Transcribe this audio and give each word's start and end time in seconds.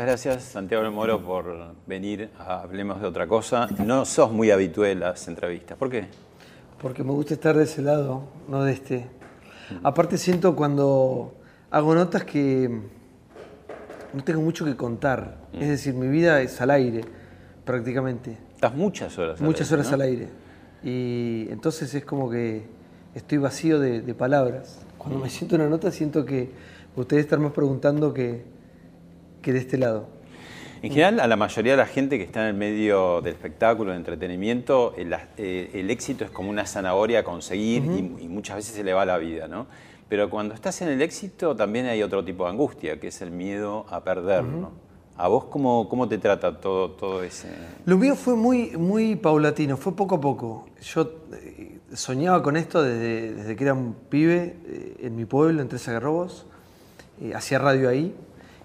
Muchas 0.00 0.24
gracias 0.24 0.44
Santiago 0.44 0.82
del 0.82 0.92
Moro 0.92 1.22
por 1.22 1.74
venir 1.86 2.30
a 2.38 2.62
Hablemos 2.62 3.02
de 3.02 3.06
otra 3.06 3.26
cosa. 3.26 3.68
No 3.84 4.06
sos 4.06 4.32
muy 4.32 4.50
habitué 4.50 4.92
en 4.92 5.00
las 5.00 5.28
entrevistas. 5.28 5.76
¿Por 5.76 5.90
qué? 5.90 6.06
Porque 6.80 7.04
me 7.04 7.10
gusta 7.10 7.34
estar 7.34 7.54
de 7.54 7.64
ese 7.64 7.82
lado, 7.82 8.22
no 8.48 8.64
de 8.64 8.72
este. 8.72 9.06
Aparte 9.82 10.16
siento 10.16 10.56
cuando 10.56 11.34
hago 11.70 11.94
notas 11.94 12.24
que 12.24 12.80
no 14.14 14.24
tengo 14.24 14.40
mucho 14.40 14.64
que 14.64 14.74
contar. 14.74 15.36
Es 15.52 15.68
decir, 15.68 15.92
mi 15.92 16.08
vida 16.08 16.40
es 16.40 16.58
al 16.62 16.70
aire, 16.70 17.02
prácticamente. 17.66 18.38
Estás 18.54 18.74
muchas 18.74 19.18
horas. 19.18 19.38
al 19.38 19.46
Muchas 19.46 19.70
aire, 19.70 19.80
horas 19.80 19.90
¿no? 19.90 19.94
al 19.96 20.00
aire. 20.00 20.28
Y 20.82 21.46
entonces 21.50 21.92
es 21.92 22.06
como 22.06 22.30
que 22.30 22.64
estoy 23.14 23.36
vacío 23.36 23.78
de, 23.78 24.00
de 24.00 24.14
palabras. 24.14 24.80
Cuando 24.96 25.18
me 25.18 25.28
siento 25.28 25.56
en 25.56 25.60
una 25.60 25.70
nota 25.70 25.90
siento 25.90 26.24
que 26.24 26.50
ustedes 26.96 27.24
están 27.24 27.42
más 27.42 27.52
preguntando 27.52 28.14
que, 28.14 28.59
que 29.42 29.52
de 29.52 29.58
este 29.58 29.78
lado. 29.78 30.08
En 30.82 30.90
general, 30.90 31.20
a 31.20 31.26
la 31.26 31.36
mayoría 31.36 31.72
de 31.72 31.78
la 31.78 31.86
gente 31.86 32.16
que 32.16 32.24
está 32.24 32.40
en 32.40 32.46
el 32.48 32.54
medio 32.54 33.20
del 33.20 33.34
espectáculo, 33.34 33.90
del 33.90 33.98
entretenimiento, 33.98 34.94
el, 34.96 35.14
eh, 35.36 35.70
el 35.74 35.90
éxito 35.90 36.24
es 36.24 36.30
como 36.30 36.48
una 36.48 36.64
zanahoria 36.64 37.18
a 37.18 37.22
conseguir 37.22 37.84
y, 37.84 38.24
y 38.24 38.28
muchas 38.28 38.56
veces 38.56 38.74
se 38.74 38.82
le 38.82 38.94
va 38.94 39.04
la 39.04 39.18
vida, 39.18 39.46
¿no? 39.46 39.66
Pero 40.08 40.30
cuando 40.30 40.54
estás 40.54 40.80
en 40.82 40.88
el 40.88 41.02
éxito 41.02 41.54
también 41.54 41.86
hay 41.86 42.02
otro 42.02 42.24
tipo 42.24 42.44
de 42.44 42.50
angustia, 42.50 42.98
que 42.98 43.08
es 43.08 43.20
el 43.20 43.30
miedo 43.30 43.86
a 43.90 44.02
perderlo. 44.02 44.72
¿A 45.16 45.28
vos 45.28 45.44
cómo, 45.44 45.86
cómo 45.86 46.08
te 46.08 46.16
trata 46.16 46.58
todo, 46.58 46.92
todo 46.92 47.22
ese...? 47.22 47.48
Lo 47.84 47.98
mío 47.98 48.16
fue 48.16 48.34
muy, 48.34 48.70
muy 48.70 49.16
paulatino, 49.16 49.76
fue 49.76 49.94
poco 49.94 50.14
a 50.14 50.20
poco. 50.20 50.66
Yo 50.80 51.12
eh, 51.34 51.78
soñaba 51.92 52.42
con 52.42 52.56
esto 52.56 52.82
desde, 52.82 53.34
desde 53.34 53.54
que 53.54 53.64
era 53.64 53.74
un 53.74 53.94
pibe 54.08 54.56
eh, 54.66 54.96
en 55.00 55.14
mi 55.16 55.26
pueblo, 55.26 55.60
en 55.60 55.68
Tres 55.68 55.86
Agarrobos. 55.88 56.46
Eh, 57.20 57.34
hacía 57.34 57.58
radio 57.58 57.90
ahí. 57.90 58.14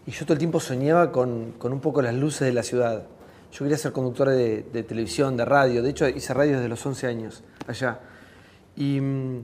Y 0.08 0.12
yo 0.12 0.26
todo 0.26 0.34
el 0.34 0.40
tiempo 0.40 0.60
soñaba 0.60 1.12
con, 1.12 1.54
con 1.58 1.74
un 1.74 1.80
poco 1.80 2.02
las 2.02 2.14
luces 2.14 2.42
de 2.42 2.54
la 2.54 2.64
ciudad. 2.64 3.04
Yo 3.52 3.60
quería 3.60 3.78
ser 3.78 3.92
conductor 3.92 4.30
de, 4.30 4.66
de 4.72 4.84
televisión, 4.84 5.36
de 5.38 5.46
radio. 5.46 5.82
De 5.82 5.90
hecho, 5.90 6.08
hice 6.08 6.34
radio 6.34 6.56
desde 6.58 6.68
los 6.70 6.86
11 6.86 7.08
años, 7.08 7.44
allá. 7.68 8.00
Y, 8.76 9.00
mm, 9.00 9.44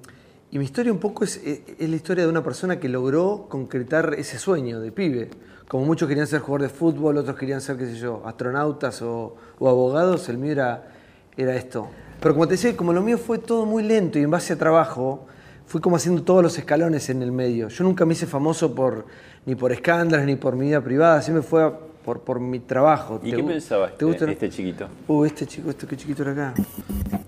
y 0.52 0.60
mi 0.60 0.66
historia 0.66 0.92
un 0.92 1.00
poco 1.00 1.24
es, 1.24 1.38
es- 1.38 1.62
es 1.80 1.90
la 1.90 1.96
historia 1.96 2.26
de 2.26 2.30
una 2.30 2.44
persona 2.44 2.80
que 2.80 2.90
logró 2.90 3.48
concretar 3.50 4.14
ese 4.18 4.38
sueño 4.38 4.80
de 4.82 4.92
pibe. 4.92 5.30
Como 5.68 5.86
muchos 5.86 6.08
querían 6.10 6.28
ser 6.28 6.42
jugadores 6.42 6.74
de 6.74 6.78
fútbol, 6.78 7.18
otros 7.18 7.38
querían 7.38 7.62
ser, 7.62 7.78
qué 7.78 7.86
sé 7.86 7.96
yo, 7.96 8.22
astronautas 8.26 9.02
o, 9.02 9.36
o 9.58 9.70
abogados, 9.70 10.28
el 10.30 10.38
mío 10.38 10.52
era, 10.52 10.90
era 11.38 11.56
esto. 11.56 11.88
Pero 12.20 12.34
como 12.36 12.46
te 12.48 12.56
decía, 12.56 12.76
como 12.76 12.92
lo 12.94 13.02
mío 13.02 13.18
fue 13.18 13.40
todo 13.40 13.66
muy 13.66 13.82
lento 13.82 14.20
y 14.20 14.24
en 14.24 14.30
base 14.30 14.54
a 14.54 14.58
trabajo, 14.58 15.26
fui 15.72 15.80
como 15.80 15.96
haciendo 15.96 16.22
todos 16.24 16.44
los 16.44 16.58
escalones 16.58 17.10
en 17.10 17.22
el 17.22 17.32
medio. 17.32 17.70
Yo 17.70 17.86
nunca 17.86 18.06
me 18.06 18.12
hice 18.12 18.28
famoso 18.28 18.76
por, 18.76 19.06
ni 19.46 19.56
por 19.56 19.72
escándalos 19.72 20.26
ni 20.26 20.36
por 20.36 20.58
mi 20.58 20.66
vida 20.68 20.82
privada, 20.82 21.22
siempre 21.22 21.42
fue 21.44 21.64
a- 21.64 21.72
por, 22.04 22.20
por 22.20 22.42
mi 22.42 22.60
trabajo. 22.60 23.22
¿Y 23.24 23.30
¿Te 23.32 23.38
qué 23.38 23.44
gu- 23.44 23.48
pensaba 23.48 23.86
te 23.88 23.92
este, 23.94 24.06
gusta? 24.06 24.32
este 24.32 24.50
chiquito? 24.50 24.88
Uh, 25.08 25.24
este 25.24 25.46
chico, 25.48 25.70
esto 25.70 25.88
qué 25.88 25.96
chiquito 25.96 26.24
era 26.24 26.32
acá. 26.34 26.54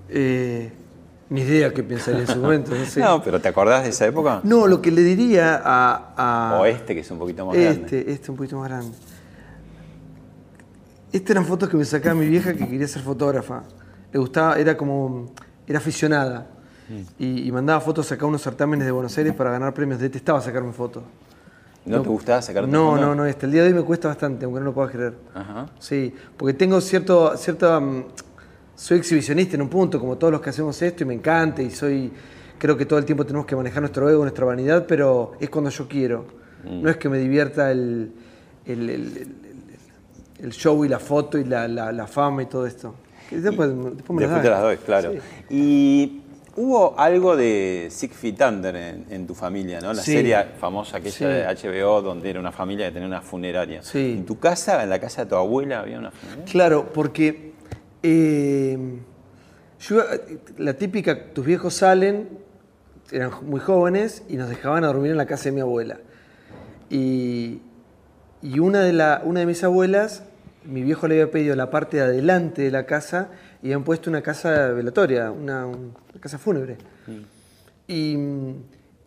Eh, 0.09 0.72
ni 1.30 1.39
idea 1.39 1.73
qué 1.73 1.84
pensaría 1.84 2.19
en 2.22 2.28
su 2.28 2.38
momento, 2.38 2.75
no 2.75 2.84
sé. 2.85 3.00
No, 3.00 3.23
pero 3.23 3.40
¿te 3.40 3.47
acordás 3.47 3.84
de 3.84 3.91
esa 3.91 4.06
época? 4.07 4.41
No, 4.44 4.67
lo 4.67 4.81
que 4.81 4.91
le 4.91 5.03
diría 5.03 5.62
a. 5.63 6.13
a- 6.17 6.59
O 6.59 6.66
este, 6.66 6.94
que 6.96 7.00
es 7.00 7.12
un 7.12 7.19
poquito 7.19 7.46
más 7.46 7.56
este, 7.56 7.79
grande. 7.97 8.12
este 8.12 8.29
un 8.31 8.35
poquito 8.38 8.57
más 8.59 8.67
grande. 8.69 8.97
Estas 11.13 11.29
eran 11.31 11.46
fotos 11.46 11.69
que 11.69 11.78
me 11.78 11.85
sacaba 11.85 12.16
mi 12.16 12.28
vieja 12.28 12.53
que 12.53 12.67
quería 12.67 12.88
ser 12.90 13.03
fotógrafa. 13.03 13.63
Le 14.12 14.19
gustaba, 14.19 14.57
era 14.59 14.75
como. 14.75 15.31
Era 15.66 15.78
aficionada. 15.78 16.47
Y, 17.19 17.47
y 17.47 17.51
mandaba 17.51 17.79
fotos 17.81 18.11
acá 18.11 18.25
a 18.25 18.27
unos 18.27 18.41
certámenes 18.41 18.85
de 18.85 18.91
Buenos 18.91 19.17
Aires 19.17 19.33
para 19.33 19.51
ganar 19.51 19.73
premios. 19.73 19.99
Detestaba 19.99 20.41
sacarme 20.41 20.71
fotos. 20.73 21.03
¿No, 21.85 22.01
te 22.01 22.09
gustaba 22.09 22.41
sacarte 22.41 22.69
No, 22.71 22.91
fotos? 22.91 23.01
no, 23.01 23.16
no. 23.16 23.23
Hasta 23.23 23.45
el 23.45 23.51
día 23.51 23.61
de 23.63 23.67
hoy 23.69 23.73
me 23.73 23.81
cuesta 23.83 24.07
bastante, 24.07 24.45
aunque 24.45 24.59
no 24.59 24.67
lo 24.67 24.73
puedas 24.73 24.91
creer. 24.91 25.13
Ajá. 25.33 25.67
Sí, 25.79 26.13
porque 26.38 26.53
tengo 26.53 26.79
cierto, 26.81 27.35
cierta... 27.38 27.79
mm, 27.79 28.05
Soy 28.75 28.97
exhibicionista 28.97 29.55
en 29.55 29.61
un 29.61 29.69
punto, 29.69 29.99
como 29.99 30.17
todos 30.17 30.31
los 30.31 30.41
que 30.41 30.49
hacemos 30.49 30.81
esto, 30.81 31.03
y 31.03 31.05
me 31.07 31.13
encanta, 31.13 31.61
y 31.61 31.69
soy... 31.69 32.11
Creo 32.57 32.77
que 32.77 32.85
todo 32.85 32.97
el 32.99 33.03
tiempo 33.05 33.25
tenemos 33.25 33.45
que 33.45 33.55
manejar 33.57 33.81
nuestro 33.81 34.09
ego, 34.09 34.22
nuestra 34.22 34.45
vanidad, 34.45 34.85
pero 34.88 35.33
es 35.39 35.49
cuando 35.49 35.69
yo 35.69 35.88
quiero. 35.88 36.25
Mm. 36.63 36.81
No 36.83 36.89
es 36.89 36.95
que 36.97 37.09
me 37.09 37.17
divierta 37.17 37.69
el, 37.72 38.13
el, 38.66 38.89
el- 40.39 40.51
show 40.51 40.83
y 40.85 40.88
la 40.89 40.99
foto 40.99 41.38
y 41.38 41.43
la, 41.43 41.67
la- 41.67 41.91
la 41.91 42.07
fama 42.07 42.43
y 42.43 42.45
todo 42.47 42.66
esto. 42.66 42.95
Después, 43.31 43.69
después 43.69 44.09
me 44.09 44.22
las 44.27 44.29
Después 44.29 44.41
te 44.41 44.49
dan. 44.49 44.51
las 44.51 44.61
doy, 44.61 44.77
claro. 44.77 45.11
Sí. 45.11 45.19
Y 45.49 46.22
hubo 46.56 46.97
algo 47.00 47.36
de 47.36 47.88
Six 47.91 48.16
Feet 48.16 48.41
Under 48.41 48.75
en, 48.75 49.06
en 49.09 49.25
tu 49.28 49.34
familia, 49.36 49.80
¿no? 49.81 49.91
La 49.94 50.02
Sí. 50.02 50.14
serie 50.14 50.38
famosa 50.59 50.97
aquella 50.97 51.12
Sí. 51.16 51.25
de 51.25 51.46
HBO 51.47 52.02
donde 52.02 52.30
era 52.30 52.40
una 52.40 52.52
familia 52.52 52.88
que 52.88 52.94
tenía 52.94 53.08
una 53.08 53.22
funeraria. 53.22 53.81
Sí. 53.84 54.14
¿En 54.18 54.25
tu 54.25 54.38
casa, 54.40 54.84
en 54.84 54.90
la 54.90 55.00
casa 55.00 55.24
de 55.24 55.30
tu 55.30 55.36
abuela, 55.36 55.80
había 55.81 55.97
una 56.00 56.12
funeraria? 56.12 56.46
Claro, 56.52 56.91
porque 56.94 57.53
eh, 58.03 58.78
yo 59.80 60.03
la 60.58 60.74
típica, 60.74 61.34
tus 61.34 61.46
viejos 61.46 61.74
salen, 61.74 62.30
eran 63.12 63.31
muy 63.44 63.59
jóvenes 63.59 64.24
y 64.30 64.38
nos 64.38 64.50
dejaban 64.50 64.84
a 64.84 64.88
dormir 64.88 65.12
en 65.12 65.18
la 65.18 65.25
casa 65.25 65.46
de 65.46 65.52
mi 65.53 65.62
abuela. 65.62 66.00
Y, 66.90 67.62
y 68.41 68.59
una, 68.59 68.81
de 68.81 68.94
la, 68.94 69.22
una 69.25 69.40
de 69.41 69.46
mis 69.46 69.64
abuelas, 69.64 70.24
mi 70.66 70.81
viejo 70.84 71.07
le 71.07 71.16
había 71.22 71.31
pedido 71.31 71.56
la 71.56 71.69
parte 71.69 71.97
de 71.97 72.03
adelante 72.03 72.62
de 72.62 72.72
la 72.72 72.85
casa 72.85 73.29
y 73.62 73.68
habían 73.68 73.84
puesto 73.84 74.09
una 74.09 74.22
casa 74.22 74.69
velatoria, 74.69 75.31
una, 75.31 75.66
un- 75.66 75.94
una 76.12 76.22
casa 76.22 76.38
fúnebre. 76.38 76.78
Y, 77.88 78.16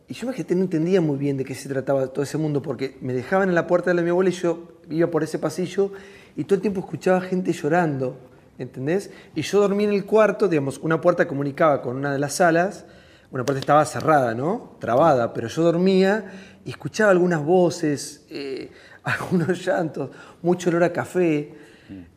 y 0.09 0.15
yo 0.15 0.27
me 0.29 0.35
que 0.35 0.55
no 0.55 0.63
entendía 0.63 1.01
muy 1.01 1.17
bien 1.17 1.37
de 1.37 1.45
qué 1.45 1.55
se 1.55 1.69
trataba 1.69 2.07
todo 2.09 2.23
ese 2.23 2.39
mundo, 2.39 2.63
porque 2.63 2.97
me 3.01 3.13
dejaban 3.13 3.49
en 3.49 3.55
la 3.55 3.67
puerta 3.67 3.91
de 3.91 3.95
la 3.95 4.01
de 4.03 4.05
mi 4.05 4.11
abuela 4.11 4.31
y 4.31 4.35
yo 4.35 4.79
iba 4.91 5.11
por 5.11 5.23
ese 5.23 5.39
pasillo 5.39 5.93
y 6.37 6.45
todo 6.45 6.57
el 6.57 6.61
tiempo 6.61 6.81
escuchaba 6.81 7.21
gente 7.21 7.53
llorando, 7.53 8.17
¿entendés? 8.59 9.11
Y 9.35 9.43
yo 9.43 9.61
dormía 9.61 9.89
en 9.89 9.95
el 9.95 10.05
cuarto, 10.05 10.49
digamos, 10.49 10.79
una 10.79 11.01
puerta 11.01 11.27
comunicaba 11.27 11.81
con 11.83 11.97
una 11.97 12.13
de 12.13 12.19
las 12.19 12.35
salas, 12.35 12.85
una 13.31 13.45
puerta 13.45 13.59
estaba 13.61 13.85
cerrada, 13.85 14.35
¿no? 14.35 14.77
Trabada, 14.79 15.33
pero 15.33 15.49
yo 15.49 15.63
dormía 15.63 16.31
y 16.65 16.71
escuchaba 16.71 17.11
algunas 17.11 17.43
voces, 17.45 18.25
eh, 18.31 18.71
algunos 19.07 19.65
llantos, 19.65 20.11
mucho 20.43 20.71
olor 20.71 20.85
a 20.85 20.93
café. 20.93 21.55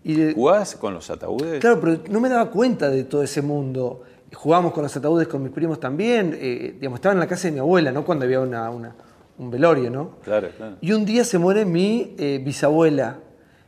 Y 0.03 0.15
de- 0.15 0.33
¿Jugabas 0.33 0.75
con 0.75 0.93
los 0.95 1.09
ataúdes? 1.09 1.59
Claro, 1.59 1.79
pero 1.79 1.99
no 2.09 2.19
me 2.19 2.27
daba 2.29 2.49
cuenta 2.49 2.89
de 2.89 3.03
todo 3.03 3.21
ese 3.23 3.41
mundo. 3.41 4.01
Jugábamos 4.33 4.73
con 4.73 4.83
los 4.83 4.95
ataúdes 4.97 5.27
con 5.27 5.43
mis 5.43 5.51
primos 5.51 5.79
también. 5.79 6.35
eh, 6.39 6.73
digamos, 6.79 6.97
estaba 6.97 7.13
en 7.13 7.19
la 7.19 7.27
casa 7.27 7.47
de 7.47 7.51
mi 7.53 7.59
abuela, 7.59 7.91
¿no? 7.91 8.03
Cuando 8.03 8.25
había 8.25 8.39
una, 8.39 8.69
una- 8.71 8.95
un 9.37 9.49
velorio, 9.51 9.89
¿no? 9.89 10.17
Claro, 10.23 10.49
claro. 10.57 10.75
Y 10.81 10.91
un 10.91 11.05
día 11.05 11.23
se 11.23 11.37
muere 11.37 11.65
mi 11.65 12.15
eh, 12.17 12.41
bisabuela. 12.43 13.19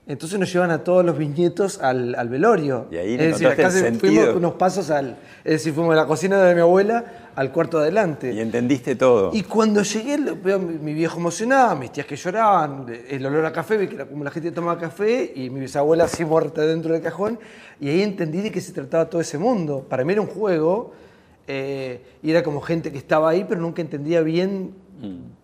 Entonces 0.07 0.39
nos 0.39 0.51
llevan 0.51 0.72
a 0.72 0.84
todos 0.84 1.06
los 1.06 1.16
bisnietos 1.16 1.79
al, 1.79 2.16
al 2.16 2.28
velorio. 2.28 2.88
Y 2.91 2.97
ahí 2.97 3.13
es 3.13 3.19
decir, 3.19 3.47
acá 3.47 3.67
el 3.67 3.95
fuimos 4.00 4.35
unos 4.35 4.53
pasos 4.53 4.89
al. 4.89 5.17
Es 5.44 5.53
decir, 5.53 5.73
fuimos 5.73 5.91
de 5.91 6.01
la 6.01 6.07
cocina 6.07 6.41
de 6.41 6.56
mi 6.56 6.62
abuela 6.62 7.31
al 7.35 7.51
cuarto 7.51 7.78
de 7.78 7.84
adelante. 7.84 8.34
Y 8.34 8.39
entendiste 8.39 8.95
todo. 8.95 9.29
Y 9.31 9.44
cuando 9.44 9.84
llegué, 9.84 10.17
veo 10.17 10.57
mi, 10.57 10.79
mi 10.79 10.94
viejo 10.95 11.19
emocionado, 11.19 11.75
mis 11.75 11.91
tías 11.91 12.07
que 12.07 12.16
lloraban, 12.16 12.88
el 13.09 13.25
olor 13.25 13.45
a 13.45 13.53
café, 13.53 13.78
vi 13.78 13.88
que 13.88 13.95
era 13.95 14.06
como 14.06 14.23
la 14.23 14.31
gente 14.31 14.51
tomaba 14.51 14.79
café, 14.79 15.31
y 15.36 15.51
mi 15.51 15.59
bisabuela 15.59 16.06
así 16.06 16.25
muerta 16.25 16.62
dentro 16.62 16.94
del 16.94 17.01
cajón, 17.04 17.39
y 17.80 17.89
ahí 17.89 18.01
entendí 18.01 18.42
de 18.42 18.51
qué 18.51 18.59
se 18.59 18.74
trataba 18.74 19.07
todo 19.07 19.21
ese 19.21 19.38
mundo. 19.38 19.86
Para 19.88 20.04
mí 20.04 20.13
era 20.13 20.21
un 20.21 20.27
juego, 20.27 20.94
eh, 21.47 22.01
y 22.24 22.31
era 22.31 22.42
como 22.42 22.59
gente 22.62 22.92
que 22.92 22.97
estaba 22.97 23.30
ahí, 23.30 23.45
pero 23.47 23.62
nunca 23.62 23.83
entendía 23.83 24.21
bien 24.21 24.74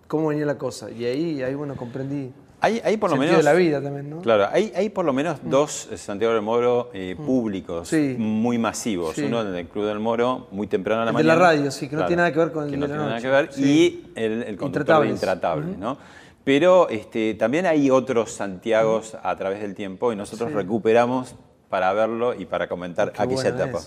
cómo 0.08 0.30
venía 0.30 0.48
la 0.48 0.58
cosa. 0.58 0.90
Y 0.90 1.06
ahí, 1.06 1.44
ahí 1.44 1.54
bueno, 1.54 1.76
comprendí. 1.76 2.32
Hay, 2.60 2.82
hay 2.84 2.98
por 2.98 3.12
lo 3.12 3.18
menos. 3.18 3.38
de 3.38 3.44
la 3.44 3.54
vida 3.54 3.80
también, 3.82 4.10
¿no? 4.10 4.20
Claro, 4.22 4.48
hay, 4.52 4.74
hay 4.76 4.90
por 4.90 5.06
lo 5.06 5.14
menos 5.14 5.38
dos 5.44 5.90
eh, 5.92 5.98
Santiago 5.98 6.34
del 6.34 6.42
Moro 6.42 6.90
eh, 6.92 7.16
públicos 7.16 7.88
Sí. 7.88 8.16
muy 8.18 8.58
masivos. 8.58 9.16
Sí. 9.16 9.26
Uno 9.26 9.42
en 9.42 9.54
el 9.54 9.68
Club 9.68 9.86
del 9.86 10.00
Moro, 10.00 10.48
muy 10.50 10.66
temprano 10.66 11.04
a 11.04 11.06
la 11.06 11.12
El 11.12 11.18
de 11.18 11.24
la 11.24 11.36
mañana. 11.36 11.52
radio, 11.52 11.70
sí, 11.72 11.88
que 11.88 11.96
no 11.96 12.08
tiene 12.08 12.18
nada 12.22 12.32
que 12.34 12.40
ver 12.40 12.52
con 12.52 12.64
el 12.64 12.70
que 12.72 12.76
de 12.78 12.80
no 12.82 12.88
la 12.88 12.94
tiene 12.94 13.04
nada 13.04 13.16
noche. 13.16 13.28
que 13.28 13.32
ver. 13.32 13.54
Sí. 13.54 13.64
Y 13.64 14.12
el, 14.20 14.44
el 14.44 14.58
conductor 14.58 15.04
de 15.04 15.10
Intratables. 15.10 15.78
¿no? 15.78 15.98
Pero 16.44 16.90
este, 16.90 17.36
también 17.36 17.68
hay 17.68 17.92
otros 17.92 18.32
Santiagos 18.32 19.16
a 19.22 19.36
través 19.36 19.62
del 19.62 19.76
tiempo 19.76 20.12
y 20.12 20.16
nosotros 20.16 20.52
recuperamos 20.54 21.36
para 21.70 21.94
verlo 21.94 22.34
y 22.34 22.46
para 22.46 22.68
comentar 22.68 23.12
Qué 23.12 23.22
aquella 23.22 23.52
bueno 23.52 23.64
etapa. 23.66 23.80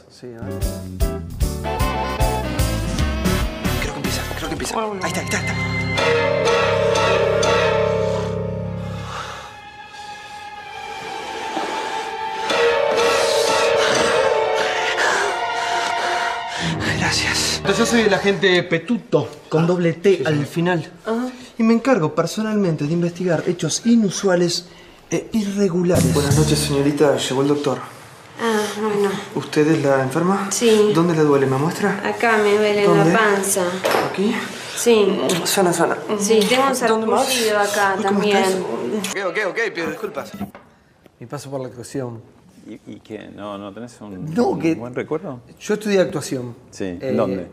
Creo 3.81 3.93
que 3.95 3.97
empieza, 3.97 4.23
creo 4.37 4.49
que 4.49 4.53
empieza. 4.53 4.79
Ahí 4.79 5.09
está, 5.09 5.21
ahí 5.21 5.25
está, 5.27 5.39
ahí 5.39 5.47
está. 5.47 6.70
Yo 17.79 17.87
soy 17.87 18.01
el 18.03 18.13
agente 18.15 18.63
Petuto, 18.65 19.29
con 19.49 19.67
doble 19.67 19.93
T 19.95 20.23
al 20.27 20.45
final. 20.47 20.91
Y 21.59 21.63
me 21.63 21.73
encargo 21.75 22.15
personalmente 22.15 22.85
de 22.87 22.93
investigar 22.93 23.45
hechos 23.47 23.87
inusuales 23.87 24.67
e 25.11 25.29
irregulares. 25.33 26.13
Buenas 26.13 26.37
noches, 26.37 26.59
señorita. 26.59 27.17
Llegó 27.17 27.43
el 27.43 27.49
doctor. 27.49 27.79
Ah, 28.43 28.61
bueno. 28.81 29.11
¿Usted 29.35 29.67
es 29.69 29.83
la 29.83 30.03
enferma? 30.03 30.49
Sí. 30.51 30.91
¿Dónde 30.95 31.15
le 31.15 31.23
duele? 31.23 31.47
¿Me 31.47 31.57
muestra? 31.59 32.01
Acá 32.07 32.39
me 32.39 32.53
duele 32.57 32.85
¿Dónde? 32.85 33.13
la 33.13 33.19
panza. 33.19 33.63
¿Aquí? 34.11 34.35
Sí. 34.77 35.21
Sana, 35.45 35.73
sana. 35.73 35.97
Sí, 36.19 36.41
tengo 36.49 36.69
un 36.69 36.75
sarpullido 36.75 37.59
acá 37.59 37.95
Uy, 37.97 38.03
¿cómo 38.05 38.19
también. 38.19 38.37
estás? 38.39 38.55
Ok, 39.25 39.29
ok, 39.31 39.39
ok, 39.51 39.59
pido 39.75 39.89
disculpas. 39.91 40.33
Mi 41.19 41.27
paso 41.27 41.51
por 41.51 41.61
la 41.61 41.69
actuación. 41.69 42.21
¿Y, 42.67 42.75
y 42.93 43.01
qué? 43.01 43.29
¿No, 43.35 43.59
¿No 43.59 43.73
tenés 43.73 43.99
un, 44.01 44.33
No, 44.35 44.49
un 44.49 44.59
que- 44.59 44.75
buen 44.75 44.95
recuerdo? 44.95 45.41
Yo 45.61 45.75
estudié 45.75 46.01
actuación. 46.01 46.55
Sí, 46.71 46.85
¿en 47.01 47.17
dónde? 47.17 47.49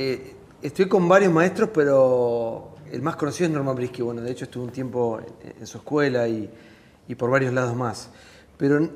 Eh, 0.00 0.34
estoy 0.62 0.86
con 0.86 1.08
varios 1.08 1.32
maestros, 1.32 1.70
pero 1.74 2.70
el 2.92 3.02
más 3.02 3.16
conocido 3.16 3.48
es 3.48 3.52
Norman 3.54 3.74
Brisky. 3.74 4.02
Bueno, 4.02 4.22
de 4.22 4.30
hecho 4.30 4.44
estuve 4.44 4.64
un 4.64 4.70
tiempo 4.70 5.18
en, 5.42 5.54
en 5.60 5.66
su 5.66 5.78
escuela 5.78 6.28
y, 6.28 6.48
y 7.08 7.14
por 7.16 7.30
varios 7.30 7.52
lados 7.52 7.74
más. 7.74 8.10
Pero 8.56 8.88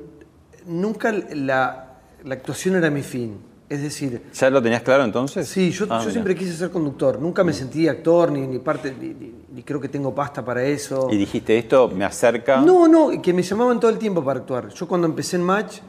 nunca 0.65 1.11
la, 1.11 1.99
la 2.23 2.33
actuación 2.33 2.75
era 2.75 2.89
mi 2.89 3.01
fin. 3.03 3.37
Es 3.69 3.81
decir, 3.81 4.21
¿Ya 4.33 4.49
lo 4.49 4.61
tenías 4.61 4.81
claro 4.83 5.03
entonces? 5.03 5.47
sí, 5.47 5.71
yo, 5.71 5.87
Ah, 5.89 6.01
yo 6.03 6.11
siempre 6.11 6.35
quise 6.35 6.53
ser 6.53 6.69
conductor. 6.69 7.19
Nunca 7.19 7.43
me 7.43 7.53
sentí 7.53 7.87
actor, 7.87 8.31
ni, 8.31 8.45
ni 8.45 8.59
parte, 8.59 8.93
ni, 8.99 9.07
ni- 9.09 9.33
ni 9.51 9.63
creo 9.63 9.79
que 9.81 9.89
tengo 9.89 10.13
pasta 10.13 10.43
para 10.45 10.63
eso. 10.63 11.07
Y 11.11 11.17
dijiste 11.17 11.57
esto, 11.57 11.87
me 11.89 12.05
acerca. 12.05 12.61
No, 12.61 12.87
no, 12.87 13.19
que 13.21 13.33
me 13.33 13.41
llamaban 13.41 13.79
todo 13.79 13.89
el 13.91 13.97
tiempo 13.97 14.23
para 14.23 14.39
actuar. 14.41 14.69
Yo 14.69 14.87
cuando 14.87 15.07
empecé 15.07 15.37
en 15.37 15.43
Match, 15.43 15.79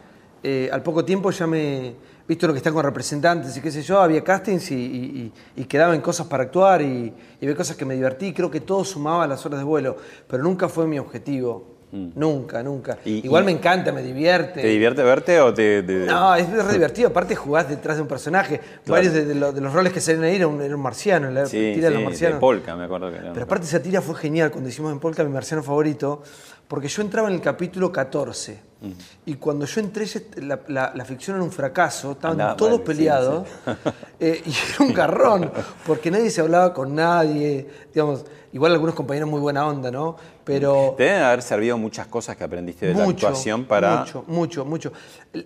eh, 0.42 0.68
al 0.72 0.82
poco 0.82 1.04
tiempo 1.04 1.30
ya 1.30 1.46
me... 1.46 1.94
Visto 2.26 2.46
lo 2.46 2.54
que 2.54 2.58
están 2.58 2.72
con 2.72 2.82
representantes 2.84 3.54
y 3.56 3.60
qué 3.60 3.70
sé 3.70 3.82
yo, 3.82 4.00
había 4.00 4.24
castings 4.24 4.70
y, 4.70 4.74
y, 4.76 5.32
y- 5.56 5.64
quedaban 5.66 6.00
cosas 6.00 6.26
para 6.26 6.44
actuar 6.44 6.80
y, 6.80 7.12
y 7.40 7.44
había 7.44 7.54
cosas 7.54 7.76
que 7.76 7.84
me 7.84 7.94
divertí. 7.94 8.32
Creo 8.32 8.50
que 8.50 8.60
todo 8.60 8.82
sumaba 8.84 9.24
a 9.24 9.26
las 9.26 9.44
horas 9.44 9.58
de 9.58 9.64
vuelo, 9.64 9.96
pero 10.26 10.42
nunca 10.42 10.68
fue 10.68 10.86
mi 10.86 10.98
objetivo. 10.98 11.74
Nunca, 11.92 12.60
nunca. 12.60 12.94
Mm. 13.04 13.08
Y- 13.08 13.24
Igual 13.26 13.44
me 13.44 13.52
encanta, 13.52 13.92
me 13.92 14.02
divierte. 14.02 14.62
¿Te 14.62 14.66
divierte 14.66 15.02
verte 15.04 15.38
o 15.40 15.54
te.? 15.54 15.82
te- 15.84 16.06
No, 16.06 16.34
es 16.34 16.50
re 16.50 16.72
divertido. 16.72 17.08
Aparte 17.10 17.36
jugás 17.36 17.68
detrás 17.68 17.94
de 17.96 18.02
un 18.02 18.08
personaje. 18.08 18.60
Varios 18.86 19.12
de, 19.12 19.24
de 19.26 19.34
lo- 19.36 19.52
de 19.52 19.60
los 19.60 19.72
roles 19.72 19.92
que 19.92 20.00
salen 20.00 20.24
ahí 20.24 20.34
era 20.36 20.48
un, 20.48 20.60
era 20.60 20.74
un 20.74 20.82
marciano. 20.82 21.30
La 21.30 21.46
Sí, 21.46 21.72
tira 21.74 21.90
de 21.90 21.94
los 21.94 22.02
marcianos. 22.04 22.38
de 22.38 22.40
Polka, 22.40 22.74
me 22.74 22.84
acuerdo 22.84 23.10
que 23.12 23.18
era. 23.18 23.32
Pero 23.32 23.44
aparte 23.44 23.66
esa 23.66 23.80
tira 23.80 24.00
fue 24.00 24.16
genial 24.16 24.50
cuando 24.50 24.70
hicimos 24.70 24.90
en 24.92 24.98
Polka 24.98 25.22
mi 25.22 25.30
marciano 25.30 25.62
favorito, 25.62 26.20
porque 26.66 26.88
yo 26.88 27.00
entraba 27.02 27.28
en 27.28 27.34
el 27.34 27.40
capítulo 27.40 27.92
14 27.92 28.58
Mm. 28.84 28.92
y 29.30 29.34
cuando 29.36 29.64
yo 29.66 29.80
entré 29.80 30.06
la, 30.36 30.60
la- 30.68 30.92
la 30.94 31.04
ficción 31.04 31.36
era 31.36 31.44
un 31.44 31.50
fracaso, 31.52 32.12
estaban 32.12 32.56
todos 32.56 32.76
sí, 32.76 32.82
peleados 32.84 33.46
eh, 34.20 34.42
y 34.44 34.50
era 34.50 34.84
un 34.86 34.92
garrón, 34.94 35.50
porque 35.86 36.10
nadie 36.10 36.30
se 36.30 36.40
hablaba 36.40 36.72
con 36.74 36.94
nadie, 36.94 37.66
digamos, 37.92 38.24
igual 38.52 38.72
algunos 38.72 38.94
compañeros 38.94 39.28
muy 39.28 39.40
buena 39.40 39.66
onda, 39.66 39.90
¿no? 39.90 40.16
Pero 40.44 40.94
Te 40.96 41.04
deben 41.04 41.22
haber 41.22 41.42
servido 41.42 41.78
muchas 41.78 42.06
cosas 42.06 42.36
que 42.36 42.44
aprendiste 42.44 42.86
de 42.86 42.94
la 42.94 43.04
actuación 43.04 43.64
para. 43.64 44.00
mucho, 44.00 44.24
mucho, 44.26 44.64
mucho. 44.64 44.92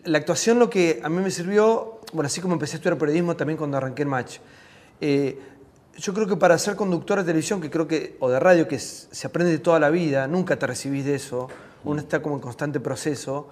La 0.05 0.19
actuación 0.19 0.59
lo 0.59 0.69
que 0.69 1.01
a 1.03 1.09
mí 1.09 1.23
me 1.23 1.31
sirvió, 1.31 2.01
bueno, 2.13 2.27
así 2.27 2.41
como 2.41 2.55
empecé 2.55 2.75
a 2.75 2.77
estudiar 2.79 2.99
periodismo 2.99 3.37
también 3.37 3.57
cuando 3.57 3.77
arranqué 3.77 4.03
el 4.03 4.09
match. 4.09 4.39
eh, 5.01 5.39
yo 6.01 6.15
creo 6.15 6.29
que 6.29 6.37
para 6.37 6.57
ser 6.59 6.77
conductor 6.77 7.19
de 7.19 7.25
televisión, 7.25 7.61
que 7.61 7.69
creo 7.71 7.89
que, 7.89 8.17
o 8.21 8.29
de 8.31 8.39
radio, 8.39 8.69
que 8.69 8.79
se 8.79 9.27
aprende 9.27 9.51
de 9.51 9.59
toda 9.59 9.81
la 9.81 9.91
vida, 9.91 10.29
nunca 10.29 10.57
te 10.57 10.65
recibís 10.65 11.05
de 11.05 11.17
eso, 11.17 11.49
uno 11.85 12.01
está 12.01 12.21
como 12.23 12.35
en 12.37 12.41
constante 12.41 12.81
proceso, 12.81 13.49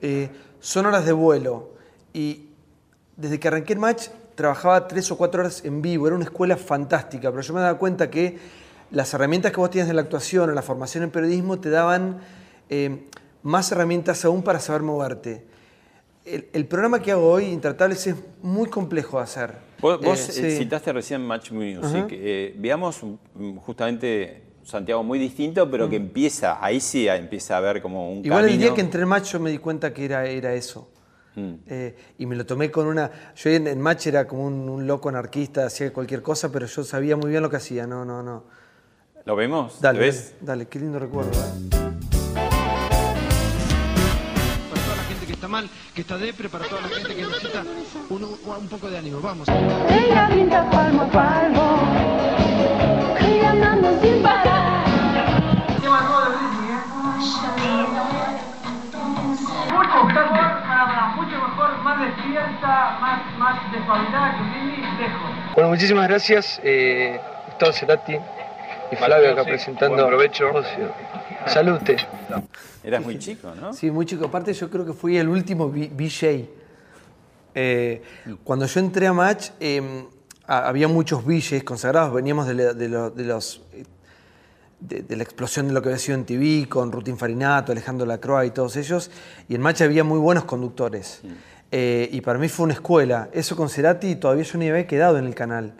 eh, 0.00 0.28
son 0.60 0.86
horas 0.86 1.04
de 1.04 1.12
vuelo. 1.12 1.70
Y 2.12 2.46
desde 3.16 3.38
que 3.38 3.48
arranqué 3.48 3.72
el 3.74 3.78
match, 3.78 4.08
trabajaba 4.34 4.88
tres 4.88 5.10
o 5.10 5.16
cuatro 5.18 5.40
horas 5.42 5.64
en 5.64 5.82
vivo, 5.82 6.06
era 6.06 6.16
una 6.16 6.24
escuela 6.24 6.56
fantástica, 6.56 7.30
pero 7.30 7.42
yo 7.42 7.52
me 7.54 7.60
daba 7.60 7.78
cuenta 7.78 8.10
que 8.10 8.38
las 8.90 9.12
herramientas 9.14 9.52
que 9.52 9.58
vos 9.60 9.70
tienes 9.70 9.88
en 9.90 9.96
la 9.96 10.02
actuación 10.02 10.50
o 10.50 10.52
la 10.52 10.62
formación 10.62 11.04
en 11.04 11.10
periodismo 11.10 11.60
te 11.60 11.70
daban 11.70 12.18
eh, 12.68 13.06
más 13.42 13.70
herramientas 13.72 14.24
aún 14.24 14.42
para 14.42 14.58
saber 14.60 14.82
moverte. 14.82 15.44
El, 16.24 16.48
el 16.52 16.66
programa 16.66 17.00
que 17.00 17.12
hago 17.12 17.30
hoy, 17.30 17.44
Intratables, 17.46 18.06
es 18.06 18.14
muy 18.42 18.68
complejo 18.68 19.18
de 19.18 19.22
hacer. 19.24 19.54
Vos, 19.80 20.00
Eh, 20.04 20.32
sí. 20.32 20.58
citaste 20.58 20.92
recién 20.92 21.24
Match 21.26 21.50
Music. 21.52 22.06
Eh, 22.10 22.54
veamos 22.58 23.00
justamente 23.64 24.42
Santiago 24.64 25.02
muy 25.02 25.18
distinto, 25.18 25.70
pero 25.70 25.88
que 25.88 25.96
empieza, 25.96 26.58
ahí 26.64 26.80
sí 26.80 27.08
empieza 27.08 27.56
a 27.56 27.60
ver 27.60 27.80
como 27.82 28.10
un 28.12 28.20
Mm. 28.20 28.24
Igual 28.26 28.44
el 28.44 28.50
camino. 28.50 28.64
día 28.66 28.74
que 28.74 28.80
entré 28.80 29.02
en 29.02 29.08
Match 29.08 29.32
yo 29.32 29.40
me 29.40 29.50
di 29.50 29.58
cuenta 29.58 29.92
que 29.92 30.04
era, 30.04 30.24
era 30.26 30.52
eso. 30.54 30.88
Mm. 31.36 31.52
Eh, 31.66 31.96
y 32.18 32.26
me 32.26 32.34
lo 32.36 32.44
tomé 32.44 32.70
con 32.70 32.86
una... 32.86 33.10
Yo 33.36 33.50
en, 33.50 33.66
en 33.68 33.80
Match 33.80 34.06
era 34.08 34.26
como 34.26 34.44
un, 34.46 34.68
un 34.68 34.86
loco 34.86 35.08
anarquista, 35.08 35.66
hacía 35.66 35.92
cualquier 35.92 36.22
cosa, 36.22 36.50
pero 36.52 36.66
yo 36.66 36.82
sabía 36.84 37.16
muy 37.16 37.30
bien 37.30 37.42
lo 37.42 37.48
que 37.50 37.56
hacía. 37.56 37.86
No, 37.86 38.04
no, 38.04 38.22
no. 38.22 38.44
¿Lo 39.24 39.36
vemos? 39.36 39.80
Dale, 39.80 39.98
¿Lo 39.98 40.04
ves? 40.06 40.32
dale, 40.40 40.46
dale, 40.46 40.66
qué 40.68 40.78
lindo 40.80 40.98
recuerdo. 40.98 41.30
¿eh? 41.30 41.70
para 44.70 44.82
toda 44.82 44.96
la 44.96 45.02
gente 45.04 45.26
que 45.26 45.32
está 45.32 45.48
mal, 45.48 45.70
que 45.94 46.00
está 46.00 46.18
depre, 46.18 46.48
para 46.48 46.64
toda 46.66 46.80
la 46.82 46.88
gente 46.88 47.14
que 47.14 47.22
necesita 47.22 47.64
un, 48.10 48.24
un- 48.24 48.38
un 48.60 48.68
poco 48.68 48.90
de 48.90 48.98
ánimo. 48.98 49.20
Vamos. 49.20 49.46
Ella 49.48 50.28
pinta 50.32 50.68
palmo 50.70 51.02
a 51.02 51.10
palmo, 51.10 51.78
andando 53.44 54.00
sin 54.02 54.22
parar. 54.22 54.84
Mucho 55.70 55.90
mejor, 55.90 56.28
mucho 61.16 61.36
mejor, 61.48 61.78
más 61.82 62.00
despierta, 62.00 62.98
más, 63.00 63.38
más 63.38 63.72
despabilada 63.72 64.36
que 64.36 64.42
Lili, 64.58 64.76
lejos. 64.98 65.30
Bueno, 65.54 65.68
muchísimas 65.70 66.08
gracias. 66.08 66.60
Eh, 66.62 67.20
Gustavo 67.46 67.72
Cerati 67.72 68.16
y 68.92 68.96
Flavio 68.96 69.32
acá 69.32 69.44
presentando. 69.44 70.04
Aprovecho. 70.04 70.50
Salute. 71.46 71.96
Eras 72.82 73.02
muy 73.02 73.18
chico, 73.18 73.52
¿no? 73.60 73.72
Sí, 73.72 73.90
muy 73.90 74.06
chico. 74.06 74.26
Aparte, 74.26 74.52
yo 74.52 74.70
creo 74.70 74.84
que 74.86 74.92
fui 74.92 75.16
el 75.16 75.28
último 75.28 75.68
VJ. 75.68 76.48
Eh, 77.54 78.02
cuando 78.44 78.66
yo 78.66 78.80
entré 78.80 79.06
a 79.06 79.12
Match, 79.12 79.50
eh, 79.58 79.80
ha- 79.80 80.19
había 80.58 80.88
muchos 80.88 81.24
VJs 81.24 81.62
consagrados. 81.64 82.12
Veníamos 82.12 82.46
de, 82.46 82.54
la- 82.54 82.72
de 82.74 82.88
lo- 82.88 83.10
de 83.10 83.24
los. 83.24 83.62
De, 84.80 85.02
de 85.02 85.14
la 85.16 85.22
explosión 85.22 85.68
de 85.68 85.74
lo 85.74 85.82
que 85.82 85.90
había 85.90 85.98
sido 85.98 86.16
en 86.16 86.24
TV, 86.24 86.66
con 86.66 86.90
Rutin 86.90 87.18
Farinato, 87.18 87.70
Alejandro 87.70 88.06
Lacroix 88.06 88.46
y 88.46 88.50
todos 88.50 88.76
ellos. 88.76 89.10
Y 89.46 89.54
en 89.54 89.60
Match 89.60 89.82
había 89.82 90.04
muy 90.04 90.18
buenos 90.18 90.44
conductores. 90.44 91.20
Eh, 91.70 92.08
y 92.10 92.22
para 92.22 92.38
mí 92.38 92.48
fue 92.48 92.64
una 92.64 92.72
escuela. 92.72 93.28
Eso 93.32 93.56
con 93.56 93.68
Cerati 93.68 94.16
todavía 94.16 94.42
yo 94.44 94.58
ni 94.58 94.70
había 94.70 94.86
quedado 94.86 95.18
en 95.18 95.26
el 95.26 95.34
canal. 95.34 95.74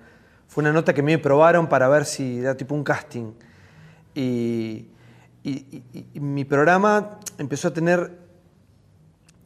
Fue 0.48 0.60
una 0.62 0.72
nota 0.72 0.92
que 0.92 1.02
me 1.02 1.16
probaron 1.16 1.66
para 1.68 1.88
ver 1.88 2.04
si 2.04 2.40
era 2.40 2.54
tipo 2.58 2.74
un 2.74 2.84
casting. 2.84 3.32
Y, 4.14 4.88
y- 5.44 5.82
y- 5.94 6.06
y 6.14 6.20
mi 6.20 6.44
programa 6.44 7.18
empezó 7.38 7.68
a 7.68 7.72
tener. 7.72 8.18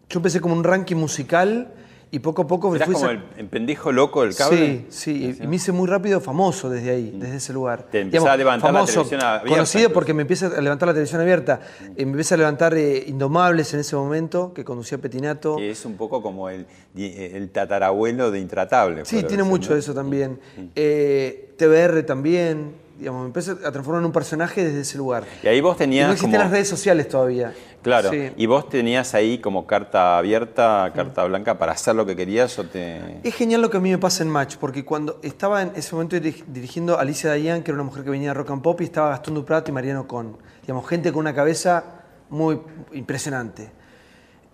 Yo 0.09 0.19
empecé 0.19 0.41
como 0.41 0.55
un 0.55 0.65
ranking 0.65 0.97
musical 0.97 1.73
y 2.15 2.19
poco 2.21 2.43
a 2.43 2.47
poco 2.47 2.71
me 2.71 2.77
Eras 2.77 2.87
fui. 2.87 2.95
como 2.95 3.11
el, 3.11 3.21
el 3.37 3.47
pendejo 3.49 3.91
loco 3.93 4.23
del 4.23 4.35
cable. 4.37 4.85
Sí, 4.89 5.35
sí, 5.37 5.37
y 5.43 5.47
me 5.47 5.57
hice 5.57 5.73
muy 5.73 5.89
rápido 5.89 6.21
famoso 6.21 6.71
desde 6.71 6.91
ahí, 6.91 7.13
desde 7.19 7.37
ese 7.37 7.53
lugar. 7.53 7.87
Te 7.91 8.01
empezaba 8.01 8.33
a 8.33 8.37
levantar 8.37 8.73
la 8.73 8.85
televisión 8.85 9.21
abierta, 9.21 9.41
Conocido 9.49 9.57
entonces. 9.81 9.89
porque 9.95 10.15
me 10.15 10.23
empieza 10.23 10.47
a 10.47 10.61
levantar 10.61 10.87
la 10.89 10.93
televisión 10.95 11.21
abierta. 11.21 11.61
Eh, 11.97 12.05
me 12.05 12.13
empieza 12.13 12.35
a 12.37 12.39
levantar 12.39 12.75
eh, 12.75 13.05
Indomables 13.09 13.75
en 13.75 13.81
ese 13.81 13.97
momento, 13.97 14.53
que 14.55 14.65
conducía 14.65 14.99
Petinato. 14.99 15.57
Que 15.57 15.71
es 15.71 15.85
un 15.85 15.97
poco 15.97 16.23
como 16.23 16.49
el, 16.49 16.67
el 16.97 17.51
tatarabuelo 17.51 18.31
de 18.31 18.39
Intratable. 18.39 19.05
Sí, 19.05 19.23
tiene 19.25 19.43
mucho 19.43 19.71
¿no? 19.71 19.75
de 19.75 19.81
eso 19.81 19.93
también. 19.93 20.39
Eh, 20.77 21.53
TBR 21.59 22.05
también. 22.05 22.84
Digamos, 22.99 23.23
me 23.23 23.27
empecé 23.27 23.51
a 23.51 23.73
transformar 23.73 24.01
en 24.03 24.07
un 24.07 24.13
personaje 24.13 24.65
desde 24.65 24.81
ese 24.83 24.97
lugar. 24.99 25.25
Y 25.43 25.49
ahí 25.49 25.61
vos 25.61 25.75
Y 25.77 25.79
tenías 25.79 26.07
no 26.07 26.13
existían 26.13 26.33
como- 26.33 26.43
las 26.45 26.53
redes 26.53 26.69
sociales 26.69 27.09
todavía. 27.09 27.53
Claro, 27.83 28.11
Sí. 28.11 28.31
y 28.37 28.47
vos 28.47 28.69
tenías 28.69 29.15
ahí 29.15 29.39
como 29.39 29.67
carta 29.67 30.17
abierta, 30.17 30.91
carta 30.95 31.25
blanca 31.25 31.59
para 31.59 31.73
hacer 31.73 31.95
lo 31.97 32.07
que 32.07 32.15
querías 32.17 32.59
o 32.59 32.65
te... 32.65 33.19
Es 33.27 33.35
genial 33.35 33.61
lo 33.63 33.69
que 33.69 33.77
a 33.77 33.81
mí 33.81 33.91
me 33.91 33.99
pasa 33.99 34.23
en 34.23 34.31
Match, 34.31 34.57
porque 34.59 34.85
cuando 34.85 35.19
estaba 35.23 35.61
en 35.61 35.73
ese 35.75 35.95
momento 35.95 36.17
diri- 36.17 36.45
dirigiendo 36.47 36.97
a 36.97 37.01
Alicia 37.03 37.29
Dayan, 37.31 37.63
que 37.63 37.73
era 37.73 37.75
una 37.77 37.85
mujer 37.85 38.05
que 38.05 38.11
venía 38.11 38.29
de 38.29 38.35
Rock 38.35 38.53
and 38.53 38.63
Pop, 38.63 38.81
y 38.81 38.85
estaba 38.85 39.11
Gastón 39.11 39.35
Duprat 39.35 39.69
y 39.69 39.73
Mariano 39.73 40.07
Con. 40.07 40.39
Digamos, 40.63 40.89
gente 40.89 41.13
con 41.13 41.21
una 41.21 41.35
cabeza 41.35 41.85
muy 42.31 42.59
impresionante. 42.93 43.71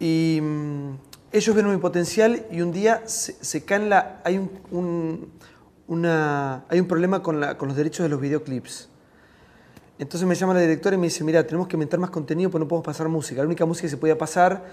Y 0.00 0.40
mm, 0.42 0.90
ellos 1.32 1.54
ven 1.54 1.70
mi 1.70 1.76
potencial 1.76 2.46
y 2.50 2.62
un 2.62 2.72
día 2.72 3.02
se, 3.04 3.34
se 3.44 3.64
caen 3.64 3.90
la... 3.90 4.20
Hay 4.24 4.38
un, 4.38 4.50
un- 4.72 5.32
una, 5.90 6.64
hay 6.68 6.78
un 6.80 6.86
problema 6.86 7.20
con, 7.22 7.40
la- 7.40 7.58
con 7.58 7.66
los 7.68 7.76
derechos 7.76 8.04
de 8.04 8.08
los 8.08 8.20
videoclips. 8.20 8.88
Entonces 9.98 10.26
me 10.26 10.34
llama 10.36 10.54
la 10.54 10.60
directora 10.60 10.94
y 10.94 10.98
me 10.98 11.08
dice, 11.08 11.24
mira, 11.24 11.44
tenemos 11.46 11.66
que 11.68 11.74
inventar 11.76 11.98
más 12.00 12.10
contenido 12.10 12.48
porque 12.48 12.64
no 12.64 12.68
podemos 12.68 12.86
pasar 12.86 13.08
música. 13.08 13.40
La 13.42 13.46
única 13.46 13.66
música 13.66 13.86
que 13.86 13.90
se 13.90 13.96
podía 13.96 14.16
pasar, 14.16 14.64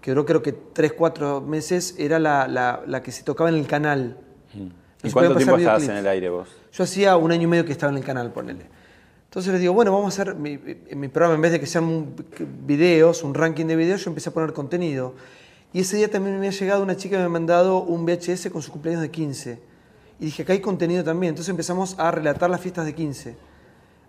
que 0.00 0.12
duró 0.12 0.24
creo 0.24 0.42
que 0.42 0.52
3, 0.52 0.92
4 0.94 1.40
meses, 1.42 1.96
era 1.98 2.18
la, 2.20 2.46
la- 2.48 2.82
la 2.86 3.02
que 3.02 3.10
se 3.12 3.24
tocaba 3.24 3.50
en 3.50 3.56
el 3.56 3.66
canal. 3.66 4.16
No 4.54 4.70
¿Y 5.02 5.10
cuánto 5.12 5.34
tiempo 5.36 5.56
estabas 5.58 5.82
en 5.88 5.96
el 5.96 6.06
aire 6.06 6.28
vos? 6.28 6.48
Yo 6.72 6.84
hacía 6.84 7.16
un 7.16 7.32
año 7.32 7.42
y 7.42 7.46
medio 7.48 7.64
que 7.64 7.72
estaba 7.72 7.90
en 7.90 7.98
el 7.98 8.04
canal, 8.04 8.32
ponele. 8.32 8.66
Entonces 9.24 9.50
les 9.52 9.60
digo, 9.60 9.72
bueno, 9.74 9.92
vamos 9.92 10.16
a 10.18 10.22
hacer 10.22 10.34
mi, 10.36 10.56
mi 10.56 11.08
programa, 11.08 11.34
en 11.34 11.40
vez 11.42 11.52
de 11.52 11.60
que 11.60 11.66
sean 11.66 12.14
videos, 12.66 13.22
un 13.24 13.34
ranking 13.34 13.66
de 13.66 13.76
videos, 13.76 14.04
yo 14.04 14.10
empecé 14.10 14.28
a 14.28 14.32
poner 14.32 14.52
contenido. 14.52 15.14
Y 15.72 15.80
ese 15.80 15.96
día 15.96 16.10
también 16.10 16.38
me 16.40 16.48
ha 16.48 16.50
llegado 16.52 16.82
una 16.82 16.96
chica 16.96 17.16
que 17.16 17.20
me 17.20 17.26
ha 17.26 17.28
mandado 17.28 17.82
un 17.82 18.04
VHS 18.06 18.50
con 18.50 18.62
su 18.62 18.70
cumpleaños 18.72 19.02
de 19.02 19.10
15. 19.10 19.69
Y 20.20 20.26
dije, 20.26 20.42
acá 20.42 20.52
hay 20.52 20.60
contenido 20.60 21.02
también. 21.02 21.30
Entonces 21.30 21.48
empezamos 21.48 21.98
a 21.98 22.10
relatar 22.10 22.50
las 22.50 22.60
fiestas 22.60 22.84
de 22.84 22.94
15. 22.94 23.36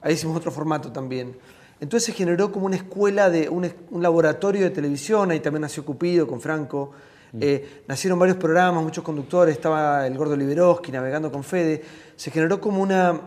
Ahí 0.02 0.14
hicimos 0.14 0.36
otro 0.36 0.52
formato 0.52 0.92
también. 0.92 1.38
Entonces 1.80 2.08
se 2.08 2.12
generó 2.12 2.52
como 2.52 2.66
una 2.66 2.76
escuela, 2.76 3.30
de 3.30 3.50
un, 3.50 3.72
laboratorio 4.00 4.62
de 4.62 4.70
televisión, 4.70 5.32
ahí 5.32 5.40
también 5.40 5.62
nació 5.62 5.86
Cupido 5.86 6.28
con 6.28 6.42
Franco. 6.42 6.92
Eh, 7.40 7.84
nacieron 7.88 8.20
varios 8.20 8.38
programas, 8.38 8.84
muchos 8.84 9.06
conductores, 9.06 9.56
estaba 9.56 10.06
el 10.06 10.18
Gordo 10.18 10.36
Liberoski 10.36 10.92
navegando 10.92 11.32
con 11.32 11.44
Fede. 11.44 11.82
Se 12.18 12.30
generó 12.30 12.60
como 12.60 12.82
una, 12.82 13.20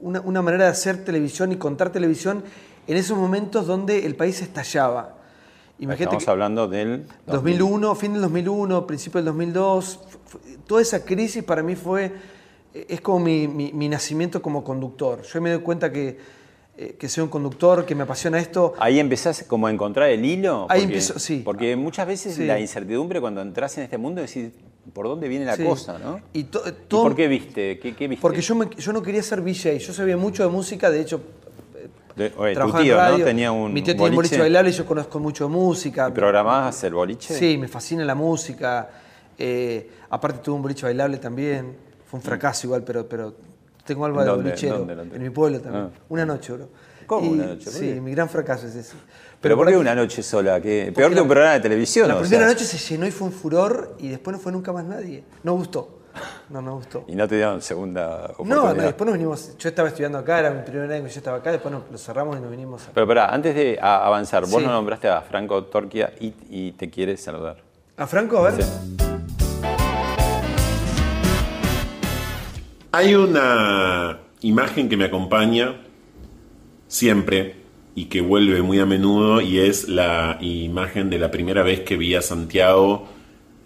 una, 0.00 0.20
una 0.22 0.42
manera 0.42 0.64
de 0.64 0.70
hacer 0.70 1.04
televisión 1.04 1.52
y 1.52 1.56
contar 1.56 1.90
televisión 1.90 2.42
en 2.86 2.96
esos 2.96 3.16
momentos 3.16 3.66
donde 3.66 4.06
el 4.06 4.16
país 4.16 4.40
estallaba. 4.40 5.19
Imagínate 5.80 6.16
Estamos 6.16 6.28
hablando 6.28 6.68
del 6.68 7.06
2001, 7.26 7.94
fin 7.94 8.12
del 8.12 8.20
2001, 8.22 8.86
principio 8.86 9.18
del 9.18 9.24
2002, 9.26 10.00
fu- 10.08 10.18
fu- 10.26 10.38
toda 10.66 10.82
esa 10.82 11.02
crisis 11.04 11.42
para 11.42 11.62
mí 11.62 11.74
fue, 11.74 12.12
eh, 12.74 12.84
es 12.88 13.00
como 13.00 13.20
mi, 13.20 13.48
mi- 13.48 13.72
mi 13.72 13.88
nacimiento 13.88 14.42
como 14.42 14.62
conductor. 14.62 15.22
Yo 15.22 15.40
me 15.40 15.50
doy 15.50 15.62
cuenta 15.62 15.90
que, 15.90 16.18
eh, 16.76 16.96
que 16.98 17.08
soy 17.08 17.24
un 17.24 17.30
conductor, 17.30 17.86
que 17.86 17.94
me 17.94 18.02
apasiona 18.02 18.38
esto. 18.38 18.74
Ahí 18.78 19.00
empezás 19.00 19.42
como 19.44 19.68
a 19.68 19.70
encontrar 19.70 20.10
el 20.10 20.22
hilo. 20.22 20.66
Ahí 20.68 20.80
porque- 20.80 20.82
empiezo, 20.84 21.18
sí. 21.18 21.40
Porque 21.42 21.74
muchas 21.76 22.06
veces 22.06 22.34
Sí. 22.34 22.44
la 22.44 22.60
incertidumbre 22.60 23.18
cuando 23.22 23.40
entras 23.40 23.78
en 23.78 23.84
este 23.84 23.96
mundo 23.96 24.20
es 24.20 24.28
decir, 24.28 24.52
¿por 24.92 25.06
dónde 25.08 25.28
viene 25.28 25.46
la 25.46 25.56
Sí. 25.56 25.64
cosa? 25.64 25.98
¿no? 25.98 26.20
Y, 26.34 26.44
to- 26.44 26.62
¿Y 26.68 26.72
todo- 26.88 27.04
por 27.04 27.16
qué 27.16 27.26
viste? 27.26 27.78
¿Qué, 27.78 27.96
qué 27.96 28.06
viste? 28.06 28.20
Porque 28.20 28.42
yo, 28.42 28.54
me- 28.54 28.68
yo 28.76 28.92
no 28.92 29.00
quería 29.02 29.22
ser 29.22 29.40
VJ, 29.40 29.78
yo 29.78 29.94
sabía 29.94 30.18
mucho 30.18 30.42
de 30.42 30.50
música, 30.50 30.90
de 30.90 31.00
hecho, 31.00 31.22
De- 32.16 32.32
oye, 32.36 32.54
tu 32.54 32.72
tío, 32.72 32.96
radio. 32.96 33.18
¿no? 33.18 33.24
Tenía 33.24 33.52
un 33.52 33.72
Mi 33.72 33.82
tío 33.82 33.94
tiene 33.94 34.10
un 34.10 34.16
boliche 34.16 34.38
bailable 34.38 34.70
y 34.70 34.72
yo 34.72 34.84
conozco 34.86 35.18
mucho 35.20 35.48
música. 35.48 36.08
¿Y 36.08 36.12
programabas 36.12 36.82
el 36.84 36.94
boliche? 36.94 37.34
Sí, 37.34 37.56
me 37.58 37.68
fascina 37.68 38.04
la 38.04 38.14
música. 38.14 38.88
eh, 39.38 39.90
aparte 40.10 40.40
tuve 40.40 40.56
un 40.56 40.62
boliche 40.62 40.84
bailable 40.84 41.16
también. 41.18 41.74
Fue 42.06 42.18
un 42.18 42.22
fracaso 42.22 42.66
igual, 42.66 42.82
pero, 42.84 43.08
pero 43.08 43.34
tengo 43.84 44.04
algo 44.04 44.20
de 44.20 44.26
¿Dónde? 44.26 44.42
bolichero. 44.50 44.78
¿Dónde? 44.78 44.94
¿Dónde? 44.96 45.16
En 45.16 45.22
mi 45.22 45.30
pueblo 45.30 45.60
también. 45.60 45.84
Ah. 45.94 45.98
Una 46.08 46.26
noche, 46.26 46.52
bro. 46.52 46.68
¿Cómo 47.06 47.26
Y- 47.26 47.34
una 47.34 47.46
noche? 47.46 47.64
¿Por 47.64 47.72
Sí, 47.74 48.00
mi 48.00 48.10
gran 48.12 48.28
fracaso 48.28 48.66
es 48.66 48.74
eso. 48.74 48.96
¿Pero 49.40 49.56
por 49.56 49.66
qué 49.68 49.76
una 49.76 49.94
noche 49.94 50.22
sola? 50.22 50.54
Porque 50.56 50.92
Peor 50.94 51.14
que 51.14 51.20
un 51.20 51.28
programa 51.28 51.54
de 51.54 51.60
televisión. 51.60 52.06
La 52.08 52.16
o 52.16 52.20
primera 52.20 52.44
sea. 52.44 52.52
noche 52.52 52.64
se 52.66 52.76
llenó 52.76 53.06
y 53.06 53.10
fue 53.10 53.28
un 53.28 53.32
furor 53.32 53.96
y 53.98 54.08
después 54.08 54.36
no 54.36 54.42
fue 54.42 54.52
nunca 54.52 54.72
más 54.72 54.84
nadie. 54.84 55.24
No 55.42 55.54
gustó. 55.54 55.99
No, 56.48 56.60
no 56.60 56.74
gustó. 56.76 57.04
Y 57.08 57.14
no 57.14 57.28
te 57.28 57.36
dieron 57.36 57.62
segunda 57.62 58.18
No, 58.18 58.24
oportunidad. 58.34 58.74
no, 58.74 58.82
después 58.82 59.06
nos 59.06 59.14
vinimos. 59.14 59.56
Yo 59.58 59.68
estaba 59.68 59.88
estudiando 59.88 60.18
acá, 60.18 60.40
era 60.40 60.50
mi 60.50 60.62
primer 60.62 60.90
año 60.92 61.04
que 61.04 61.10
yo 61.10 61.18
estaba 61.18 61.36
acá, 61.38 61.52
después 61.52 61.72
nos, 61.72 61.82
lo 61.90 61.98
cerramos 61.98 62.36
y 62.36 62.40
nos 62.40 62.50
vinimos. 62.50 62.88
a- 62.88 62.92
Pero 62.92 63.06
pará, 63.06 63.26
antes 63.32 63.54
de 63.54 63.78
avanzar, 63.80 64.42
vos 64.42 64.60
Sí. 64.60 64.66
no 64.66 64.72
nombraste 64.72 65.08
a 65.08 65.20
Franco 65.22 65.64
Torquia 65.64 66.12
y, 66.20 66.34
y 66.50 66.72
te 66.72 66.90
quiere 66.90 67.16
saludar. 67.16 67.58
¿A 67.96 68.06
Franco? 68.06 68.38
A 68.38 68.50
ver. 68.50 68.62
Sí. 68.62 68.70
Hay 72.92 73.14
una 73.14 74.18
imagen 74.40 74.88
que 74.88 74.96
me 74.96 75.04
acompaña 75.04 75.76
siempre 76.88 77.56
y 77.94 78.06
que 78.06 78.20
vuelve 78.20 78.62
muy 78.62 78.80
a 78.80 78.86
menudo 78.86 79.40
y 79.40 79.60
es 79.60 79.88
la 79.88 80.38
imagen 80.40 81.08
de 81.10 81.18
la 81.18 81.30
primera 81.30 81.62
vez 81.62 81.80
que 81.80 81.96
vi 81.96 82.14
a 82.16 82.22
Santiago 82.22 83.06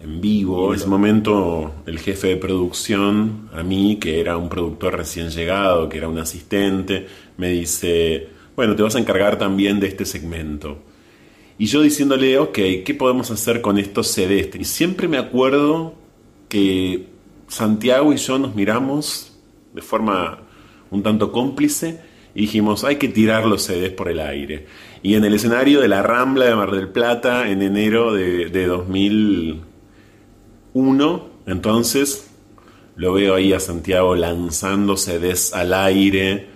en 0.05 0.21
vivo. 0.21 0.69
En 0.69 0.79
ese 0.79 0.87
momento 0.87 1.73
el 1.85 1.99
jefe 1.99 2.27
de 2.29 2.37
producción, 2.37 3.49
a 3.53 3.63
mí, 3.63 3.97
que 3.97 4.19
era 4.19 4.37
un 4.37 4.49
productor 4.49 4.95
recién 4.95 5.29
llegado, 5.29 5.89
que 5.89 5.97
era 5.97 6.07
un 6.07 6.19
asistente, 6.19 7.07
me 7.37 7.49
dice, 7.49 8.29
bueno, 8.55 8.75
te 8.75 8.83
vas 8.83 8.95
a 8.95 8.99
encargar 8.99 9.37
también 9.37 9.79
de 9.79 9.87
este 9.87 10.05
segmento. 10.05 10.77
Y 11.57 11.65
yo 11.65 11.81
diciéndole, 11.81 12.37
ok, 12.37 12.53
¿qué 12.85 12.95
podemos 12.97 13.31
hacer 13.31 13.61
con 13.61 13.77
estos 13.77 14.07
CDs? 14.07 14.55
Y 14.59 14.65
siempre 14.65 15.07
me 15.07 15.17
acuerdo 15.17 15.95
que 16.49 17.07
Santiago 17.47 18.13
y 18.13 18.17
yo 18.17 18.37
nos 18.37 18.55
miramos 18.55 19.37
de 19.73 19.81
forma 19.81 20.39
un 20.91 21.01
tanto 21.01 21.31
cómplice 21.31 21.99
y 22.35 22.41
dijimos, 22.41 22.83
hay 22.83 22.97
que 22.97 23.07
tirar 23.07 23.45
los 23.45 23.63
CDs 23.63 23.91
por 23.91 24.09
el 24.09 24.19
aire. 24.19 24.67
Y 25.01 25.15
en 25.15 25.23
el 25.23 25.33
escenario 25.33 25.81
de 25.81 25.87
la 25.87 26.03
Rambla 26.03 26.45
de 26.45 26.55
Mar 26.55 26.71
del 26.71 26.89
Plata, 26.89 27.49
en 27.49 27.61
enero 27.61 28.13
de, 28.13 28.49
de 28.49 28.65
2001, 30.75 31.29
entonces 31.45 32.29
lo 32.97 33.13
veo 33.13 33.35
ahí 33.35 33.53
a 33.53 33.61
Santiago 33.61 34.13
lanzando 34.13 34.97
CDs 34.97 35.53
al 35.53 35.73
aire, 35.73 36.49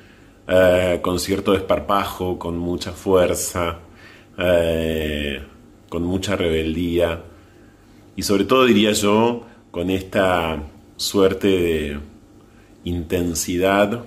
eh, 0.46 1.00
con 1.02 1.20
cierto 1.20 1.54
desparpajo, 1.54 2.38
con 2.38 2.58
mucha 2.58 2.92
fuerza, 2.92 3.80
eh, 4.38 5.42
con 5.88 6.04
mucha 6.04 6.36
rebeldía 6.36 7.24
y 8.20 8.24
sobre 8.24 8.44
todo 8.44 8.66
diría 8.66 8.92
yo 8.92 9.46
con 9.72 9.90
esta 9.90 10.62
suerte 10.98 11.48
de 11.48 12.00
intensidad 12.84 14.04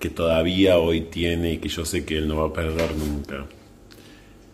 que 0.00 0.10
todavía 0.10 0.78
hoy 0.78 1.02
tiene 1.02 1.52
y 1.52 1.58
que 1.58 1.68
yo 1.68 1.84
sé 1.84 2.04
que 2.04 2.18
él 2.18 2.26
no 2.26 2.38
va 2.38 2.48
a 2.48 2.52
perder 2.52 2.96
nunca. 2.96 3.46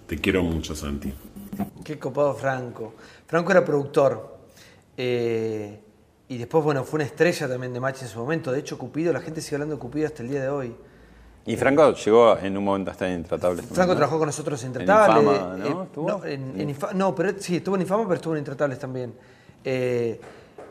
Te 0.07 0.19
quiero 0.19 0.43
mucho, 0.43 0.75
Santi. 0.75 1.11
Qué 1.83 1.99
copado 1.99 2.35
Franco. 2.35 2.95
Franco 3.27 3.51
era 3.53 3.65
productor. 3.65 4.37
eh, 4.97 5.81
y 6.29 6.39
después, 6.39 6.65
bueno, 6.65 6.83
fue 6.83 6.99
una 6.99 7.05
estrella 7.05 7.47
también 7.49 7.73
de 7.73 7.79
Match 7.79 8.03
en 8.03 8.09
su 8.09 8.19
momento. 8.19 8.51
De 8.51 8.59
hecho, 8.59 8.77
Cupido, 8.77 9.13
la 9.13 9.21
gente 9.21 9.41
sigue 9.41 9.57
hablando 9.57 9.77
de 9.77 9.81
Cupido 9.81 10.07
hasta 10.09 10.23
el 10.25 10.29
día 10.29 10.43
de 10.43 10.49
hoy. 10.49 10.75
Y 11.45 11.55
Franco 11.57 11.93
llegó 11.93 12.37
en 12.39 12.57
un 12.57 12.65
momento 12.65 12.91
hasta 12.91 13.09
en 13.09 13.21
Intratables. 13.21 13.59
también, 13.61 13.75
Franco 13.77 13.93
¿no? 13.93 13.97
trabajó 13.99 14.19
con 14.19 14.27
nosotros 14.27 14.61
en 14.65 14.69
Intratables. 14.71 15.23
Infama, 15.35 15.57
¿no? 15.57 15.65
eh, 15.83 15.85
¿Estuvo? 15.85 16.09
no, 16.09 16.25
en- 16.25 16.61
en 16.61 16.75
Infa- 16.75 16.93
no, 16.95 17.15
pero 17.15 17.33
sí, 17.39 17.57
estuvo 17.57 17.77
en 17.77 17.83
Infama, 17.83 18.03
pero 18.05 18.15
estuvo 18.17 18.33
en 18.35 18.39
Intratables 18.41 18.79
también. 18.81 19.15
Eh, 19.63 20.21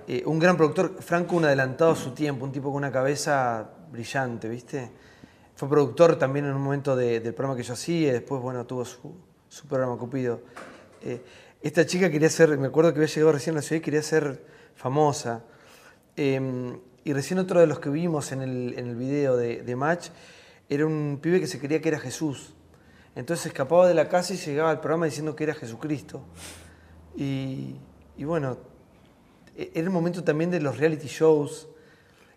eh, 0.09 0.23
un 0.25 0.37
gran 0.39 0.57
productor, 0.57 0.95
Franco, 0.99 1.37
un 1.37 1.45
adelantado 1.45 1.91
a 1.91 1.95
su 1.95 2.11
tiempo, 2.11 2.43
un 2.43 2.51
tipo 2.51 2.67
con 2.69 2.75
una 2.77 2.91
cabeza 2.91 3.69
brillante, 3.93 4.49
¿viste? 4.49 4.91
Fue 5.55 5.69
productor 5.69 6.17
también 6.17 6.43
en 6.47 6.53
un 6.53 6.61
momento 6.61 6.97
de- 6.97 7.21
del 7.21 7.33
programa 7.33 7.55
que 7.55 7.63
yo 7.63 7.71
hacía, 7.73 8.09
y 8.09 8.11
después, 8.11 8.41
bueno, 8.41 8.65
tuvo 8.65 8.83
su, 8.83 9.15
su 9.47 9.65
programa 9.67 9.95
Cupido. 9.97 10.41
Eh, 11.01 11.21
esta 11.67 11.85
chica 11.85 12.11
quería 12.11 12.29
ser, 12.29 12.57
me 12.59 12.67
acuerdo 12.67 12.93
que 12.93 12.99
había 12.99 13.07
llegado 13.11 13.31
recién 13.31 13.55
a 13.55 13.57
la 13.57 13.61
ciudad 13.63 13.79
y 13.79 13.83
quería 13.83 14.03
ser 14.03 14.45
famosa. 14.75 15.43
Eh, 16.15 16.77
y 17.03 17.13
recién 17.13 17.39
otro 17.39 17.59
de 17.59 17.65
los 17.65 17.79
que 17.79 17.89
vimos 17.89 18.31
en 18.31 18.41
el, 18.41 18.75
en 18.77 18.87
el 18.87 18.95
video 18.95 19.35
de, 19.35 19.63
de 19.63 19.75
Match 19.75 20.09
era 20.69 20.85
un 20.85 21.19
pibe 21.21 21.39
que 21.39 21.47
se 21.47 21.59
creía 21.59 21.81
que 21.81 21.89
era 21.89 21.99
Jesús. 21.99 22.53
Entonces 23.15 23.47
escapaba 23.47 23.87
de 23.87 23.95
la 23.95 24.09
casa 24.09 24.33
y 24.35 24.37
llegaba 24.37 24.69
al 24.69 24.79
programa 24.79 25.05
diciendo 25.05 25.35
que 25.35 25.43
era 25.43 25.55
Jesucristo. 25.55 26.21
Y, 27.15 27.75
y 28.15 28.23
bueno, 28.25 28.57
e- 29.57 29.71
era 29.73 29.85
el 29.85 29.89
momento 29.89 30.23
también 30.23 30.51
de 30.51 30.59
los 30.59 30.77
reality 30.77 31.07
shows. 31.07 31.67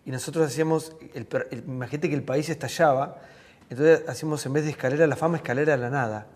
Y 0.05 0.11
nosotros 0.11 0.47
hacíamos, 0.47 0.95
el, 1.13 1.27
imagínate 1.67 2.09
que 2.09 2.15
el 2.15 2.23
país 2.23 2.49
estallaba, 2.49 3.21
entonces 3.69 4.07
hacíamos 4.07 4.43
en 4.47 4.53
vez 4.53 4.63
de 4.63 4.71
escalera 4.71 5.03
a 5.03 5.07
la 5.07 5.15
fama, 5.15 5.37
escalera 5.37 5.75
a 5.75 5.77
la 5.77 5.91
nada. 5.91 6.27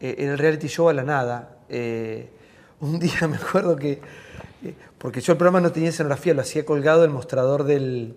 Eh, 0.00 0.16
era 0.18 0.32
el 0.32 0.38
reality 0.38 0.66
show 0.68 0.90
a 0.90 0.92
la 0.92 1.04
nada. 1.04 1.54
Eh, 1.68 2.28
un 2.80 2.98
día 3.00 3.26
me 3.28 3.36
acuerdo 3.36 3.76
que, 3.76 3.92
eh, 4.64 4.74
porque 4.98 5.20
yo 5.20 5.32
el 5.32 5.38
programa 5.38 5.60
no 5.60 5.72
tenía 5.72 5.88
escenografía, 5.90 6.34
lo 6.34 6.40
hacía 6.42 6.64
colgado 6.64 7.04
el 7.04 7.10
mostrador 7.10 7.64
del, 7.64 8.16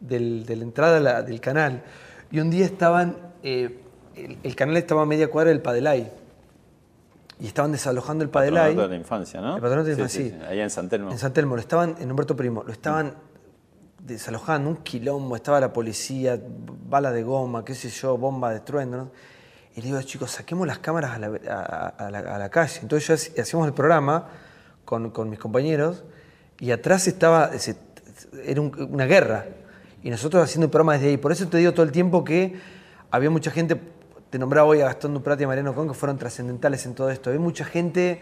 del- 0.00 0.44
de 0.46 0.56
la 0.56 0.62
entrada 0.64 1.00
la- 1.00 1.22
del 1.22 1.40
canal. 1.40 1.82
Y 2.30 2.40
un 2.40 2.50
día 2.50 2.64
estaban, 2.64 3.16
eh, 3.42 3.78
el, 4.16 4.38
el 4.42 4.56
canal 4.56 4.76
estaba 4.76 5.02
a 5.02 5.06
media 5.06 5.28
cuadra 5.30 5.50
del 5.50 5.60
Padelay. 5.60 6.10
Y 7.40 7.46
estaban 7.46 7.72
desalojando 7.72 8.22
el 8.22 8.30
Padelay. 8.30 8.68
Patronato 8.74 8.82
de 8.88 8.94
la 8.96 9.00
infancia, 9.00 9.40
¿no? 9.40 9.56
El 9.56 9.62
patronato 9.62 9.88
de 9.88 9.96
la 9.96 10.08
Sí, 10.08 10.16
sí, 10.16 10.22
infancia, 10.26 10.46
sí, 10.46 10.52
Allá 10.52 10.62
en 10.62 10.70
San 10.70 10.88
Telmo. 10.88 11.10
En 11.10 11.18
San 11.18 11.32
Telmo, 11.32 11.54
lo 11.56 11.60
estaban, 11.60 11.96
en 11.98 12.08
Humberto 12.10 12.36
Primo, 12.36 12.62
lo 12.64 12.72
estaban 12.72 13.14
desalojando, 13.98 14.68
un 14.70 14.76
quilombo, 14.76 15.34
estaba 15.36 15.58
la 15.60 15.72
policía, 15.72 16.40
bala 16.88 17.10
de 17.10 17.22
goma, 17.22 17.64
qué 17.64 17.74
sé 17.74 17.88
yo, 17.88 18.16
bomba 18.16 18.52
de 18.52 18.60
trueno. 18.60 18.96
¿no? 18.96 19.10
Y 19.74 19.80
le 19.80 19.86
digo, 19.88 20.02
chicos, 20.02 20.30
saquemos 20.32 20.66
las 20.66 20.78
cámaras 20.78 21.12
a 21.12 21.18
la, 21.18 21.30
a- 21.50 21.86
a 22.06 22.10
la- 22.10 22.18
a 22.18 22.38
la 22.38 22.48
calle. 22.50 22.80
Entonces 22.82 23.06
yo 23.08 23.14
hac- 23.14 23.40
hacíamos 23.40 23.66
el 23.66 23.72
programa 23.74 24.28
con, 24.84 25.10
con 25.10 25.30
mis 25.30 25.38
compañeros 25.38 26.04
y 26.60 26.70
atrás 26.72 27.06
estaba, 27.08 27.50
era 28.44 28.60
un- 28.60 28.88
una 28.90 29.06
guerra. 29.06 29.46
Y 30.02 30.10
nosotros 30.10 30.42
haciendo 30.44 30.66
el 30.66 30.70
programa 30.70 30.94
desde 30.94 31.08
ahí. 31.08 31.16
Por 31.16 31.32
eso 31.32 31.46
te 31.48 31.56
digo 31.58 31.72
todo 31.72 31.84
el 31.86 31.92
tiempo 31.92 32.22
que 32.24 32.56
había 33.10 33.30
mucha 33.30 33.50
gente, 33.50 33.80
te 34.30 34.38
nombraba 34.38 34.66
hoy 34.68 34.80
a 34.80 34.86
Gastón 34.86 35.14
Duprati 35.14 35.42
y 35.42 35.44
a 35.44 35.48
Mariano 35.48 35.74
Con, 35.74 35.88
que 35.88 35.94
fueron 35.94 36.18
trascendentales 36.18 36.84
en 36.86 36.94
todo 36.94 37.10
esto. 37.10 37.30
Había 37.30 37.40
mucha 37.40 37.64
gente... 37.64 38.20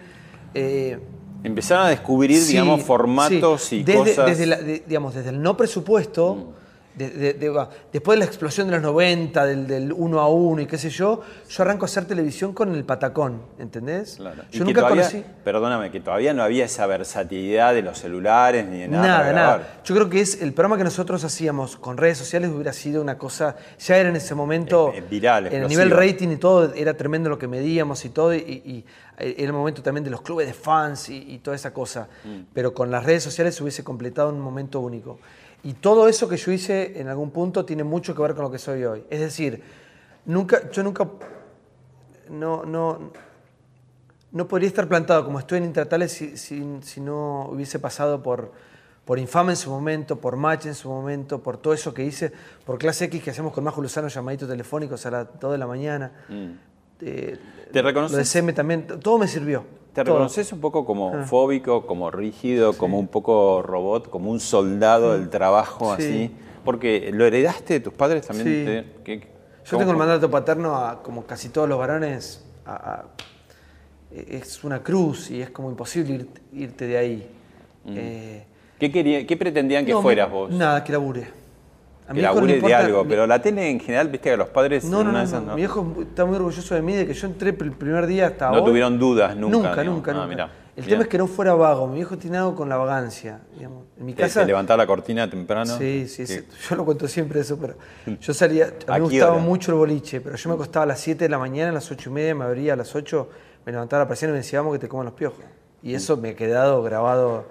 eh, 0.55 0.99
Empezaron 1.43 1.87
a 1.87 1.89
descubrir, 1.89 2.39
Sí, 2.39 2.53
digamos, 2.53 2.83
formatos 2.83 3.63
sí. 3.63 3.77
y 3.77 3.83
desde, 3.83 3.99
cosas. 3.99 4.27
Desde, 4.27 4.47
la- 4.47 4.59
de- 4.61 4.85
digamos, 4.87 5.15
desde 5.15 5.31
el 5.31 5.41
no 5.41 5.57
presupuesto, 5.57 6.53
de- 7.09 7.11
de- 7.11 7.33
de- 7.35 7.49
va, 7.49 7.71
después 7.93 8.17
de 8.17 8.19
la 8.21 8.25
explosión 8.27 8.67
de 8.69 8.75
los 8.75 8.83
90, 8.83 9.45
del, 9.47 9.67
del 9.67 9.93
uno 9.93 10.21
a 10.21 10.29
uno 10.29 10.61
y 10.61 10.67
qué 10.67 10.77
sé 10.79 10.91
yo, 10.91 11.21
yo 11.49 11.63
arranco 11.63 11.85
a 11.85 11.87
hacer 11.87 12.05
televisión 12.05 12.53
con 12.53 12.75
el 12.75 12.85
patacón, 12.85 13.43
¿entendés? 13.59 14.17
Claro. 14.17 14.43
Yo 14.51 14.65
nunca 14.65 14.81
todavía- 14.83 15.03
conocí. 15.09 15.25
Perdóname, 15.45 15.91
que 15.91 16.01
todavía 16.01 16.35
no 16.35 16.43
había 16.43 16.65
esa 16.67 16.87
versatilidad 16.87 17.75
de 17.75 17.83
los 17.83 17.99
celulares 17.99 18.67
ni 18.67 18.81
de 18.81 18.89
nada. 18.89 19.07
Nada, 19.07 19.33
nada. 19.33 19.81
Yo 19.85 19.95
creo 19.95 20.11
que 20.11 20.21
es 20.21 20.43
el 20.43 20.53
programa 20.53 20.77
que 20.77 20.85
nosotros 20.85 21.25
hacíamos 21.25 21.77
con 21.77 21.97
redes 21.97 22.19
sociales 22.19 22.51
hubiera 22.51 22.73
sido 22.73 23.01
una 23.03 23.17
cosa, 23.19 23.57
ya 23.79 23.97
era 23.97 24.09
en 24.09 24.17
ese 24.17 24.35
momento 24.35 24.93
Eh, 24.95 24.99
eh, 24.99 25.05
viral, 25.11 25.47
en 25.47 25.63
el 25.63 25.69
nivel 25.69 25.91
rating 25.91 26.29
y 26.29 26.37
todo 26.37 26.73
era 26.75 26.95
tremendo 26.95 27.29
lo 27.31 27.39
que 27.39 27.49
medíamos 27.49 28.05
y 28.05 28.11
todo 28.11 28.35
y, 28.35 28.39
y 28.39 28.85
era 29.19 29.49
el 29.49 29.53
momento 29.53 29.83
también 29.83 30.03
de 30.05 30.11
los 30.11 30.23
clubes 30.23 30.47
de 30.47 30.55
fans 30.55 31.09
y, 31.11 31.17
y 31.35 31.39
toda 31.41 31.55
esa 31.55 31.73
cosa. 31.75 32.09
Mm. 32.25 32.41
Pero 32.55 32.73
con 32.73 32.91
las 32.91 33.05
redes 33.05 33.23
sociales 33.23 33.55
se 33.55 33.63
hubiese 33.63 33.85
completado 33.85 34.31
un 34.31 34.41
momento 34.41 34.81
único. 34.81 35.19
Y 35.63 35.75
todo 35.75 36.09
eso 36.09 36.29
que 36.29 36.37
yo 36.37 36.53
hice 36.53 36.99
en 37.01 37.09
algún 37.09 37.31
punto 37.31 37.65
tiene 37.65 37.85
mucho 37.85 38.15
que 38.15 38.23
ver 38.23 38.35
con 38.35 38.45
lo 38.45 38.51
que 38.51 38.59
soy 38.59 38.85
hoy. 38.85 39.05
Es 39.11 39.21
decir, 39.21 39.63
nunca, 40.25 40.71
yo 40.71 40.83
nunca 40.83 41.07
no, 42.31 42.65
no, 42.65 43.11
no 44.33 44.49
podría 44.49 44.69
estar 44.69 44.89
plantado 44.89 45.25
como 45.25 45.39
estoy 45.39 45.59
en 45.59 45.65
Intratales 45.65 46.13
si, 46.13 46.37
si- 46.37 46.79
si 46.83 47.01
no 47.01 47.47
hubiese 47.51 47.79
pasado 47.79 48.23
por, 48.23 48.53
por 49.05 49.19
Infame 49.19 49.53
en 49.53 49.57
su 49.57 49.71
momento, 49.71 50.17
por 50.21 50.37
Match 50.37 50.67
en 50.67 50.75
su 50.75 50.89
momento, 50.89 51.43
por 51.43 51.59
todo 51.59 51.75
eso 51.75 51.93
que 51.93 52.05
hice, 52.05 52.33
por 52.65 52.79
Clase 52.79 53.07
X 53.07 53.23
que 53.23 53.31
hacemos 53.31 53.53
con 53.53 53.65
Majo 53.65 53.83
Luzano, 53.83 54.09
llamaditos 54.09 54.49
telefónicos 54.49 55.05
a 55.07 55.11
las 55.11 55.27
2 55.41 55.53
de 55.53 55.59
la 55.59 55.67
mañana. 55.67 56.13
Eh, 57.03 57.39
Mm. 57.39 57.73
¿Te 57.73 57.83
reconoces? 57.83 58.13
Lo 58.13 58.19
de 58.19 58.25
SEME 58.25 58.53
también, 58.53 58.87
todo 58.87 59.17
me 59.19 59.27
sirvió. 59.27 59.65
¿Te 59.93 60.05
reconoces 60.05 60.53
un 60.53 60.61
poco 60.61 60.85
como 60.87 61.13
Ah. 61.15 61.25
fóbico, 61.25 61.87
como 61.87 62.11
rígido, 62.11 62.75
como 62.77 62.99
un 62.99 63.09
poco 63.09 63.61
robot, 63.63 64.09
como 64.09 64.31
un 64.31 64.39
soldado 64.41 65.15
del 65.19 65.29
trabajo 65.31 65.97
Sí. 65.97 66.03
así? 66.03 66.31
Porque 66.65 67.11
lo 67.13 67.25
heredaste 67.27 67.75
de 67.75 67.81
tus 67.81 67.93
padres 67.95 68.27
también. 68.27 68.47
Sí. 68.47 68.65
te- 68.65 68.85
¿qué- 69.05 69.27
Yo 69.65 69.79
tengo 69.79 69.91
el 69.93 69.97
mandato 69.97 70.31
paterno, 70.31 70.75
a, 70.77 71.03
como 71.03 71.25
casi 71.27 71.49
todos 71.49 71.69
los 71.69 71.79
varones, 71.79 72.45
a- 72.67 72.75
a- 72.75 73.05
es 74.13 74.65
una 74.65 74.83
cruz 74.83 75.31
y 75.31 75.41
es 75.43 75.51
como 75.51 75.71
imposible 75.71 76.15
ir- 76.15 76.29
irte 76.53 76.87
de 76.87 76.97
ahí. 76.99 77.31
Eh, 77.87 78.45
¿Qué, 78.79 78.91
quería- 78.91 79.27
qué 79.27 79.37
pretendían 79.37 79.85
que 79.87 79.93
no, 79.93 80.03
fueras 80.03 80.31
vos? 80.31 80.51
Nada, 80.51 80.83
que 80.85 80.93
labure. 80.93 81.29
A 82.11 82.13
mi 82.13 82.23
hijo 82.23 82.41
le 82.41 82.61
de 82.61 82.75
algo, 82.75 83.05
mi- 83.05 83.11
pero 83.11 83.25
la 83.25 83.41
tele 83.41 83.71
en 83.71 83.79
general, 83.79 84.09
viste 84.09 84.31
que 84.31 84.37
los 84.37 84.49
padres 84.49 84.85
No, 84.85 85.05
no, 85.05 85.13
no. 85.13 85.41
Mi 85.55 85.57
viejo 85.57 85.95
está 86.01 86.25
muy 86.25 86.35
orgulloso 86.37 86.75
de 86.75 86.83
mí, 86.83 86.95
de 86.95 87.07
que 87.07 87.15
yo 87.15 87.27
entré 87.29 87.51
el 87.51 87.73
primer 87.73 88.07
día 88.09 88.27
hasta 88.27 88.51
No 88.51 88.59
hoy. 88.59 88.65
tuvieron 88.65 88.99
dudas 88.99 89.37
nunca, 89.37 89.57
Nunca, 89.57 89.71
digamos. 89.71 89.95
nunca, 89.95 90.11
Ah, 90.11 90.15
nunca. 90.15 90.27
mirá, 90.27 90.51
el 90.75 90.87
tema 90.87 91.03
es 91.03 91.09
que 91.09 91.19
no 91.19 91.29
fuera 91.29 91.55
vago. 91.55 91.87
Mi 91.87 91.95
viejo 91.97 92.19
tiene 92.19 92.39
algo 92.39 92.57
con 92.57 92.69
la 92.69 92.77
vagancia. 92.79 93.39
Digamos. 93.55 93.85
En 93.97 94.07
mi 94.07 94.15
casa. 94.15 94.45
levantar 94.45 94.77
la 94.79 94.89
cortina 94.89 95.31
temprano. 95.31 95.77
Sí, 95.79 96.09
sí, 96.09 96.23
que- 96.25 96.27
sí. 96.27 96.45
Yo 96.69 96.75
lo 96.77 96.85
cuento 96.85 97.07
siempre 97.07 97.41
eso, 97.41 97.57
pero 97.61 97.77
yo 98.21 98.35
salía, 98.35 98.65
a 98.65 98.69
mí 98.69 98.75
¿A 98.89 98.93
me 98.95 99.01
gustaba 99.01 99.33
hora? 99.35 99.43
mucho 99.43 99.71
el 99.71 99.79
boliche, 99.79 100.21
pero 100.21 100.35
yo 100.35 100.49
me 100.49 100.55
acostaba 100.57 100.83
a 100.83 100.87
las 100.87 100.99
7 100.99 101.27
de 101.27 101.29
la 101.31 101.39
mañana, 101.39 101.71
a 101.71 101.75
las 101.75 101.89
8 101.93 102.11
y 102.11 102.13
media, 102.13 102.35
me 102.35 102.45
abría 102.45 102.73
a 102.73 102.77
las 102.77 102.93
8, 102.97 103.29
me 103.65 103.71
levantaba 103.71 104.03
la 104.03 104.09
persiana 104.09 104.33
y 104.33 104.35
me 104.35 104.39
decía, 104.39 104.59
vamos 104.61 104.73
que 104.75 104.81
te 104.81 104.89
coman 104.89 105.05
los 105.07 105.15
piojos. 105.15 105.45
Y 105.83 105.95
eso 105.95 106.17
me 106.17 106.31
ha 106.31 106.35
quedado 106.35 106.83
grabado 106.83 107.45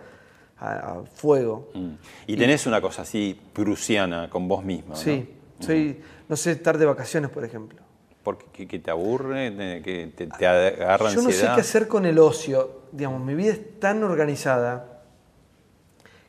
a, 0.60 0.72
a 1.00 1.04
fuego. 1.14 1.70
Mm. 1.74 1.90
Y 2.28 2.36
tenés 2.38 2.66
una 2.68 2.82
cosa 2.82 3.04
así 3.04 3.40
prusiana 3.54 4.30
con 4.30 4.48
vos 4.48 4.64
mismo, 4.64 4.90
¿no? 4.90 4.96
Sí, 4.96 5.30
soy, 5.60 6.00
no 6.28 6.36
sé, 6.36 6.52
estar 6.52 6.78
de 6.78 6.86
vacaciones, 6.86 7.30
por 7.32 7.44
ejemplo. 7.44 7.80
Porque 8.24 8.68
que, 8.68 8.80
te 8.80 8.92
aburre, 8.92 9.82
que 9.84 10.12
te, 10.16 10.28
te 10.28 10.46
agarra 10.48 11.10
Yo 11.10 11.16
no 11.16 11.22
sé 11.22 11.28
ansiedad. 11.28 11.56
qué 11.56 11.62
hacer 11.62 11.88
con 11.88 12.06
el 12.06 12.20
ocio. 12.20 12.82
Digamos, 12.92 13.22
mi 13.22 13.34
vida 13.34 13.54
es 13.54 13.80
tan 13.80 14.04
organizada 14.04 15.02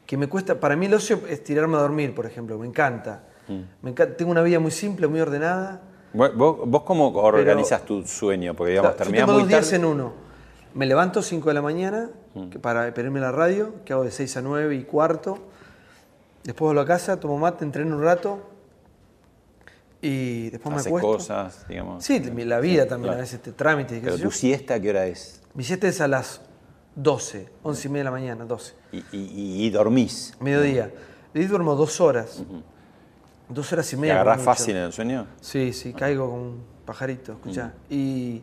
que 0.07 0.17
me 0.17 0.29
cuesta. 0.29 0.59
Para 0.61 0.77
mí 0.77 0.87
el 0.87 0.95
ocio 0.95 1.21
es 1.29 1.43
tirarme 1.45 1.77
a 1.77 1.81
dormir, 1.81 2.15
por 2.15 2.27
ejemplo. 2.27 2.59
Me 2.59 2.67
encanta. 2.67 3.25
Mm. 3.49 3.61
Me 3.83 3.91
encanta- 3.91 4.17
tengo 4.17 4.31
una 4.31 4.43
vida 4.43 4.61
muy 4.61 4.71
simple, 4.71 5.09
muy 5.09 5.21
ordenada. 5.21 5.83
Vos, 6.13 6.35
vos- 6.37 6.83
cómo 6.85 7.09
organizas 7.09 7.85
tu 7.85 8.07
sueño? 8.07 8.55
Porque 8.55 8.71
digamos, 8.73 8.93
Claro, 8.95 8.99
yo 8.99 9.05
terminás 9.05 9.27
tengo 9.27 9.33
muy 9.33 9.43
dos 9.43 9.49
días 9.49 9.71
tarde. 9.71 9.77
En 9.77 9.85
uno. 9.85 10.13
Me 10.75 10.87
levanto 10.87 11.23
5 11.23 11.49
de 11.49 11.55
la 11.55 11.63
mañana 11.63 12.11
que 12.51 12.59
para 12.59 12.93
para 12.95 13.07
irme 13.07 13.19
a 13.19 13.23
la 13.23 13.33
radio, 13.33 13.75
que 13.85 13.93
hago 13.93 14.05
de 14.05 14.11
6 14.11 14.37
a 14.37 14.43
9 14.43 14.75
y 14.77 14.85
cuarto. 14.85 15.39
Después 16.45 16.67
vuelvo 16.69 16.81
a 16.83 16.87
casa, 16.87 17.19
tomo 17.19 17.39
mate, 17.39 17.65
entreno 17.65 17.97
un 17.97 18.03
rato. 18.03 18.47
Y 20.03 20.49
después 20.51 20.71
me 20.73 20.77
Haces 20.81 20.87
acuesto. 20.89 21.09
cosas, 21.09 21.67
digamos. 21.69 22.05
Sí, 22.05 22.21
la 22.21 22.61
vida 22.61 22.87
también, 22.87 23.09
Claro. 23.09 23.19
a 23.19 23.21
veces 23.21 23.43
te 23.43 23.53
trámites. 23.53 23.99
qué 23.99 24.05
Pero 24.05 24.17
tu 24.17 24.23
yo. 24.25 24.31
siesta, 24.31 24.81
¿qué 24.81 24.91
hora 24.91 25.07
es? 25.07 25.43
Mi 25.55 25.63
siesta 25.65 25.89
es 25.89 26.01
a 26.01 26.09
las 26.09 26.41
12, 26.95 27.49
11 27.63 27.89
y 27.89 27.91
media 27.91 28.01
de 28.01 28.05
la 28.05 28.11
mañana, 28.13 28.45
12. 28.47 28.75
Y, 28.93 28.99
y- 29.13 29.67
y 29.67 29.71
dormís. 29.71 30.35
Mediodía. 30.41 30.91
De 31.35 31.41
ahí 31.41 31.47
duermo 31.47 31.75
dos 31.75 32.01
horas. 32.01 32.43
Dos 33.49 33.73
horas 33.73 33.93
y 33.93 33.97
¿Te 33.97 34.01
media. 34.01 34.15
agarrás 34.15 34.39
como 34.39 34.51
mucho. 34.51 34.59
fácil 34.59 34.77
en 34.77 34.83
el 34.85 34.93
sueño? 34.93 35.27
Sí, 35.41 35.73
sí, 35.73 35.93
caigo 35.93 36.31
como 36.31 36.43
un 36.43 36.63
pajarito, 36.87 37.33
escuchá. 37.33 37.75
Y 37.91 38.43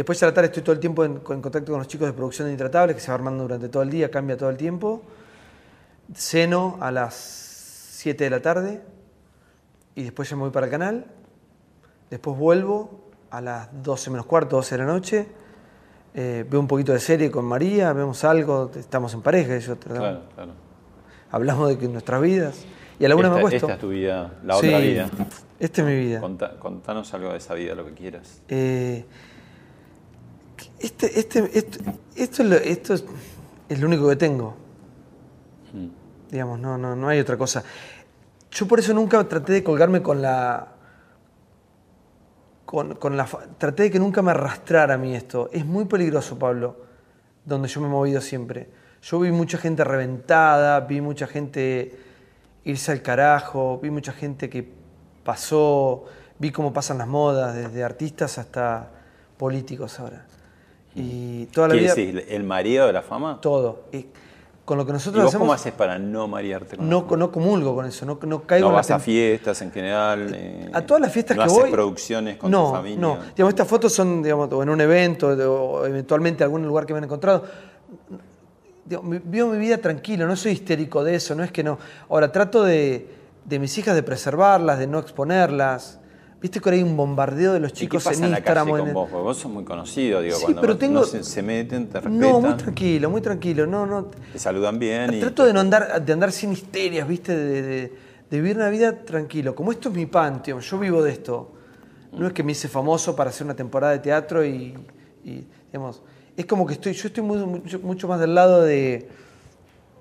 después 0.00 0.22
a 0.22 0.26
la 0.26 0.34
tarde 0.34 0.46
estoy 0.48 0.62
todo 0.62 0.72
el 0.72 0.80
tiempo 0.80 1.04
en, 1.04 1.12
en 1.12 1.18
contacto 1.42 1.72
con 1.72 1.78
los 1.78 1.86
chicos 1.88 2.06
de 2.06 2.12
producción 2.12 2.46
de 2.48 2.52
Intratables, 2.52 2.96
que 2.96 3.02
se 3.02 3.08
va 3.08 3.14
armando 3.14 3.42
durante 3.44 3.68
todo 3.68 3.82
el 3.82 3.90
día, 3.90 4.10
cambia 4.10 4.36
todo 4.36 4.50
el 4.50 4.56
tiempo. 4.56 5.02
Ceno 6.14 6.78
a 6.80 6.90
las 6.90 7.14
7 7.14 8.24
de 8.24 8.30
la 8.30 8.40
tarde 8.40 8.80
y 9.94 10.02
después 10.04 10.28
ya 10.28 10.36
me 10.36 10.42
voy 10.42 10.50
para 10.50 10.66
el 10.66 10.72
canal. 10.72 11.04
Después 12.10 12.36
vuelvo 12.36 13.10
a 13.30 13.40
las 13.40 13.68
12 13.82 14.10
menos 14.10 14.26
cuarto, 14.26 14.56
12 14.56 14.74
de 14.74 14.78
la 14.78 14.86
noche. 14.92 15.26
Eh, 16.14 16.44
veo 16.50 16.58
un 16.58 16.66
poquito 16.66 16.92
de 16.92 16.98
serie 16.98 17.30
con 17.30 17.44
María, 17.44 17.92
vemos 17.92 18.24
algo, 18.24 18.70
estamos 18.74 19.14
en 19.14 19.22
pareja, 19.22 19.56
yo 19.58 19.76
Claro, 19.78 20.22
claro. 20.34 20.52
hablamos 21.30 21.68
de 21.68 21.78
que 21.78 21.86
nuestras 21.86 22.20
vidas. 22.20 22.64
Y 22.98 23.04
a 23.04 23.08
la 23.08 23.14
una 23.14 23.28
esta, 23.28 23.34
me 23.34 23.40
acuesto. 23.40 23.66
esta 23.66 23.74
es 23.74 23.80
tu 23.80 23.88
vida, 23.90 24.32
la 24.42 24.54
Sí, 24.56 24.66
otra 24.66 24.78
vida. 24.80 25.10
Esta 25.60 25.80
es 25.82 25.86
mi 25.86 25.96
vida. 25.96 26.20
Conta- 26.20 26.58
contanos 26.58 27.14
algo 27.14 27.30
de 27.30 27.36
esa 27.38 27.54
vida, 27.54 27.74
lo 27.76 27.84
que 27.86 27.92
quieras. 27.94 28.42
Eh, 28.48 29.04
este, 30.80 31.20
este, 31.20 31.58
esto, 31.58 31.78
esto, 32.16 32.42
es 32.42 32.48
lo, 32.48 32.56
esto 32.56 32.94
es, 32.94 33.04
es 33.68 33.80
lo 33.80 33.86
único 33.86 34.08
que 34.08 34.16
tengo. 34.16 34.56
Digamos, 36.30 36.58
no, 36.58 36.78
no, 36.78 36.96
no 36.96 37.08
hay 37.08 37.20
otra 37.20 37.36
cosa. 37.36 37.62
Yo 38.50 38.66
por 38.66 38.80
eso 38.80 38.94
nunca 38.94 39.22
traté 39.28 39.52
de 39.52 39.64
colgarme 39.64 40.02
con 40.02 40.22
la. 40.22 40.68
Con, 42.64 42.94
con 42.94 43.16
la 43.16 43.26
traté 43.58 43.84
de 43.84 43.90
que 43.90 43.98
nunca 43.98 44.22
me 44.22 44.30
arrastrara 44.30 44.94
a 44.94 44.98
mí 44.98 45.14
esto. 45.14 45.50
Es 45.52 45.66
muy 45.66 45.84
peligroso, 45.84 46.38
Pablo, 46.38 46.76
donde 47.44 47.68
yo 47.68 47.80
me 47.80 47.88
he 47.88 47.90
movido 47.90 48.20
siempre. 48.20 48.68
Yo 49.02 49.18
vi 49.20 49.32
mucha 49.32 49.58
gente 49.58 49.82
reventada, 49.84 50.80
vi 50.80 51.00
mucha 51.00 51.26
gente 51.26 51.98
irse 52.64 52.92
al 52.92 53.02
carajo, 53.02 53.78
vi 53.82 53.90
mucha 53.90 54.12
gente 54.12 54.48
que 54.48 54.70
pasó, 55.24 56.04
vi 56.38 56.52
cómo 56.52 56.72
pasan 56.72 56.98
las 56.98 57.08
modas, 57.08 57.54
desde 57.54 57.82
artistas 57.82 58.38
hasta 58.38 58.90
políticos 59.36 59.98
ahora. 60.00 60.26
Y 60.94 61.46
toda 61.46 61.68
la 61.68 61.74
¿Qué 61.74 61.80
vida. 61.80 61.94
decís? 61.94 62.22
¿El 62.28 62.42
marido 62.44 62.86
de 62.86 62.92
la 62.92 63.02
fama? 63.02 63.38
Todo. 63.40 63.84
Y 63.92 64.06
con 64.64 64.76
lo 64.78 64.84
que 64.84 64.90
¿Y 64.90 64.92
nosotros 64.94 65.22
vos 65.24 65.28
hacemos. 65.30 65.42
cómo 65.44 65.52
haces 65.52 65.72
para 65.72 65.98
no 65.98 66.28
marearte 66.28 66.76
con 66.76 66.88
no, 66.88 67.02
fama? 67.04 67.16
no 67.16 67.32
comulgo 67.32 67.74
con 67.74 67.86
eso, 67.86 68.06
no, 68.06 68.18
no 68.22 68.42
caigo 68.42 68.64
¿No 68.66 68.70
en 68.70 68.72
la 68.74 68.76
vas 68.78 68.90
a 68.90 68.98
fiestas 68.98 69.62
en 69.62 69.72
general? 69.72 70.30
eh, 70.34 70.70
A 70.72 70.82
todas 70.82 71.00
las 71.00 71.12
fiestas 71.12 71.36
¿no 71.36 71.42
que 71.42 71.46
haces 71.48 71.58
voy. 71.62 71.70
producciones 71.70 72.36
con 72.36 72.50
no, 72.50 72.66
tu 72.68 72.72
familia? 72.76 73.00
No, 73.00 73.18
digamos, 73.34 73.50
estas 73.52 73.66
fotos 73.68 73.92
son 73.92 74.22
digamos, 74.22 74.48
en 74.62 74.68
un 74.68 74.80
evento 74.80 75.28
o 75.28 75.86
eventualmente 75.86 76.44
algún 76.44 76.66
lugar 76.66 76.86
que 76.86 76.92
me 76.92 76.98
han 76.98 77.04
encontrado. 77.04 77.44
Digamos, 78.84 79.20
vivo 79.24 79.48
mi 79.50 79.58
vida 79.58 79.78
tranquilo, 79.78 80.26
no 80.26 80.34
soy 80.34 80.52
histérico 80.52 81.04
de 81.04 81.14
eso, 81.14 81.34
no 81.36 81.44
es 81.44 81.52
que 81.52 81.62
no. 81.62 81.78
Ahora, 82.08 82.32
trato 82.32 82.64
de, 82.64 83.08
de 83.44 83.58
mis 83.60 83.76
hijas 83.78 83.94
de 83.94 84.02
preservarlas, 84.02 84.78
de 84.80 84.88
no 84.88 84.98
exponerlas. 84.98 85.99
Viste 86.40 86.58
que 86.58 86.68
ahora 86.70 86.76
hay 86.76 86.82
un 86.82 86.96
bombardeo 86.96 87.52
de 87.52 87.60
los 87.60 87.70
¿Y 87.72 87.74
qué 87.74 87.80
chicos 87.80 88.04
pasa 88.04 88.18
en 88.18 88.24
en 88.24 88.30
la 88.30 88.38
Instagram. 88.38 88.68
calle 88.70 88.78
con 88.84 88.92
vos? 88.94 89.10
Vos 89.10 89.36
sos 89.36 89.52
muy 89.52 89.62
conocido, 89.64 90.22
digo, 90.22 90.36
Sí, 90.36 90.42
cuando 90.44 90.60
pero 90.62 90.78
tengo- 90.78 91.00
no 91.00 91.04
se, 91.06 91.22
se 91.22 91.42
meten, 91.42 91.88
te 91.88 92.00
respetan, 92.00 92.18
No, 92.18 92.40
muy 92.40 92.54
tranquilo, 92.54 93.10
muy 93.10 93.20
tranquilo. 93.20 93.66
No, 93.66 93.84
no. 93.84 94.06
te 94.32 94.38
saludan 94.38 94.78
bien 94.78 95.12
y... 95.14 95.20
Trato 95.20 95.44
de 95.44 95.52
no 95.52 95.60
andar, 95.60 96.02
de 96.02 96.12
andar 96.12 96.32
sin 96.32 96.52
histerias, 96.52 97.06
¿viste? 97.06 97.36
De, 97.36 97.62
de- 97.62 97.92
de 98.30 98.40
vivir 98.40 98.56
una 98.56 98.70
vida 98.70 98.96
tranquilo. 99.04 99.54
Como 99.56 99.72
esto 99.72 99.88
es 99.88 99.94
mi 99.96 100.06
pan, 100.06 100.40
tío, 100.42 100.60
yo 100.60 100.78
vivo 100.78 101.02
de 101.02 101.10
esto. 101.12 101.50
No 102.12 102.26
es 102.28 102.32
que 102.32 102.42
me 102.44 102.52
hice 102.52 102.68
famoso 102.68 103.14
para 103.16 103.30
hacer 103.30 103.44
una 103.44 103.54
temporada 103.56 103.92
de 103.92 103.98
teatro 103.98 104.44
y, 104.44 104.74
y, 105.24 105.46
digamos, 105.72 106.00
es 106.36 106.46
como 106.46 106.64
que 106.66 106.74
estoy, 106.74 106.92
yo 106.94 107.08
estoy 107.08 107.22
muy- 107.24 107.38
mucho, 107.44 107.80
mucho 107.80 108.08
más 108.08 108.18
del 108.20 108.34
lado 108.34 108.62
de, 108.62 109.08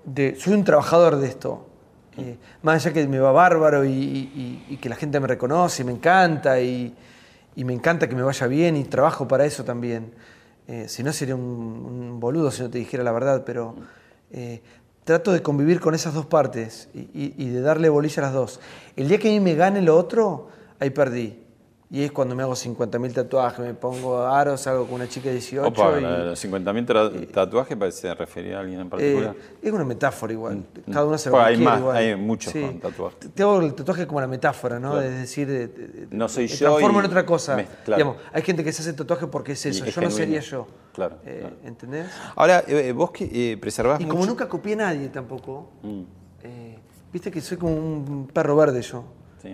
de- 0.05 0.35
soy 0.39 0.53
un 0.53 0.63
trabajador 0.63 1.17
de 1.17 1.27
esto. 1.27 1.65
Eh, 2.19 2.37
más 2.61 2.85
allá 2.85 2.93
que 2.93 3.07
me 3.07 3.19
va 3.19 3.31
bárbaro 3.31 3.85
y, 3.85 4.77
que 4.81 4.89
la 4.89 4.95
gente 4.95 5.19
me 5.19 5.27
reconoce 5.27 5.83
y 5.83 5.85
me 5.85 5.91
encanta 5.91 6.59
y, 6.61 6.95
me 7.55 7.73
encanta 7.73 8.07
que 8.07 8.15
me 8.15 8.21
vaya 8.21 8.47
bien 8.47 8.77
y 8.77 8.83
trabajo 8.85 9.27
para 9.27 9.45
eso 9.45 9.63
también. 9.63 10.11
Eh, 10.67 10.85
si 10.87 11.03
no 11.03 11.11
sería 11.11 11.35
un, 11.35 12.19
boludo 12.19 12.51
si 12.51 12.61
no 12.61 12.69
te 12.69 12.77
dijera 12.77 13.03
la 13.03 13.11
verdad, 13.11 13.43
pero 13.45 13.75
eh, 14.31 14.61
trato 15.03 15.31
de 15.31 15.41
convivir 15.41 15.79
con 15.79 15.95
esas 15.95 16.13
dos 16.13 16.25
partes 16.25 16.89
y 16.93 17.49
de 17.49 17.61
darle 17.61 17.89
bolilla 17.89 18.21
a 18.21 18.25
las 18.27 18.33
dos. 18.33 18.59
El 18.95 19.07
día 19.07 19.17
que 19.17 19.29
a 19.29 19.31
mí 19.31 19.39
me 19.39 19.55
gane 19.55 19.81
lo 19.81 19.97
otro, 19.97 20.49
ahí 20.79 20.91
perdí. 20.91 21.38
Y 21.91 22.03
es 22.03 22.11
cuando 22.11 22.35
me 22.35 22.43
hago 22.43 22.53
50.000 22.53 23.13
tatuajes, 23.13 23.65
me 23.65 23.73
pongo 23.73 24.19
aros, 24.21 24.61
salgo 24.61 24.85
con 24.85 24.93
una 24.95 25.09
chica 25.09 25.29
de 25.29 25.33
18 25.35 25.67
Opa, 25.69 25.97
y- 25.99 26.01
los 26.03 26.45
50.000 26.45 26.85
tra- 26.85 27.31
tatuajes 27.31 27.75
parece 27.75 28.13
referir 28.13 28.53
a 28.53 28.59
alguien 28.59 28.81
en 28.81 28.89
particular. 28.91 29.35
Eh, 29.35 29.57
es 29.63 29.71
una 29.73 29.85
metáfora 29.85 30.31
igual. 30.31 30.65
Cada 30.85 31.05
uno 31.05 31.17
se 31.17 31.31
lo 31.31 31.39
hay 31.41 31.57
más, 31.57 31.79
igual. 31.79 31.97
hay 31.97 32.15
muchos 32.15 32.53
con 32.53 32.79
tatuajes. 32.79 33.33
Te 33.33 33.41
hago 33.41 33.59
el 33.61 33.73
tatuaje 33.73 34.05
como 34.05 34.21
la 34.21 34.27
metáfora, 34.27 34.79
¿no? 34.79 34.91
Claro. 34.91 35.07
Es 35.07 35.17
decir, 35.17 35.47
de- 35.47 35.67
de- 35.67 35.87
de- 35.87 36.07
No 36.15 36.29
soy 36.29 36.45
yo 36.45 36.57
transformo 36.67 36.99
y 36.99 37.05
en 37.05 37.05
otra 37.07 37.25
cosa. 37.25 37.55
me- 37.55 37.65
claro. 37.83 37.97
Digamos, 38.03 38.17
hay 38.33 38.41
gente 38.43 38.63
que 38.63 38.71
se 38.71 38.83
hace 38.83 38.93
tatuaje 38.93 39.25
porque 39.25 39.53
es 39.53 39.65
eso. 39.65 39.83
es 39.83 39.95
yo 39.95 40.01
no 40.01 40.11
sería 40.11 40.41
yo. 40.41 40.67
Claro, 40.93 41.17
Eh, 41.25 41.37
claro. 41.39 41.55
¿Entendés? 41.65 42.05
Ahora, 42.35 42.63
eh, 42.67 42.91
vos 42.91 43.09
que 43.09 43.53
eh, 43.53 43.57
preservás 43.57 43.99
Y 43.99 44.03
mucho... 44.03 44.13
como 44.15 44.27
nunca 44.27 44.47
copié 44.47 44.73
a 44.73 44.77
nadie 44.77 45.09
tampoco, 45.09 45.71
Mm. 45.81 46.03
viste 47.11 47.31
que 47.31 47.41
soy 47.41 47.57
como 47.57 47.73
un 47.75 48.27
perro 48.31 48.55
verde 48.55 48.83
yo. 48.83 49.05
Sí. 49.41 49.47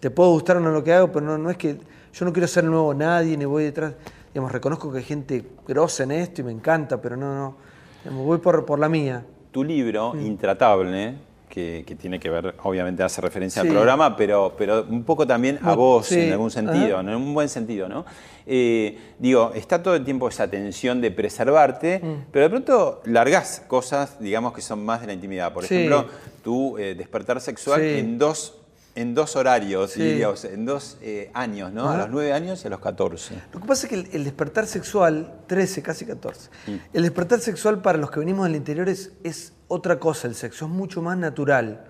Te 0.00 0.10
puedo 0.10 0.30
gustar 0.30 0.56
o 0.58 0.60
no 0.60 0.70
lo 0.70 0.82
que 0.84 0.92
hago, 0.92 1.10
pero 1.12 1.24
no, 1.24 1.38
no 1.38 1.50
es 1.50 1.56
que 1.56 1.76
yo 2.12 2.24
no 2.24 2.32
quiero 2.32 2.46
ser 2.46 2.64
nuevo 2.64 2.92
nadie, 2.94 3.36
ni 3.36 3.44
voy 3.44 3.64
detrás. 3.64 3.94
Digamos, 4.32 4.52
reconozco 4.52 4.90
que 4.92 4.98
hay 4.98 5.04
gente 5.04 5.44
grosa 5.66 6.02
en 6.02 6.10
esto 6.12 6.40
y 6.40 6.44
me 6.44 6.52
encanta, 6.52 7.00
pero 7.00 7.16
no, 7.16 7.34
no. 7.34 7.56
Digamos, 8.02 8.26
voy 8.26 8.38
por, 8.38 8.64
por 8.66 8.78
la 8.78 8.88
mía. 8.88 9.24
Tu 9.52 9.62
libro, 9.64 10.12
Mm. 10.14 10.26
Intratable, 10.26 11.14
que, 11.48 11.84
que 11.86 11.94
tiene 11.94 12.18
que 12.18 12.28
ver, 12.30 12.56
obviamente 12.64 13.04
hace 13.04 13.20
referencia 13.20 13.62
Sí. 13.62 13.68
al 13.68 13.74
programa, 13.74 14.16
pero, 14.16 14.54
pero 14.58 14.84
un 14.90 15.04
poco 15.04 15.24
también 15.24 15.60
a 15.62 15.74
vos 15.76 16.06
sí, 16.06 16.20
en 16.22 16.32
algún 16.32 16.50
sentido, 16.50 16.98
en 16.98 17.08
un 17.10 17.32
buen 17.32 17.48
sentido, 17.48 17.88
¿no? 17.88 18.04
Eh, 18.44 18.98
digo, 19.20 19.52
está 19.54 19.80
todo 19.80 19.94
el 19.94 20.04
tiempo 20.04 20.28
esa 20.28 20.48
tensión 20.48 21.00
de 21.00 21.12
preservarte, 21.12 22.00
Mm. 22.02 22.24
pero 22.32 22.42
de 22.46 22.50
pronto 22.50 23.00
largás 23.04 23.62
cosas, 23.68 24.18
digamos, 24.18 24.52
que 24.52 24.60
son 24.62 24.84
más 24.84 25.00
de 25.02 25.06
la 25.06 25.12
intimidad. 25.12 25.52
Por 25.52 25.64
Sí. 25.64 25.76
ejemplo, 25.76 26.06
tu 26.42 26.76
eh, 26.76 26.96
despertar 26.96 27.40
sexual 27.40 27.80
en 27.82 28.18
dos 28.18 28.58
en 28.96 29.14
dos 29.14 29.34
horarios, 29.36 29.90
Sí. 29.92 30.02
diría, 30.02 30.28
o 30.30 30.36
sea, 30.36 30.50
en 30.52 30.64
dos 30.66 30.98
eh, 31.02 31.30
años, 31.34 31.72
¿no? 31.72 31.86
A 31.88 31.90
Ajá. 31.94 31.98
los 32.02 32.10
nueve 32.10 32.32
años 32.32 32.62
y 32.62 32.66
a 32.68 32.70
los 32.70 32.80
14. 32.80 33.34
Lo 33.52 33.60
que 33.60 33.66
pasa 33.66 33.86
es 33.86 33.90
que 33.90 33.94
el, 33.96 34.08
el 34.12 34.24
despertar 34.24 34.66
sexual, 34.66 35.40
13, 35.48 35.82
casi 35.82 36.06
14, 36.06 36.48
Mm. 36.66 36.70
el 36.92 37.02
despertar 37.02 37.40
sexual 37.40 37.82
para 37.82 37.98
los 37.98 38.10
que 38.10 38.20
venimos 38.20 38.46
del 38.46 38.54
interior 38.56 38.88
es, 38.88 39.12
es 39.24 39.52
otra 39.68 39.98
cosa, 39.98 40.28
el 40.28 40.34
sexo, 40.36 40.66
es 40.66 40.70
mucho 40.70 41.02
más 41.02 41.18
natural, 41.18 41.84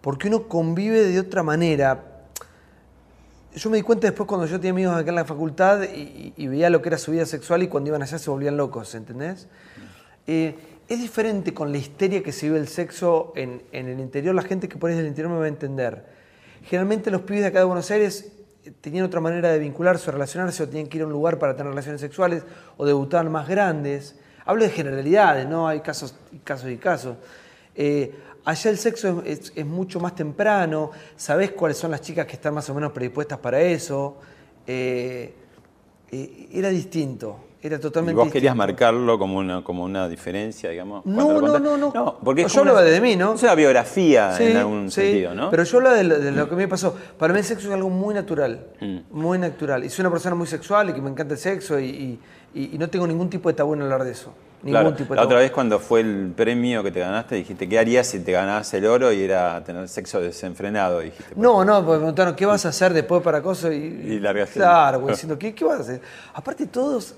porque 0.00 0.26
uno 0.28 0.48
convive 0.48 1.04
de 1.04 1.20
otra 1.20 1.42
manera. 1.44 2.04
Yo 3.54 3.68
me 3.70 3.76
di 3.76 3.82
cuenta 3.82 4.06
después 4.06 4.26
cuando 4.26 4.46
yo 4.46 4.56
tenía 4.56 4.70
amigos 4.72 4.96
acá 4.96 5.10
en 5.10 5.14
la 5.16 5.24
facultad 5.26 5.82
y, 5.84 6.46
veía 6.48 6.70
lo 6.70 6.80
que 6.82 6.88
era 6.88 6.98
su 6.98 7.12
vida 7.12 7.26
sexual 7.26 7.62
y 7.62 7.68
cuando 7.68 7.88
iban 7.88 8.02
allá 8.02 8.18
se 8.18 8.30
volvían 8.30 8.56
locos, 8.56 8.94
¿entendés? 8.94 9.46
Eh, 10.26 10.56
es 10.88 11.00
diferente 11.00 11.52
con 11.54 11.70
la 11.70 11.78
histeria 11.78 12.22
que 12.22 12.32
se 12.32 12.46
vive 12.46 12.58
el 12.58 12.66
sexo 12.68 13.32
en, 13.36 13.62
en 13.72 13.88
el 13.88 14.00
interior. 14.00 14.34
La 14.34 14.42
gente 14.42 14.68
que 14.68 14.76
por 14.78 14.90
ahí 14.90 14.96
del 14.96 15.06
interior 15.06 15.32
me 15.32 15.38
va 15.38 15.44
a 15.44 15.48
entender. 15.48 16.21
Generalmente 16.64 17.10
los 17.10 17.22
pibes 17.22 17.42
de 17.42 17.48
acá 17.48 17.58
de 17.58 17.64
Buenos 17.64 17.90
Aires 17.90 18.32
eh, 18.64 18.72
tenían 18.80 19.04
otra 19.04 19.20
manera 19.20 19.50
de 19.50 19.58
vincularse 19.58 20.08
o 20.10 20.12
relacionarse 20.12 20.62
o 20.62 20.68
tenían 20.68 20.86
que 20.86 20.98
ir 20.98 21.02
a 21.02 21.06
un 21.06 21.12
lugar 21.12 21.38
para 21.38 21.56
tener 21.56 21.70
relaciones 21.70 22.00
sexuales 22.00 22.44
o 22.76 22.86
debutaban 22.86 23.30
más 23.30 23.48
grandes. 23.48 24.16
Hablo 24.44 24.64
de 24.64 24.70
generalidades, 24.70 25.48
¿no? 25.48 25.68
Hay 25.68 25.80
casos 25.80 26.14
casos 26.44 26.70
y 26.70 26.76
casos. 26.76 27.16
Eh, 27.74 28.14
allá 28.44 28.70
el 28.70 28.78
sexo 28.78 29.22
es, 29.24 29.52
mucho 29.64 30.00
más 30.00 30.14
temprano, 30.14 30.90
sabés 31.16 31.52
cuáles 31.52 31.76
son 31.76 31.90
las 31.90 32.00
chicas 32.00 32.26
que 32.26 32.34
están 32.34 32.54
más 32.54 32.68
o 32.70 32.74
menos 32.74 32.92
predispuestas 32.92 33.38
para 33.38 33.60
eso. 33.60 34.18
Eh, 34.66 35.34
era 36.52 36.68
distinto, 36.68 37.38
era 37.62 37.76
Y 37.76 37.78
totalmente 37.80 38.16
vos 38.18 38.26
querías 38.32 38.54
distinto. 38.54 38.56
marcarlo 38.72 39.18
como 39.18 39.38
una, 39.38 39.62
como 39.62 39.84
una 39.84 40.08
diferencia, 40.08 40.68
digamos. 40.70 41.06
No, 41.06 41.32
no, 41.32 41.40
contás. 41.40 41.60
no, 41.62 41.76
no. 41.78 42.18
porque 42.24 42.46
Yo 42.48 42.60
hablaba 42.60 42.82
de 42.82 43.00
mí, 43.00 43.14
¿no? 43.16 43.34
Es 43.34 43.42
una 43.42 43.54
biografía 43.54 44.32
Sí, 44.36 44.44
en 44.44 44.56
algún 44.56 44.90
sí, 44.90 45.00
sentido, 45.00 45.34
¿no? 45.34 45.50
Pero 45.50 45.62
yo 45.64 45.76
hablo 45.78 45.90
de 45.92 46.04
lo, 46.04 46.18
de 46.18 46.32
lo 46.32 46.48
que 46.48 46.56
me 46.56 46.66
pasó. 46.68 46.94
Para 47.18 47.32
mí 47.32 47.38
el 47.38 47.44
sexo 47.44 47.68
es 47.68 47.74
algo 47.74 47.88
muy 47.88 48.14
natural. 48.14 48.66
Mm. 48.80 48.98
Muy 49.12 49.38
natural. 49.38 49.84
Y 49.84 49.90
soy 49.90 50.02
una 50.02 50.10
persona 50.10 50.34
muy 50.34 50.46
sexual 50.46 50.90
y 50.90 50.92
que 50.92 51.00
me 51.00 51.10
encanta 51.10 51.34
el 51.34 51.40
sexo 51.40 51.78
y, 51.78 51.84
y- 51.86 52.20
y- 52.54 52.74
y 52.74 52.78
no 52.78 52.88
tengo 52.90 53.06
ningún 53.06 53.30
tipo 53.30 53.48
de 53.48 53.54
tabú 53.54 53.74
en 53.74 53.82
hablar 53.82 54.04
de 54.04 54.10
eso. 54.10 54.32
Ningún 54.64 54.80
Claro, 54.80 54.94
tipo 54.96 55.14
de 55.14 55.16
la 55.16 55.22
tabú. 55.22 55.26
otra 55.32 55.38
vez 55.40 55.50
cuando 55.50 55.78
fue 55.80 56.00
el 56.00 56.32
premio 56.36 56.84
que 56.84 56.92
te 56.92 57.00
ganaste, 57.00 57.34
dijiste, 57.34 57.68
¿qué 57.68 57.78
harías 57.80 58.06
si 58.06 58.20
te 58.20 58.30
ganabas 58.30 58.72
el 58.74 58.86
oro 58.86 59.10
y 59.12 59.20
era 59.22 59.62
tener 59.64 59.88
sexo 59.88 60.20
desenfrenado? 60.20 61.00
Dijiste, 61.00 61.32
No, 61.36 61.64
no, 61.64 61.78
porque 61.78 61.92
me 61.92 61.96
preguntaron, 61.98 62.34
¿qué 62.36 62.46
vas 62.46 62.64
a 62.66 62.68
hacer 62.68 62.92
después 62.92 63.22
para 63.22 63.42
cosas? 63.42 63.72
Y, 63.72 63.76
Y 63.76 64.20
largaste. 64.20 64.54
Claro, 64.60 65.00
güey, 65.00 65.14
diciendo, 65.14 65.36
¿qué, 65.38 65.52
¿qué 65.54 65.64
vas 65.64 65.78
a 65.78 65.82
hacer? 65.82 66.00
Aparte, 66.34 66.66
todos, 66.66 67.16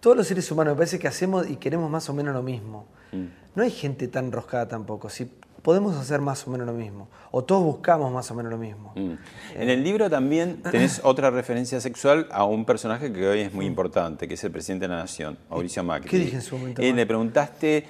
todos 0.00 0.16
los 0.16 0.26
seres 0.26 0.50
humanos 0.50 0.74
me 0.74 0.78
parece 0.78 0.98
que 0.98 1.08
hacemos 1.08 1.48
y 1.48 1.56
queremos 1.56 1.90
más 1.90 2.08
o 2.08 2.14
menos 2.14 2.34
lo 2.34 2.42
mismo. 2.42 2.86
Mm. 3.12 3.24
No 3.54 3.62
hay 3.62 3.70
gente 3.70 4.08
tan 4.08 4.30
roscada 4.32 4.68
tampoco. 4.68 5.08
Si 5.10 5.28
podemos 5.62 5.96
hacer 5.96 6.20
más 6.20 6.46
o 6.46 6.50
menos 6.50 6.66
lo 6.66 6.72
mismo. 6.72 7.08
O 7.32 7.42
todos 7.44 7.62
buscamos 7.64 8.10
más 8.12 8.30
o 8.30 8.34
menos 8.34 8.50
lo 8.52 8.56
mismo. 8.58 8.92
Mm. 8.94 9.12
En 9.56 9.68
el 9.68 9.82
libro 9.82 10.08
también 10.08 10.62
tenés 10.62 11.00
otra 11.04 11.30
referencia 11.30 11.80
sexual 11.80 12.28
a 12.30 12.44
un 12.44 12.64
personaje 12.64 13.12
que 13.12 13.26
hoy 13.26 13.40
es 13.40 13.52
muy 13.52 13.66
importante, 13.66 14.28
que 14.28 14.34
es 14.34 14.44
el 14.44 14.52
presidente 14.52 14.84
de 14.86 14.94
la 14.94 15.00
Nación, 15.00 15.36
Mauricio 15.50 15.82
Macri. 15.82 16.08
¿Qué 16.08 16.18
dije 16.18 16.36
en 16.36 16.42
su 16.42 16.56
momento, 16.56 16.80
Y 16.80 16.84
Macri? 16.86 16.96
le 16.96 17.06
preguntaste 17.06 17.84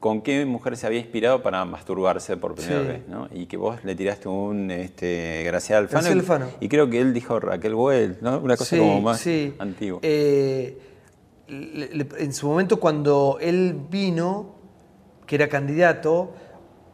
con 0.00 0.20
qué 0.20 0.44
mujer 0.44 0.76
se 0.76 0.86
había 0.88 0.98
inspirado 0.98 1.42
para 1.42 1.64
masturbarse 1.64 2.36
por 2.36 2.54
primera 2.56 2.80
Sí. 2.82 2.86
vez, 2.88 3.08
¿no? 3.08 3.28
Y 3.32 3.46
que 3.46 3.56
vos 3.56 3.82
le 3.84 3.94
tiraste 3.94 4.28
un 4.28 4.70
este, 4.72 5.44
Graciela 5.44 5.78
Alfano. 5.78 6.00
Graciela 6.02 6.16
y- 6.16 6.20
Alfano. 6.20 6.46
Y 6.60 6.68
creo 6.68 6.90
que 6.90 7.00
él 7.00 7.14
dijo 7.14 7.38
Raquel 7.38 7.74
Boel, 7.76 8.18
¿no? 8.20 8.38
Una 8.40 8.56
cosa 8.56 8.70
Sí, 8.76 8.78
como 8.78 9.00
más 9.00 9.20
sí. 9.20 9.54
antigua. 9.60 10.00
Eh, 10.02 10.76
en 11.56 12.32
su 12.32 12.46
momento, 12.48 12.80
cuando 12.80 13.38
él 13.40 13.78
vino, 13.90 14.54
que 15.26 15.34
era 15.36 15.48
candidato, 15.48 16.32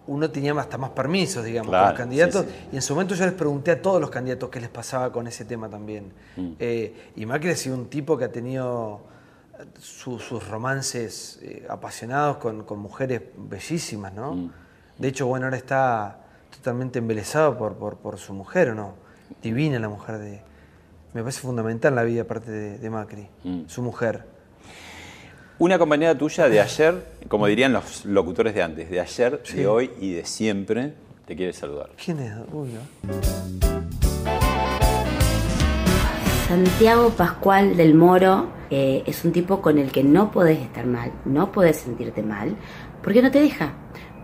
uno 0.06 0.30
tenía 0.30 0.52
hasta 0.58 0.78
más 0.78 0.90
permisos, 0.90 1.44
digamos, 1.44 1.70
Claro, 1.70 1.84
con 1.84 1.90
los 1.92 1.98
candidatos. 1.98 2.44
sí, 2.46 2.50
sí. 2.62 2.68
Y 2.72 2.76
en 2.76 2.82
su 2.82 2.94
momento 2.94 3.14
yo 3.14 3.24
les 3.24 3.34
pregunté 3.34 3.72
a 3.72 3.82
todos 3.82 4.00
los 4.00 4.10
candidatos 4.10 4.48
qué 4.50 4.60
les 4.60 4.70
pasaba 4.70 5.12
con 5.12 5.26
ese 5.26 5.44
tema 5.44 5.68
también. 5.68 6.12
Mm. 6.36 6.52
Eh, 6.58 7.10
y 7.16 7.26
Macri 7.26 7.50
ha 7.50 7.56
sido 7.56 7.76
un 7.76 7.86
tipo 7.88 8.16
que 8.16 8.24
ha 8.24 8.32
tenido 8.32 9.00
eh, 9.58 9.64
su- 9.78 10.18
sus 10.18 10.48
romances 10.48 11.38
eh, 11.42 11.66
apasionados 11.68 12.38
con, 12.38 12.64
con 12.64 12.78
mujeres 12.78 13.22
bellísimas, 13.36 14.12
¿no? 14.14 14.34
Mm. 14.34 14.50
De 14.98 15.08
hecho, 15.08 15.26
bueno, 15.26 15.46
ahora 15.46 15.58
está 15.58 16.18
totalmente 16.50 16.98
embelesado 16.98 17.56
por, 17.58 17.74
por, 17.74 17.96
por 17.98 18.18
su 18.18 18.32
mujer, 18.32 18.70
¿o 18.70 18.74
no? 18.74 18.94
Divina 19.42 19.78
la 19.78 19.88
mujer 19.90 20.18
de... 20.18 20.42
Me 21.14 21.22
parece 21.22 21.40
fundamental 21.40 21.92
en 21.92 21.96
la 21.96 22.02
vida, 22.02 22.22
aparte 22.22 22.50
de, 22.50 22.78
de 22.78 22.90
Macri, 22.90 23.28
Mm. 23.44 23.62
su 23.66 23.82
mujer. 23.82 24.24
Una 25.60 25.76
compañera 25.76 26.16
tuya 26.16 26.48
de 26.48 26.60
ayer, 26.60 26.94
como 27.26 27.46
dirían 27.48 27.72
los 27.72 28.04
locutores 28.04 28.54
de 28.54 28.62
antes, 28.62 28.90
de 28.90 29.00
ayer, 29.00 29.40
Sí. 29.42 29.56
de 29.56 29.66
hoy 29.66 29.90
y 30.00 30.12
de 30.12 30.24
siempre, 30.24 30.92
te 31.26 31.34
quiere 31.34 31.52
saludar. 31.52 31.90
¿Quién 32.02 32.20
es? 32.20 32.32
Uy, 32.52 32.68
¿no? 32.68 33.12
Santiago 36.46 37.10
Pascual 37.10 37.76
del 37.76 37.94
Moro 37.94 38.46
eh, 38.70 39.02
es 39.04 39.24
un 39.24 39.32
tipo 39.32 39.60
con 39.60 39.78
el 39.78 39.90
que 39.90 40.02
no 40.04 40.30
podés 40.30 40.60
estar 40.60 40.86
mal, 40.86 41.10
no 41.24 41.50
podés 41.50 41.76
sentirte 41.78 42.22
mal, 42.22 42.56
porque 43.02 43.20
no 43.20 43.30
te 43.30 43.40
deja. 43.40 43.72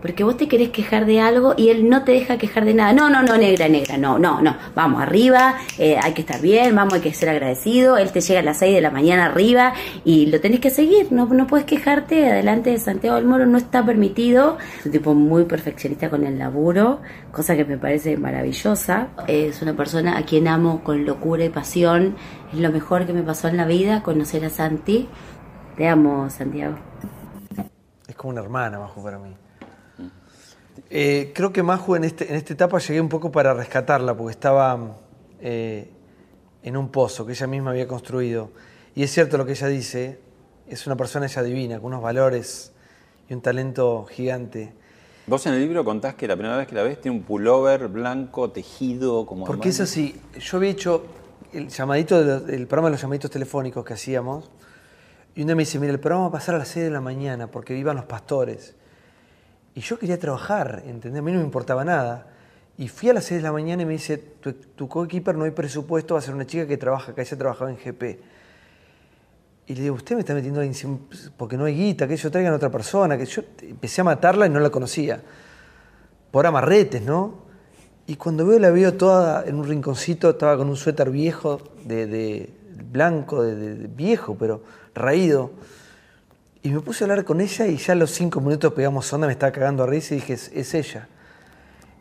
Porque 0.05 0.23
vos 0.23 0.37
te 0.37 0.47
querés 0.47 0.69
quejar 0.69 1.07
de 1.07 1.19
algo 1.19 1.55
y 1.57 1.69
él 1.69 1.89
no 1.89 2.03
te 2.03 2.11
deja 2.11 2.37
quejar 2.37 2.63
de 2.63 2.75
nada. 2.75 2.93
No, 2.93 3.09
no, 3.09 3.23
no, 3.23 3.37
negra, 3.37 3.67
negra, 3.67 3.97
no, 3.97 4.19
no, 4.19 4.39
no. 4.39 4.55
Vamos 4.75 5.01
arriba, 5.01 5.55
eh, 5.79 5.97
hay 5.99 6.13
que 6.13 6.21
estar 6.21 6.39
bien, 6.41 6.75
vamos, 6.75 6.93
hay 6.93 7.01
que 7.01 7.11
ser 7.11 7.29
agradecido. 7.29 7.97
Él 7.97 8.11
te 8.11 8.21
llega 8.21 8.41
a 8.41 8.43
las 8.43 8.59
6 8.59 8.75
de 8.75 8.81
la 8.81 8.91
mañana 8.91 9.25
arriba 9.25 9.73
y 10.03 10.27
lo 10.27 10.39
tenés 10.39 10.59
que 10.59 10.69
seguir. 10.69 11.11
No, 11.11 11.25
no 11.25 11.47
puedes 11.47 11.65
quejarte 11.65 12.29
adelante 12.29 12.69
de 12.69 12.77
Santiago 12.77 13.15
del 13.15 13.25
Moro, 13.25 13.47
no 13.47 13.57
está 13.57 13.83
permitido. 13.83 14.59
Es 14.77 14.85
un 14.85 14.91
tipo 14.91 15.15
muy 15.15 15.45
perfeccionista 15.45 16.11
con 16.11 16.23
el 16.23 16.37
laburo, 16.37 17.01
cosa 17.31 17.55
que 17.55 17.65
me 17.65 17.79
parece 17.79 18.15
maravillosa. 18.15 19.07
Es 19.25 19.63
una 19.63 19.75
persona 19.75 20.19
a 20.19 20.23
quien 20.23 20.47
amo 20.47 20.83
con 20.83 21.03
locura 21.03 21.45
y 21.45 21.49
pasión. 21.49 22.15
Es 22.53 22.59
lo 22.59 22.71
mejor 22.71 23.07
que 23.07 23.13
me 23.13 23.23
pasó 23.23 23.47
en 23.47 23.57
la 23.57 23.65
vida, 23.65 24.03
conocer 24.03 24.45
a 24.45 24.51
Santi. 24.51 25.09
Te 25.75 25.87
amo, 25.87 26.29
Santiago. 26.29 26.75
Es 28.07 28.15
como 28.15 28.33
una 28.33 28.41
hermana, 28.41 28.77
Maju, 28.77 29.01
para 29.01 29.17
mí. 29.17 29.35
Eh, 30.89 31.31
creo 31.33 31.51
que 31.51 31.63
Maju 31.63 31.95
en, 31.95 32.03
este, 32.03 32.29
en 32.29 32.35
esta 32.35 32.53
etapa 32.53 32.77
llegué 32.79 33.01
un 33.01 33.09
poco 33.09 33.31
para 33.31 33.53
rescatarla, 33.53 34.15
porque 34.15 34.31
estaba 34.31 34.97
eh, 35.41 35.89
en 36.63 36.77
un 36.77 36.89
pozo 36.89 37.25
que 37.25 37.33
ella 37.33 37.47
misma 37.47 37.71
había 37.71 37.87
construido. 37.87 38.51
Y 38.93 39.03
es 39.03 39.11
cierto 39.11 39.37
lo 39.37 39.45
que 39.45 39.53
ella 39.53 39.67
dice, 39.67 40.19
es 40.67 40.85
una 40.87 40.95
persona 40.95 41.25
ella 41.25 41.43
divina, 41.43 41.77
con 41.79 41.87
unos 41.87 42.01
valores 42.01 42.71
y 43.27 43.33
un 43.33 43.41
talento 43.41 44.05
gigante. 44.09 44.73
Vos 45.27 45.45
en 45.47 45.53
el 45.55 45.59
libro 45.61 45.83
contás 45.83 46.13
que 46.13 46.27
la 46.27 46.35
primera 46.35 46.55
vez 46.55 46.67
que 46.67 46.75
la 46.75 46.83
ves 46.83 47.01
tiene 47.01 47.17
un 47.17 47.23
pullover 47.23 47.87
blanco 47.87 48.51
tejido 48.51 49.25
como... 49.25 49.45
Porque 49.45 49.69
es 49.69 49.79
así, 49.79 50.15
yo 50.39 50.57
había 50.57 50.69
hecho 50.69 51.03
el 51.51 51.67
llamadito 51.69 52.23
de 52.23 52.25
los- 52.25 52.49
el 52.49 52.67
programa 52.67 52.89
de 52.89 52.91
los 52.93 53.01
llamaditos 53.01 53.31
telefónicos 53.31 53.83
que 53.83 53.93
hacíamos, 53.93 54.51
y 55.33 55.41
un 55.41 55.47
día 55.47 55.55
me 55.55 55.63
dice, 55.63 55.79
mira, 55.79 55.91
el 55.91 55.99
programa 55.99 56.25
va 56.25 56.29
a 56.29 56.31
pasar 56.33 56.55
a 56.55 56.59
las 56.59 56.67
6 56.69 56.85
de 56.85 56.91
la 56.91 57.01
mañana 57.01 57.47
porque 57.47 57.75
iban 57.75 57.95
los 57.95 58.05
pastores. 58.05 58.75
Y 59.75 59.81
yo 59.81 59.99
quería 59.99 60.17
trabajar, 60.17 60.83
¿entendés? 60.85 61.19
A 61.19 61.21
mí 61.21 61.31
no 61.31 61.39
me 61.39 61.45
importaba 61.45 61.85
nada. 61.85 62.27
Y 62.77 62.87
fui 62.87 63.09
a 63.09 63.13
las 63.13 63.25
6 63.25 63.39
de 63.39 63.43
la 63.43 63.51
mañana 63.51 63.83
y 63.83 63.85
me 63.85 63.93
dice, 63.93 64.17
tu, 64.17 64.53
tu 64.53 64.87
coequiper 64.87 65.35
no 65.35 65.43
hay 65.43 65.51
presupuesto, 65.51 66.15
va 66.15 66.19
a 66.19 66.23
ser 66.23 66.33
una 66.33 66.45
chica 66.45 66.65
que 66.65 66.77
trabaja 66.77 67.11
acá, 67.11 67.21
ella 67.21 67.37
trabajaba 67.37 67.69
en 67.69 67.77
GP. 67.77 68.19
Y 69.67 69.75
le 69.75 69.81
digo, 69.81 69.95
usted 69.95 70.15
me 70.15 70.21
está 70.21 70.33
metiendo 70.33 70.61
ahí 70.61 70.71
porque 71.37 71.57
no 71.57 71.65
hay 71.65 71.75
guita, 71.75 72.07
que 72.07 72.15
yo 72.15 72.29
traigan 72.29 72.53
a 72.53 72.57
otra 72.57 72.69
persona, 72.69 73.17
que 73.17 73.25
yo 73.25 73.41
empecé 73.61 74.01
a 74.01 74.03
matarla 74.03 74.45
y 74.45 74.49
no 74.49 74.59
la 74.59 74.69
conocía. 74.69 75.21
Por 76.31 76.45
amarretes, 76.45 77.01
¿no? 77.01 77.45
Y 78.05 78.15
cuando 78.17 78.45
veo 78.45 78.59
la 78.59 78.69
veo 78.69 78.93
toda 78.93 79.43
en 79.45 79.55
un 79.55 79.67
rinconcito, 79.67 80.29
estaba 80.29 80.55
con 80.57 80.69
un 80.69 80.75
suéter 80.75 81.09
viejo, 81.09 81.59
de, 81.83 82.53
blanco, 82.91 83.41
de 83.41 83.87
viejo, 83.87 84.35
pero 84.37 84.61
raído. 84.93 85.51
Y 86.65 86.71
me 86.71 86.79
puse 86.79 87.03
a 87.03 87.05
hablar 87.05 87.23
con 87.23 87.41
ella 87.41 87.67
y 87.67 87.77
ya 87.77 87.93
a 87.93 87.95
los 87.95 88.09
cinco 88.09 88.41
minutos 88.41 88.73
pegamos 88.73 89.13
onda, 89.13 89.27
me 89.27 89.33
estaba 89.33 89.51
cagando 89.51 89.83
a 89.83 89.85
risa 89.85 90.15
y 90.15 90.17
dije, 90.17 90.33
es, 90.33 90.73
ella. 90.73 91.07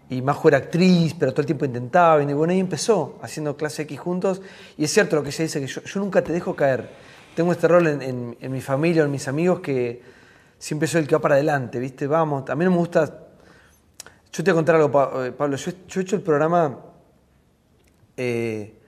Y 0.08 0.22
Majo 0.22 0.48
era 0.48 0.56
actriz, 0.56 1.14
pero 1.18 1.32
todo 1.32 1.42
el 1.42 1.46
tiempo 1.46 1.66
intentaba. 1.66 2.22
Y 2.22 2.32
bueno, 2.32 2.50
ahí 2.50 2.60
empezó, 2.60 3.18
haciendo 3.20 3.58
clase 3.58 3.82
X 3.82 4.00
juntos. 4.00 4.40
Y 4.78 4.84
es 4.84 4.90
cierto 4.90 5.16
lo 5.16 5.22
que 5.22 5.28
ella 5.28 5.44
dice, 5.44 5.60
que 5.60 5.66
yo, 5.66 5.82
nunca 5.96 6.24
te 6.24 6.32
dejo 6.32 6.56
caer. 6.56 6.88
Tengo 7.36 7.52
este 7.52 7.68
rol 7.68 7.88
en, 7.88 8.38
mi 8.40 8.62
familia 8.62 9.02
en 9.02 9.10
mis 9.10 9.28
amigos 9.28 9.60
que 9.60 10.00
siempre 10.58 10.88
soy 10.88 11.02
el 11.02 11.08
que 11.08 11.16
va 11.16 11.20
para 11.20 11.34
adelante, 11.34 11.78
¿viste? 11.78 12.06
Vamos, 12.06 12.48
a 12.48 12.54
mí 12.54 12.64
no 12.64 12.70
me 12.70 12.78
gusta... 12.78 13.04
Yo 14.32 14.42
te 14.42 14.50
voy 14.50 14.52
a 14.52 14.54
contar 14.54 14.76
algo, 14.76 15.24
eh, 15.26 15.32
Pablo. 15.32 15.58
Yo, 15.58 15.72
yo 15.86 16.00
he 16.00 16.04
hecho 16.04 16.16
el 16.16 16.22
programa 16.22 16.78
eh, 18.16 18.78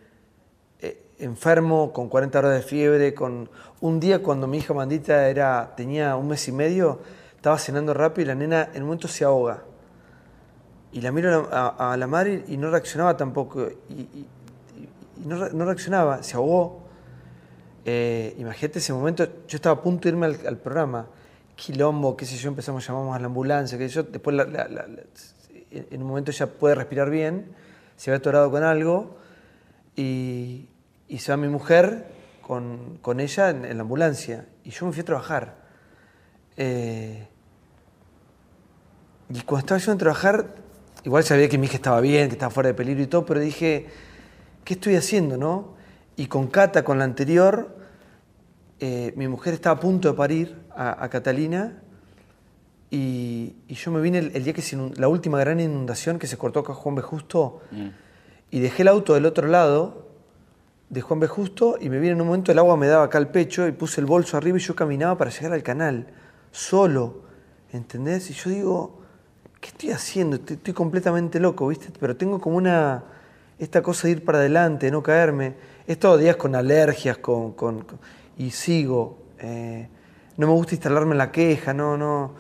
eh, 0.80 1.02
enfermo, 1.18 1.92
con 1.92 2.08
40 2.08 2.38
horas 2.38 2.54
de 2.54 2.62
fiebre, 2.62 3.12
con... 3.12 3.50
Un 3.80 4.00
día 4.00 4.22
cuando 4.22 4.46
mi 4.46 4.58
hija 4.58 4.72
Mandita 4.72 5.28
era, 5.28 5.74
tenía 5.76 6.16
un 6.16 6.28
mes 6.28 6.48
y 6.48 6.52
medio, 6.52 7.00
estaba 7.34 7.58
cenando 7.58 7.92
rápido 7.92 8.24
y 8.24 8.28
la 8.28 8.34
nena 8.34 8.70
en 8.72 8.82
un 8.82 8.88
momento 8.88 9.06
se 9.06 9.24
ahoga. 9.24 9.64
Y 10.92 11.02
la 11.02 11.12
miro 11.12 11.48
a 11.52 11.94
la, 11.98 12.06
madre 12.06 12.44
y 12.48 12.56
no 12.56 12.70
reaccionaba 12.70 13.18
tampoco. 13.18 13.68
Y, 13.90 14.26
no, 15.26 15.44
re- 15.44 15.52
no 15.52 15.66
reaccionaba, 15.66 16.22
se 16.22 16.36
ahogó. 16.36 16.84
Eh, 17.84 18.34
imagínate 18.38 18.78
ese 18.78 18.94
momento, 18.94 19.24
yo 19.46 19.56
estaba 19.56 19.76
a 19.76 19.82
punto 19.82 20.04
de 20.04 20.08
irme 20.08 20.26
al, 20.26 20.56
programa. 20.56 21.06
Quilombo, 21.54 22.16
qué 22.16 22.24
sé 22.24 22.36
yo, 22.36 22.48
empezamos, 22.48 22.86
llamamos 22.86 23.14
a 23.14 23.18
la 23.18 23.26
ambulancia, 23.26 23.76
qué 23.76 23.88
sé 23.88 23.96
yo. 23.96 24.02
Después, 24.04 24.36
en 25.70 26.02
un 26.02 26.08
momento 26.08 26.32
ya 26.32 26.46
puede 26.46 26.74
respirar 26.74 27.10
bien, 27.10 27.52
se 27.96 28.10
había 28.10 28.18
atorado 28.18 28.50
con 28.50 28.62
algo. 28.62 29.18
Y, 29.96 30.68
y 31.08 31.18
se 31.18 31.32
va 31.32 31.36
mi 31.36 31.48
mujer 31.48 32.15
con, 32.46 32.98
con 33.02 33.18
ella 33.18 33.50
en, 33.50 33.64
en 33.64 33.76
la 33.76 33.82
ambulancia. 33.82 34.46
Y 34.62 34.70
yo 34.70 34.86
me 34.86 34.92
fui 34.92 35.00
a 35.00 35.04
trabajar. 35.04 35.56
Eh, 36.56 37.26
y 39.28 39.40
cuando 39.40 39.64
estaba 39.64 39.80
yendo 39.80 39.94
a 39.94 39.98
trabajar, 39.98 40.54
igual 41.02 41.24
sabía 41.24 41.48
que 41.48 41.58
mi 41.58 41.66
hija 41.66 41.74
estaba 41.74 42.00
bien, 42.00 42.28
que 42.28 42.34
estaba 42.34 42.50
fuera 42.50 42.68
de 42.68 42.74
peligro 42.74 43.02
y 43.02 43.08
todo, 43.08 43.26
pero 43.26 43.40
dije, 43.40 43.88
¿qué 44.64 44.74
estoy 44.74 44.94
haciendo, 44.94 45.36
no? 45.36 45.74
Y 46.14 46.26
con 46.28 46.46
Cata, 46.46 46.84
con 46.84 46.98
la 46.98 47.04
anterior, 47.04 47.76
eh, 48.78 49.12
mi 49.16 49.26
mujer 49.26 49.52
estaba 49.52 49.78
a 49.78 49.80
punto 49.80 50.08
de 50.08 50.14
parir 50.14 50.56
a, 50.70 51.02
a 51.02 51.10
Catalina 51.10 51.82
y, 52.92 53.56
y 53.66 53.74
yo 53.74 53.90
me 53.90 54.00
vine 54.00 54.18
el, 54.18 54.36
el 54.36 54.44
día 54.44 54.52
que 54.52 54.62
se 54.62 54.76
la 54.76 55.08
última 55.08 55.40
gran 55.40 55.58
inundación 55.58 56.20
que 56.20 56.28
se 56.28 56.38
cortó 56.38 56.60
acá 56.60 56.74
Juan 56.74 56.94
B. 56.94 57.02
Justo 57.02 57.60
y 58.52 58.60
dejé 58.60 58.82
el 58.82 58.88
auto 58.88 59.14
del 59.14 59.26
otro 59.26 59.48
lado 59.48 60.05
de 60.88 61.00
Juan 61.00 61.20
B. 61.20 61.26
Justo 61.26 61.76
y 61.80 61.88
me 61.88 61.98
vine 61.98 62.12
en 62.12 62.20
un 62.20 62.28
momento, 62.28 62.52
el 62.52 62.58
agua 62.58 62.76
me 62.76 62.86
daba 62.86 63.04
acá 63.04 63.18
al 63.18 63.28
pecho 63.30 63.66
y 63.66 63.72
puse 63.72 64.00
el 64.00 64.06
bolso 64.06 64.36
arriba 64.36 64.58
y 64.58 64.60
yo 64.60 64.74
caminaba 64.76 65.16
para 65.18 65.30
llegar 65.30 65.52
al 65.52 65.62
canal, 65.62 66.06
solo, 66.50 67.22
¿entendés? 67.72 68.30
Y 68.30 68.34
yo 68.34 68.50
digo, 68.50 69.00
¿qué 69.60 69.68
estoy 69.68 69.90
haciendo? 69.90 70.36
Estoy, 70.36 70.56
estoy 70.56 70.74
completamente 70.74 71.40
loco, 71.40 71.68
¿viste? 71.68 71.88
Pero 71.98 72.16
tengo 72.16 72.40
como 72.40 72.56
una, 72.56 73.04
esta 73.58 73.82
cosa 73.82 74.06
de 74.08 74.12
ir 74.12 74.24
para 74.24 74.38
adelante, 74.38 74.86
de 74.86 74.92
no 74.92 75.02
caerme. 75.02 75.54
He 75.86 75.92
estado 75.92 76.18
días 76.18 76.36
con 76.36 76.54
alergias, 76.54 77.18
con, 77.18 77.52
con- 77.52 77.82
con- 77.82 77.98
y 78.38 78.50
sigo. 78.50 79.18
eh, 79.38 79.88
no 80.36 80.46
me 80.46 80.52
gusta 80.52 80.74
instalarme 80.74 81.12
en 81.12 81.18
la 81.18 81.32
queja, 81.32 81.72
no, 81.72 81.96
no. 81.96 82.34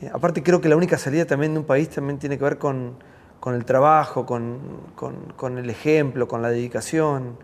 Eh, 0.00 0.10
aparte 0.12 0.42
creo 0.42 0.60
que 0.60 0.68
la 0.68 0.76
única 0.76 0.98
salida 0.98 1.24
también 1.24 1.52
de 1.54 1.60
un 1.60 1.64
país 1.66 1.88
también 1.88 2.18
tiene 2.18 2.36
que 2.36 2.44
ver 2.44 2.58
con, 2.58 2.96
con 3.40 3.54
el 3.54 3.64
trabajo, 3.64 4.26
con, 4.26 4.58
con- 4.94 5.32
con 5.36 5.58
el 5.58 5.70
ejemplo, 5.70 6.26
con 6.28 6.42
la 6.42 6.50
dedicación. 6.50 7.36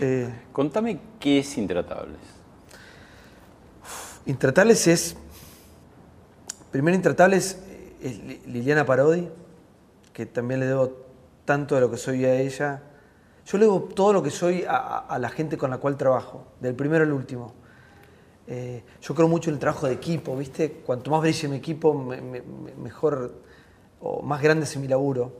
Eh, 0.00 0.28
Contame 0.52 0.98
qué 1.20 1.40
es 1.40 1.58
Intratables. 1.58 2.18
Intratables 4.26 4.86
es. 4.86 5.16
Primero, 6.70 6.94
Intratables 6.96 7.58
es 8.00 8.18
Li- 8.22 8.42
Liliana 8.46 8.86
Parodi, 8.86 9.28
que 10.12 10.26
también 10.26 10.60
le 10.60 10.66
debo 10.66 10.92
tanto 11.44 11.74
de 11.74 11.80
lo 11.82 11.90
que 11.90 11.96
soy 11.96 12.24
a 12.24 12.34
ella. 12.40 12.82
Yo 13.44 13.58
le 13.58 13.64
debo 13.64 13.80
todo 13.80 14.12
lo 14.12 14.22
que 14.22 14.30
soy 14.30 14.64
a, 14.68 15.18
la 15.18 15.28
gente 15.28 15.58
con 15.58 15.70
la 15.70 15.78
cual 15.78 15.96
trabajo, 15.96 16.46
del 16.60 16.74
primero 16.74 17.04
al 17.04 17.12
último. 17.12 17.52
Eh, 18.46 18.82
yo 19.00 19.14
creo 19.14 19.28
mucho 19.28 19.50
en 19.50 19.54
el 19.54 19.60
trabajo 19.60 19.86
de 19.86 19.94
equipo, 19.94 20.36
¿viste? 20.36 20.70
Cuanto 20.86 21.10
más 21.10 21.20
brille 21.20 21.48
mi 21.48 21.56
equipo, 21.56 21.92
me- 21.92 22.20
mejor 22.80 23.34
o 24.02 24.22
más 24.22 24.42
grande 24.42 24.64
es 24.64 24.76
mi 24.76 24.88
laburo. 24.88 25.38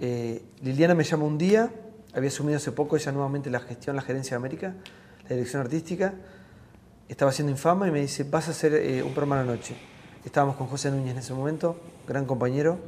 Eh, 0.00 0.42
Liliana 0.62 0.94
me 0.94 1.04
llama 1.04 1.24
un 1.24 1.38
día, 1.38 1.70
había 2.14 2.28
asumido 2.28 2.56
hace 2.56 2.72
poco 2.72 2.96
ella 2.96 3.12
nuevamente 3.12 3.50
la 3.50 3.60
gestión, 3.60 3.96
la 3.96 4.02
gerencia 4.02 4.30
de 4.30 4.36
América, 4.36 4.74
la 5.28 5.36
dirección 5.36 5.62
artística 5.62 6.14
estaba 7.10 7.30
haciendo 7.30 7.50
Infama 7.50 7.88
y 7.88 7.90
me 7.90 8.00
dice, 8.00 8.22
vas 8.22 8.46
a 8.46 8.52
hacer 8.52 8.72
eh, 8.72 9.02
un 9.02 9.12
programa 9.12 9.40
a 9.40 9.44
la 9.44 9.52
noche. 9.52 9.74
Estábamos 10.24 10.54
con 10.54 10.68
José 10.68 10.92
Núñez 10.92 11.10
en 11.10 11.18
ese 11.18 11.34
momento, 11.34 11.76
gran 12.06 12.24
compañero, 12.24 12.78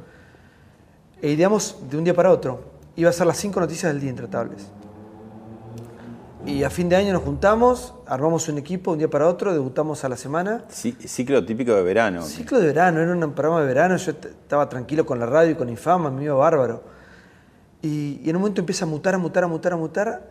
e 1.21 1.31
ideamos 1.31 1.77
de 1.89 1.97
un 1.97 2.05
día 2.05 2.13
para 2.15 2.31
otro. 2.31 2.71
Iba 2.95 3.09
a 3.09 3.13
ser 3.13 3.27
las 3.27 3.37
cinco 3.37 3.59
noticias 3.59 3.91
del 3.91 3.99
día 3.99 4.09
intratables. 4.09 4.67
Y 6.45 6.63
a 6.63 6.69
fin 6.69 6.89
de 6.89 6.97
año 6.97 7.13
nos 7.13 7.23
juntamos, 7.23 7.93
armamos 8.05 8.49
un 8.49 8.57
equipo 8.57 8.91
un 8.91 8.97
día 8.97 9.09
para 9.09 9.27
otro, 9.27 9.53
debutamos 9.53 10.03
a 10.03 10.09
la 10.09 10.17
semana. 10.17 10.65
Sí, 10.67 10.91
ciclo 11.05 11.43
típico 11.45 11.73
de 11.73 11.83
verano. 11.83 12.21
Ciclo 12.23 12.59
de 12.59 12.67
verano, 12.67 12.99
era 12.99 13.13
un 13.13 13.31
programa 13.33 13.61
de 13.61 13.67
verano, 13.67 13.95
yo 13.95 14.11
estaba 14.11 14.67
tranquilo 14.67 15.05
con 15.05 15.19
la 15.19 15.25
radio 15.25 15.51
y 15.51 15.55
con 15.55 15.69
Infama, 15.69 16.11
me 16.11 16.23
iba 16.25 16.35
bárbaro. 16.35 16.83
Y, 17.81 18.19
y 18.23 18.29
en 18.29 18.35
un 18.35 18.41
momento 18.41 18.59
empieza 18.61 18.83
a 18.83 18.87
mutar, 18.89 19.15
a 19.15 19.17
mutar, 19.17 19.43
a 19.45 19.47
mutar, 19.47 19.73
a 19.73 19.77
mutar. 19.77 20.29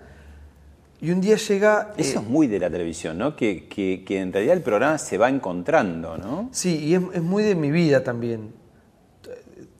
Y 1.00 1.10
un 1.10 1.20
día 1.20 1.36
llega... 1.36 1.92
Eso 1.96 2.18
eh, 2.18 2.22
es 2.22 2.28
muy 2.28 2.46
de 2.46 2.58
la 2.60 2.70
televisión, 2.70 3.16
¿no? 3.16 3.34
Que, 3.34 3.66
que- 3.66 4.04
que 4.06 4.20
en 4.20 4.32
realidad 4.32 4.54
el 4.56 4.62
programa 4.62 4.98
se 4.98 5.16
va 5.18 5.30
encontrando, 5.30 6.18
¿no? 6.18 6.48
Sí, 6.52 6.76
y 6.84 6.94
es, 6.94 7.02
es 7.14 7.22
muy 7.22 7.42
de 7.42 7.54
mi 7.54 7.70
vida 7.70 8.04
también. 8.04 8.52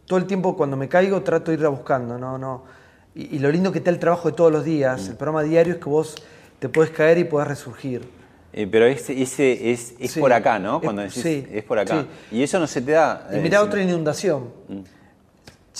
Todo 0.07 0.19
el 0.19 0.25
tiempo 0.27 0.57
cuando 0.57 0.77
me 0.79 0.89
caigo 0.89 1.23
trato 1.23 1.51
de 1.51 1.59
irla 1.59 1.69
buscando, 1.69 2.19
¿no? 2.19 2.39
no 2.39 2.82
y, 3.15 3.37
y 3.37 3.39
lo 3.39 3.51
lindo 3.51 3.73
que 3.73 3.79
está 3.79 3.91
el 3.91 3.99
trabajo 3.99 4.31
de 4.31 4.37
todos 4.37 4.53
los 4.53 4.65
días, 4.65 5.09
el 5.09 5.17
programa 5.17 5.43
diario 5.43 5.75
es 5.75 5.79
que 5.81 5.89
vos 5.89 6.15
te 6.59 6.69
puedes 6.69 6.91
caer 6.93 7.19
y 7.19 7.25
puedes 7.25 7.49
resurgir. 7.49 8.09
Eh, 8.55 8.67
pero 8.71 8.85
ese, 8.87 9.21
ese 9.21 9.73
es, 9.73 9.95
es 9.99 10.13
Sí. 10.13 10.21
por 10.21 10.33
acá, 10.33 10.59
¿no? 10.59 10.81
Cuando 10.81 11.01
decís, 11.03 11.23
sí, 11.23 11.47
es 11.51 11.65
por 11.65 11.79
acá. 11.79 12.03
sí. 12.31 12.37
Y 12.37 12.43
eso 12.43 12.59
no 12.59 12.67
se 12.67 12.83
te 12.83 12.93
da. 12.93 13.27
Y 13.33 13.37
eh, 13.37 13.41
mirá 13.41 13.61
si- 13.61 13.65
otra 13.67 13.83
inundación. 13.83 14.51
Mm. 14.69 14.81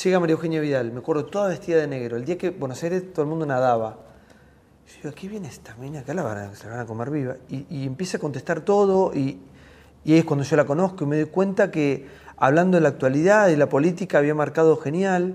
Llega 0.03 0.21
María 0.21 0.33
Eugenia 0.33 0.61
Vidal, 0.61 0.91
me 0.91 1.01
acuerdo 1.01 1.27
toda 1.27 1.49
vestida 1.49 1.77
de 1.79 1.87
negro. 1.87 2.17
El 2.17 2.25
día 2.25 2.39
que 2.39 2.49
Buenos 2.49 2.83
Aires 2.83 3.13
todo 3.13 3.25
el 3.25 3.29
mundo 3.29 3.45
nadaba. 3.45 3.99
Yo 4.89 4.95
digo, 5.11 5.15
¿qué 5.15 5.29
viene 5.29 5.49
esta 5.49 5.75
mina? 5.77 6.01
Acá 6.01 6.15
la 6.15 6.23
van 6.23 6.39
a, 6.39 6.55
se 6.55 6.65
la 6.67 6.73
van 6.73 6.81
a 6.81 6.87
comer 6.87 7.11
viva. 7.11 7.37
Y, 7.51 7.67
y 7.69 7.87
empieza 7.87 8.17
a 8.17 8.21
contestar 8.21 8.63
todo 8.63 9.13
y, 9.15 9.39
y 10.05 10.15
es 10.17 10.25
cuando 10.25 10.45
yo 10.45 10.57
la 10.57 10.65
conozco 10.65 11.05
y 11.05 11.07
me 11.07 11.17
doy 11.17 11.27
cuenta 11.27 11.71
que 11.71 12.07
hablando 12.39 12.79
de 12.79 12.83
la 12.83 12.89
actualidad 12.89 13.49
y 13.49 13.57
la 13.57 13.69
política 13.69 14.17
había 14.19 14.35
marcado 14.35 14.79
genial. 14.79 15.35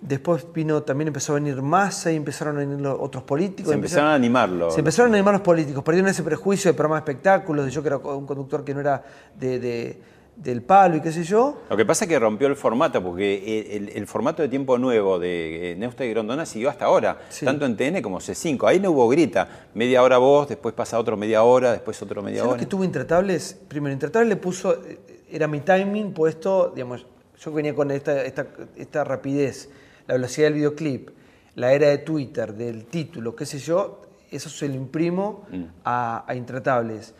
Después 0.00 0.46
vino, 0.52 0.82
también 0.82 1.08
empezó 1.08 1.32
a 1.32 1.36
venir 1.36 1.60
Massa 1.62 2.12
y 2.12 2.16
empezaron 2.16 2.56
a 2.56 2.60
venir 2.60 2.78
los 2.80 2.96
otros 3.00 3.24
políticos. 3.24 3.70
Se 3.70 3.74
empezaron 3.74 4.10
a 4.10 4.14
animarlo. 4.14 4.70
Se 4.70 4.80
empezaron 4.80 5.12
a 5.12 5.16
animar 5.16 5.34
los 5.34 5.40
políticos, 5.42 5.82
perdieron 5.82 6.10
ese 6.10 6.22
prejuicio 6.22 6.70
de 6.70 6.74
programa 6.76 6.96
de 6.96 7.00
espectáculos, 7.00 7.64
de 7.64 7.70
yo 7.70 7.82
que 7.82 7.88
era 7.88 7.96
un 7.96 8.26
conductor 8.26 8.62
que 8.64 8.74
no 8.74 8.80
era 8.80 9.02
de, 9.38 9.58
de- 9.58 10.00
del 10.36 10.60
palo 10.60 10.96
y 10.96 11.00
qué 11.00 11.10
sé 11.12 11.24
yo. 11.24 11.62
Lo 11.70 11.78
que 11.78 11.86
pasa 11.86 12.04
es 12.04 12.10
que 12.10 12.18
rompió 12.18 12.46
el 12.46 12.56
formato, 12.56 13.02
porque 13.02 13.74
el, 13.74 13.88
el- 13.88 13.96
el 13.96 14.06
formato 14.06 14.42
de 14.42 14.48
tiempo 14.50 14.76
nuevo 14.76 15.18
de 15.18 15.72
eh, 15.72 15.76
Neusta 15.76 16.04
y 16.04 16.10
Grondona 16.10 16.44
siguió 16.44 16.68
hasta 16.68 16.84
ahora, 16.84 17.16
Sí. 17.30 17.46
tanto 17.46 17.64
en 17.64 17.74
TN 17.74 18.02
como 18.02 18.20
C5. 18.20 18.68
Ahí 18.68 18.78
no 18.78 18.90
hubo 18.90 19.08
grita. 19.08 19.48
Media 19.72 20.02
hora 20.02 20.18
vos, 20.18 20.46
después 20.46 20.74
pasa 20.74 20.98
otro 20.98 21.16
media 21.16 21.42
hora, 21.42 21.72
después 21.72 22.00
otro 22.02 22.22
media 22.22 22.40
¿Sabes 22.40 22.48
lo 22.48 22.52
hora. 22.52 22.60
que 22.60 22.66
tuvo 22.66 22.84
Intratables? 22.84 23.58
Primero, 23.66 23.94
Intratables 23.94 24.28
le 24.28 24.36
puso, 24.36 24.74
eh, 24.74 24.98
era 25.30 25.48
mi 25.48 25.60
timing 25.60 26.12
puesto, 26.12 26.70
digamos, 26.74 27.06
yo 27.40 27.52
venía 27.52 27.74
con 27.74 27.90
esta, 27.90 28.22
esta, 28.22 28.46
esta 28.76 29.04
rapidez, 29.04 29.70
la 30.06 30.14
velocidad 30.14 30.46
del 30.46 30.54
videoclip, 30.54 31.10
la 31.54 31.72
era 31.72 31.88
de 31.88 31.98
Twitter, 31.98 32.52
del 32.54 32.86
título, 32.86 33.34
qué 33.34 33.46
sé 33.46 33.58
yo, 33.58 34.02
eso 34.30 34.48
se 34.50 34.68
lo 34.68 34.74
imprimo 34.74 35.44
Mm. 35.50 35.62
a, 35.84 36.24
a 36.26 36.34
Intratables. 36.34 37.14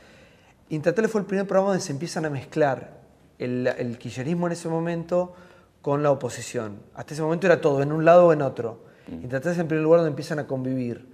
Intratables 0.69 1.11
fue 1.11 1.21
el 1.21 1.27
primer 1.27 1.47
programa 1.47 1.71
donde 1.71 1.83
se 1.85 1.93
empiezan 1.93 2.25
a 2.25 2.31
mezclar 2.31 3.01
el, 3.39 3.67
el 3.67 3.99
kirchnerismo 3.99 4.47
en 4.47 4.53
ese 4.53 4.69
momento 4.69 5.35
con 5.83 6.03
la 6.03 6.11
oposición. 6.11 6.79
Hasta 6.95 7.15
ese 7.15 7.23
momento 7.23 7.47
era 7.47 7.61
todo, 7.61 7.83
en 7.83 7.93
un 7.93 8.05
lado 8.05 8.27
o 8.27 8.33
en 8.33 8.43
otro. 8.43 8.85
Intratables 9.09 9.53
es 9.57 9.61
el 9.61 9.67
primer 9.69 9.85
lugar 9.85 10.01
donde 10.01 10.11
empiezan 10.11 10.41
a 10.41 10.47
convivir. 10.49 11.07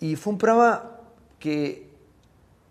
Y 0.00 0.16
fue 0.16 0.32
un 0.32 0.38
programa 0.38 0.90
que, 1.38 1.88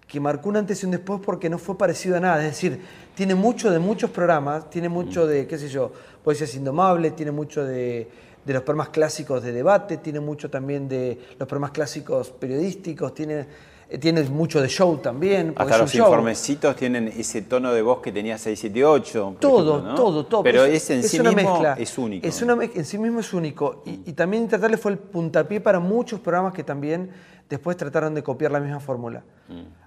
que 0.08 0.20
marcó 0.20 0.50
un 0.50 0.58
antes 0.58 0.84
y 0.84 0.86
un 0.86 0.92
después 0.92 1.22
porque 1.26 1.50
no 1.50 1.58
fue 1.58 1.78
parecido 1.78 2.18
a 2.18 2.20
nada. 2.20 2.40
Es 2.46 2.52
decir, 2.52 2.82
tiene 3.16 3.34
mucho 3.36 3.72
de 3.72 3.80
muchos 3.80 4.10
programas, 4.12 4.70
tiene 4.70 4.90
mucho 4.90 5.26
de, 5.26 5.48
qué 5.48 5.58
sé 5.58 5.70
yo, 5.70 5.92
Poesías 6.24 6.54
Indomables, 6.56 7.16
tiene 7.16 7.32
mucho 7.32 7.64
de, 7.64 8.08
de 8.46 8.54
los 8.54 8.64
programas 8.64 8.90
clásicos 8.90 9.42
de 9.42 9.52
debate, 9.52 9.98
tiene 9.98 10.20
mucho 10.20 10.50
también 10.50 10.88
de 10.88 11.20
los 11.40 11.48
programas 11.48 11.72
clásicos 11.72 12.30
periodísticos, 12.32 13.14
tiene 13.14 13.46
eh, 13.88 14.00
tiene 14.00 14.24
mucho 14.24 14.62
de 14.62 14.68
show 14.68 14.98
también. 14.98 15.54
Hasta 15.56 15.76
es 15.76 15.82
los 15.82 15.92
show. 15.92 16.08
informecitos 16.08 16.76
tienen 16.76 17.08
ese 17.08 17.44
tono 17.44 17.72
de 17.72 17.82
voz 17.82 18.00
que 18.02 18.12
tenía 18.12 18.38
678. 18.38 19.24
por 19.24 19.40
Todo, 19.40 19.72
ejemplo, 19.74 19.92
¿no? 19.92 19.96
todo, 19.96 20.26
todo. 20.26 20.44
Pero 20.44 20.66
ese 20.66 20.96
en 20.96 21.04
sí 21.04 21.20
mismo 21.20 21.36
mezcla. 21.36 21.76
es 21.78 21.98
único. 21.98 22.28
Es 22.28 22.42
una 22.42 22.58
en 22.64 22.86
sí 22.86 22.98
mismo 22.98 23.20
es 23.20 23.32
único. 23.34 23.84
Y, 23.86 24.10
y 24.10 24.14
también 24.14 24.44
Intratable 24.44 24.78
fue 24.78 24.94
el 24.94 24.98
puntapié 24.98 25.62
para 25.62 25.80
muchos 25.80 26.20
programas 26.20 26.54
que 26.54 26.64
también 26.64 27.12
después 27.50 27.78
trataron 27.78 28.14
de 28.14 28.24
copiar 28.24 28.52
la 28.52 28.60
misma 28.60 28.80
fórmula. 28.80 29.24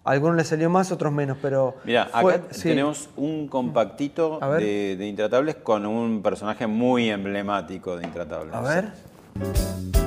A 0.04 0.10
algunos 0.12 0.36
les 0.36 0.46
salió 0.46 0.70
más, 0.70 0.92
otros 0.92 1.12
menos, 1.12 1.36
pero. 1.42 1.74
Mm. 1.82 1.86
Mira, 1.86 2.08
acá 2.12 2.42
sí. 2.50 2.68
tenemos 2.68 3.10
un 3.16 3.48
compactito 3.48 4.38
A 4.40 4.48
ver. 4.48 4.62
de, 4.62 4.96
de 4.96 5.06
Intratables 5.06 5.56
con 5.56 5.84
un 5.86 6.22
personaje 6.22 6.66
muy 6.66 7.10
emblemático 7.10 7.96
de 7.96 8.04
Intratables. 8.04 8.54
A 8.54 8.60
ver. 8.60 9.97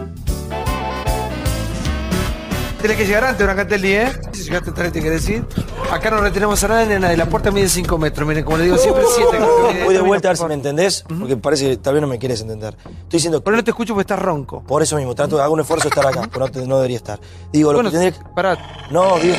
Tienes 2.81 2.97
que 2.97 3.05
llegar 3.05 3.23
antes, 3.25 3.45
Brancatelli, 3.45 3.93
¿eh? 3.93 4.11
Si 4.31 4.43
llegaste 4.45 4.71
tarde, 4.71 4.89
te 4.91 5.01
quiere 5.01 5.17
decir. 5.17 5.45
Acá 5.91 6.09
no 6.09 6.19
retenemos 6.19 6.63
a 6.63 6.67
nadie, 6.67 6.87
nena, 6.87 7.13
y 7.13 7.15
la 7.15 7.27
puerta 7.27 7.51
mide 7.51 7.69
5 7.69 7.95
metros. 7.99 8.27
Miren, 8.27 8.43
como 8.43 8.57
le 8.57 8.63
digo 8.65 8.77
siempre, 8.77 9.03
7. 9.15 9.83
Voy 9.85 9.93
de 9.93 10.01
vuelta 10.01 10.29
a 10.29 10.31
ver 10.31 10.37
si 10.37 10.45
me 10.45 10.53
entendés, 10.55 11.03
porque 11.07 11.37
parece 11.37 11.69
que 11.69 11.77
tal 11.77 11.93
vez 11.93 12.01
no 12.01 12.07
me 12.07 12.17
quieres 12.17 12.41
entender. 12.41 12.75
Estoy 12.83 12.97
diciendo 13.11 13.43
Pero 13.43 13.55
no 13.57 13.63
te 13.63 13.69
escucho 13.71 13.93
porque 13.93 14.01
estás 14.13 14.19
ronco. 14.19 14.63
por 14.63 14.81
eso 14.81 14.95
mismo, 14.95 15.13
trato 15.13 15.37
de 15.37 15.43
hago 15.43 15.53
un 15.53 15.59
esfuerzo 15.59 15.89
de 15.89 15.95
estar 15.95 16.07
acá, 16.07 16.27
pero 16.33 16.45
no, 16.47 16.51
te- 16.51 16.65
no 16.65 16.75
debería 16.77 16.97
estar. 16.97 17.19
Digo, 17.53 17.71
lo 17.71 17.77
Bueno, 17.77 17.91
que 17.91 17.97
tendría 17.99 18.19
que... 18.19 18.29
pará. 18.33 18.57
No, 18.89 19.19
digo, 19.19 19.35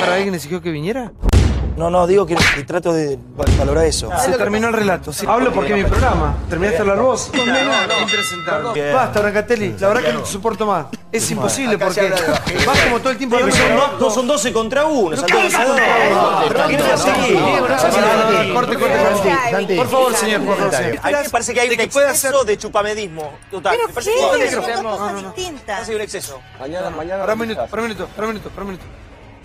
¿Para 0.00 0.14
alguien 0.14 0.34
exigió 0.34 0.62
que 0.62 0.70
viniera? 0.70 1.10
No, 1.76 1.90
no, 1.90 2.06
digo 2.06 2.26
que, 2.26 2.36
que 2.54 2.64
trato 2.64 2.92
de 2.92 3.16
va- 3.16 3.44
valorar 3.58 3.84
eso. 3.86 4.10
Se 4.24 4.32
terminó 4.32 4.68
el 4.68 4.74
relato. 4.74 5.12
sí. 5.12 5.26
Hablo 5.28 5.52
porque 5.52 5.72
es 5.78 5.84
mi 5.84 5.90
programa. 5.90 6.36
¿Terminaste 6.48 6.76
de 6.76 6.80
hablar 6.90 6.98
vos? 7.04 7.30
No, 7.34 7.46
no, 7.46 7.52
no. 8.62 8.72
Bien. 8.72 8.92
Basta, 8.94 9.20
Brancatelli. 9.20 9.76
La 9.78 9.88
verdad 9.88 10.02
que 10.02 10.12
no 10.12 10.20
te 10.22 10.30
soporto 10.30 10.66
más. 10.66 10.86
Es 11.10 11.30
imposible 11.30 11.78
porque 11.78 12.10
vas 12.66 12.78
como 12.80 13.00
todo 13.00 13.10
el 13.10 13.18
tiempo 13.18 13.36
hablando 13.36 13.56
Son 13.56 13.76
dos, 13.76 14.00
no 14.00 14.10
son 14.10 14.26
12 14.26 14.52
contra 14.52 14.86
1, 14.86 15.16
Santiago 15.16 15.42
Vencedor. 15.42 15.80
¿Pero 16.48 16.68
qué? 16.68 16.76
Corte, 18.52 18.76
corte, 18.78 18.78
corte. 18.78 19.76
Por 19.76 19.88
favor, 19.88 20.14
señor, 20.14 20.40
por 20.42 20.56
favor, 20.56 20.74
señor. 20.74 20.98
A 21.02 21.08
mí 21.08 21.14
me 21.22 21.30
parece 21.30 21.54
que 21.54 21.60
hay 21.60 21.68
un 21.68 21.76
De 21.76 21.84
que 21.84 21.88
puede 21.88 22.10
exceso 22.10 22.44
de 22.44 22.58
chupamedismo. 22.58 23.32
Total. 23.50 23.76
¿Pero 23.76 23.94
qué? 23.94 24.02
Son 24.20 24.40
exceso. 24.40 24.82
dos 24.82 24.98
cosas 24.98 25.34
distintas. 25.34 25.88
hay 25.88 25.94
un 25.94 26.00
exceso. 26.00 26.40
Para 26.58 27.32
un 27.34 27.38
minuto, 27.40 27.66
para 27.66 27.82
un 27.82 27.88
minuto, 27.88 28.06
para 28.14 28.26
un 28.28 28.32
minuto, 28.34 28.50
para 28.50 28.62
un 28.62 28.68
minuto. 28.72 28.84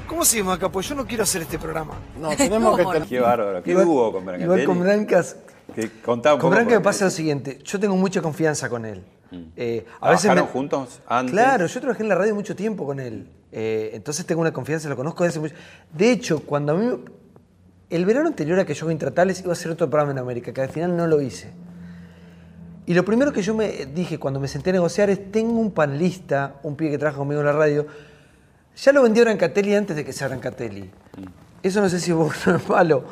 ¿Cómo 0.08 0.24
seguimos 0.26 0.56
acá? 0.56 0.70
Pues 0.70 0.88
yo 0.88 0.96
no 0.96 1.06
quiero 1.06 1.24
hacer 1.24 1.41
este 1.41 1.60
programa. 1.60 1.96
No, 2.20 2.30
tenemos 2.36 2.78
que 2.78 3.02
Qué 3.10 3.20
bárbaro, 3.20 3.62
qué 3.62 3.74
dúo 3.74 4.12
con 4.12 4.26
Brancatelli. 4.26 4.62
Igual 4.62 4.65
con 4.78 4.84
Brancas. 4.84 5.38
Que 5.76 5.91
contá 6.02 6.34
un 6.34 6.39
Con 6.39 6.50
poco 6.50 6.56
Branca 6.56 6.76
me 6.76 6.82
pasa 6.82 7.06
lo 7.06 7.12
siguiente. 7.12 7.60
Yo 7.63 7.80
tengo 7.80 7.96
mucha 7.96 8.22
confianza 8.22 8.70
con 8.70 8.86
él. 8.86 9.04
Eh, 9.58 9.86
a 10.00 10.10
veces 10.12 10.24
¿Trabajaron 10.24 10.46
me- 10.46 10.52
juntos 10.52 11.02
antes? 11.06 11.34
Claro, 11.34 11.65
yo 11.67 11.80
trabajé 11.82 12.04
en 12.04 12.10
la 12.10 12.15
radio 12.15 12.34
mucho 12.34 12.56
tiempo 12.56 12.86
con 12.86 13.02
él. 13.02 13.30
Eh, 13.52 13.91
entonces 13.93 14.26
tengo 14.26 14.39
una 14.39 14.54
confianza, 14.54 14.88
lo 14.88 14.96
conozco 14.96 15.26
desde 15.26 15.39
hace 15.39 15.54
mucho. 15.54 15.56
De 15.93 16.12
hecho, 16.12 16.39
cuando 16.41 16.74
a 16.74 16.76
mí. 16.78 16.96
El 17.89 18.06
verano 18.06 18.28
anterior 18.28 18.60
a 18.60 18.65
que 18.65 18.74
yo 18.74 18.86
haga 18.86 18.91
Intratables 18.91 19.39
iba 19.39 19.50
a 19.50 19.54
hacer 19.54 19.72
otro 19.72 19.89
programa 19.89 20.12
en 20.12 20.17
América, 20.17 20.52
que 20.52 20.60
al 20.62 20.67
final 20.70 20.98
no 20.98 21.08
lo 21.08 21.22
hice. 21.22 21.52
Y 22.86 22.93
lo 22.93 23.06
primero 23.06 23.32
que 23.32 23.41
yo 23.41 23.54
me 23.54 23.86
dije 23.88 24.20
cuando 24.20 24.41
me 24.41 24.48
senté 24.50 24.72
a 24.72 24.74
negociar 24.74 25.10
es: 25.10 25.32
tengo 25.32 25.54
un 25.60 25.72
panelista, 25.72 26.56
un 26.63 26.76
pibe 26.76 26.91
que 26.91 26.98
trabaja 26.98 27.17
conmigo 27.20 27.39
en 27.41 27.48
la 27.48 27.54
radio. 27.54 27.88
Ya 28.84 28.92
lo 28.94 29.02
vendió 29.04 29.24
Brancatelli 29.24 29.74
antes 29.76 29.96
de 29.96 30.06
que 30.06 30.13
sea 30.13 30.28
Brancatelli. 30.28 30.90
Eso 31.63 31.82
no 31.82 31.90
sé 31.90 32.00
si 32.00 32.12
es 32.12 32.18
bueno 32.18 32.62
o 32.68 32.72
malo, 32.72 33.04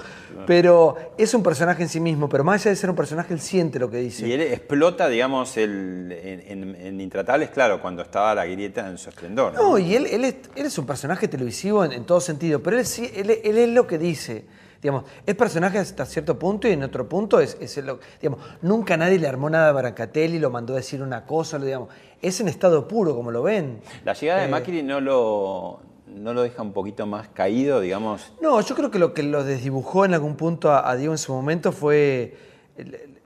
pero 0.45 0.95
es 1.17 1.33
un 1.33 1.41
personaje 1.41 1.81
en 1.83 1.89
sí 1.89 1.99
mismo. 1.99 2.29
Pero 2.29 2.43
más 2.43 2.61
allá 2.61 2.69
de 2.71 2.75
ser 2.75 2.89
un 2.91 2.95
personaje, 2.95 3.33
él 3.33 3.39
siente 3.39 3.79
lo 3.79 3.89
que 3.89 3.97
dice. 3.97 4.27
Y 4.27 4.33
él 4.33 4.41
explota, 4.41 5.09
digamos, 5.09 5.57
el, 5.57 6.11
en, 6.23 6.41
en- 6.63 6.75
en 6.75 7.01
Intratables, 7.01 7.49
claro, 7.49 7.81
cuando 7.81 8.03
estaba 8.03 8.35
la 8.35 8.45
grieta 8.45 8.87
en 8.87 8.97
su 8.99 9.09
esplendor. 9.09 9.53
¿no? 9.55 9.61
No, 9.71 9.77
y 9.79 9.95
él, 9.95 10.05
él, 10.05 10.23
es, 10.25 10.35
él 10.55 10.67
es 10.67 10.77
un 10.77 10.85
personaje 10.85 11.27
televisivo 11.27 11.83
en, 11.83 11.91
en 11.93 12.05
todo 12.05 12.21
sentido, 12.21 12.61
pero 12.61 12.77
él, 12.77 12.85
sí, 12.85 13.09
él, 13.15 13.31
él 13.43 13.57
es 13.57 13.69
lo 13.69 13.87
que 13.87 13.97
dice. 13.97 14.45
Digamos, 14.81 15.05
es 15.25 15.35
personaje 15.35 15.79
hasta 15.79 16.05
cierto 16.05 16.37
punto 16.37 16.67
y 16.67 16.71
en 16.73 16.83
otro 16.83 17.07
punto 17.09 17.39
es, 17.39 17.57
es 17.59 17.77
lo, 17.77 17.99
digamos, 18.21 18.39
nunca 18.61 18.97
nadie 18.97 19.17
le 19.17 19.27
armó 19.27 19.49
nada 19.49 19.69
a 19.69 19.71
Brancatelli, 19.71 20.37
lo 20.39 20.49
mandó 20.51 20.73
a 20.73 20.77
decir 20.77 21.01
una 21.01 21.25
cosa, 21.25 21.57
lo, 21.57 21.65
digamos, 21.65 21.89
es 22.21 22.39
en 22.39 22.47
estado 22.47 22.87
puro 22.87 23.15
como 23.15 23.31
lo 23.31 23.41
ven. 23.43 23.79
La 24.03 24.13
llegada 24.13 24.41
de 24.41 24.47
Eh, 24.47 24.49
Macri 24.51 24.83
no 24.83 24.99
lo, 25.01 25.79
no 26.07 26.33
lo 26.33 26.43
deja 26.43 26.61
un 26.61 26.73
poquito 26.73 27.05
más 27.07 27.27
caído, 27.29 27.79
digamos. 27.79 28.31
No, 28.41 28.61
yo 28.61 28.75
creo 28.75 28.91
que 28.91 28.99
lo 28.99 29.13
que 29.13 29.23
lo 29.23 29.43
desdibujó 29.43 30.05
en 30.05 30.13
algún 30.13 30.35
punto 30.35 30.71
a, 30.71 30.89
a 30.89 30.95
Diego 30.95 31.13
en 31.13 31.17
su 31.17 31.33
momento 31.33 31.71
fue, 31.71 32.37
el- 32.77 32.93
el- 32.95 33.19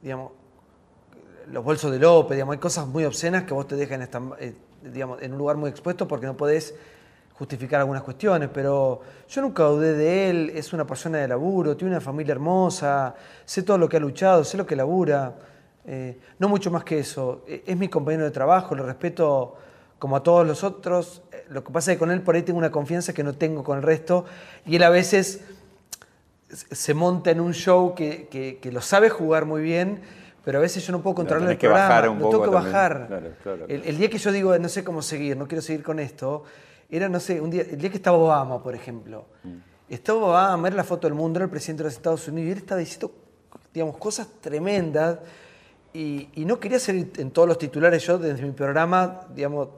digamos, 0.00 0.32
los 1.50 1.62
bolsos 1.64 1.90
de 1.90 1.98
López, 1.98 2.36
digamos, 2.36 2.54
hay 2.54 2.58
cosas 2.60 2.86
muy 2.86 3.04
obscenas 3.04 3.42
que 3.44 3.52
vos 3.52 3.66
te 3.66 3.76
dejan 3.76 4.00
esta- 4.02 4.22
eh, 4.38 4.54
digamos, 4.82 5.20
en 5.22 5.32
un 5.32 5.38
lugar 5.38 5.56
muy 5.56 5.68
expuesto 5.68 6.08
porque 6.08 6.26
no 6.26 6.36
podés 6.36 6.74
justificar 7.34 7.80
algunas 7.80 8.02
cuestiones, 8.02 8.48
pero 8.52 9.00
yo 9.28 9.42
nunca 9.42 9.64
dudé 9.64 9.94
de 9.94 10.30
él, 10.30 10.52
es 10.54 10.72
una 10.72 10.86
persona 10.86 11.18
de 11.18 11.28
laburo, 11.28 11.76
tiene 11.76 11.92
una 11.94 12.00
familia 12.00 12.32
hermosa, 12.32 13.14
sé 13.44 13.62
todo 13.62 13.78
lo 13.78 13.88
que 13.88 13.96
ha 13.96 14.00
luchado, 14.00 14.44
sé 14.44 14.56
lo 14.56 14.66
que 14.66 14.76
labura, 14.76 15.34
eh, 15.84 16.18
no 16.38 16.48
mucho 16.48 16.70
más 16.70 16.84
que 16.84 16.98
eso, 17.00 17.42
Eh, 17.48 17.64
es 17.66 17.76
mi 17.76 17.88
compañero 17.88 18.24
de 18.24 18.30
trabajo, 18.30 18.74
lo 18.74 18.84
respeto 18.86 19.56
como 19.98 20.16
a 20.16 20.22
todos 20.22 20.46
los 20.46 20.62
otros, 20.62 21.22
Eh, 21.32 21.44
lo 21.48 21.64
que 21.64 21.72
pasa 21.72 21.90
es 21.92 21.96
que 21.96 21.98
con 22.00 22.10
él 22.10 22.20
por 22.22 22.34
ahí 22.36 22.42
tengo 22.42 22.58
una 22.58 22.70
confianza 22.70 23.12
que 23.12 23.24
no 23.24 23.32
tengo 23.34 23.64
con 23.64 23.78
el 23.78 23.82
resto, 23.82 24.24
y 24.66 24.76
él 24.76 24.82
a 24.84 24.90
veces 24.90 25.40
se 26.48 26.94
monta 26.94 27.30
en 27.30 27.40
un 27.40 27.54
show 27.54 27.94
que, 27.94 28.28
que- 28.28 28.58
que 28.60 28.70
lo 28.70 28.80
sabe 28.82 29.08
jugar 29.08 29.46
muy 29.46 29.62
bien, 29.62 30.00
pero 30.44 30.58
a 30.58 30.60
veces 30.60 30.84
yo 30.86 30.92
no 30.92 31.00
puedo 31.02 31.14
controlar 31.16 31.42
tenés 31.44 31.52
el 31.54 31.58
que 31.58 31.66
programa, 31.68 31.88
bajar 31.88 32.08
un 32.10 32.18
lo 32.18 32.28
tengo 32.28 32.30
poco 32.44 32.44
que 32.50 32.56
también. 32.56 32.72
bajar. 32.74 33.06
Claro, 33.08 33.28
claro, 33.42 33.64
El, 33.68 33.82
el 33.84 33.96
día 33.96 34.10
que 34.10 34.18
yo 34.18 34.32
digo, 34.32 34.56
no 34.58 34.68
sé 34.68 34.84
cómo 34.84 35.00
seguir, 35.00 35.36
no 35.36 35.46
quiero 35.48 35.62
seguir 35.62 35.82
con 35.82 35.98
esto, 35.98 36.44
era, 36.92 37.08
no 37.08 37.18
sé, 37.18 37.40
un 37.40 37.50
día, 37.50 37.62
el 37.62 37.78
día 37.78 37.90
que 37.90 37.96
estaba 37.96 38.16
Obama, 38.18 38.62
por 38.62 38.74
ejemplo. 38.74 39.24
Mm. 39.42 39.56
Estaba 39.88 40.18
Obama, 40.26 40.68
era 40.68 40.76
la 40.76 40.84
foto 40.84 41.06
del 41.08 41.14
mundo, 41.14 41.38
era 41.38 41.44
el 41.44 41.50
presidente 41.50 41.82
de 41.82 41.88
los 41.88 41.94
Estados 41.94 42.28
Unidos, 42.28 42.48
y 42.48 42.52
él 42.52 42.58
estaba 42.58 42.78
diciendo, 42.78 43.10
digamos, 43.74 43.96
cosas 43.96 44.28
tremendas, 44.40 45.18
y, 45.94 46.28
y 46.34 46.44
no 46.44 46.58
quería 46.60 46.78
ser 46.78 46.94
en 47.18 47.30
todos 47.30 47.48
los 47.48 47.58
titulares 47.58 48.02
yo 48.06 48.18
desde 48.18 48.42
mi 48.42 48.52
programa, 48.52 49.22
digamos, 49.34 49.68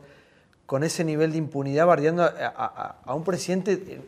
con 0.66 0.82
ese 0.84 1.04
nivel 1.04 1.32
de 1.32 1.38
impunidad, 1.38 1.86
bardeando 1.86 2.22
a, 2.22 2.26
a- 2.26 2.52
a- 2.66 2.96
a 3.04 3.14
un 3.14 3.22
presidente... 3.24 3.72
eh, 3.72 4.00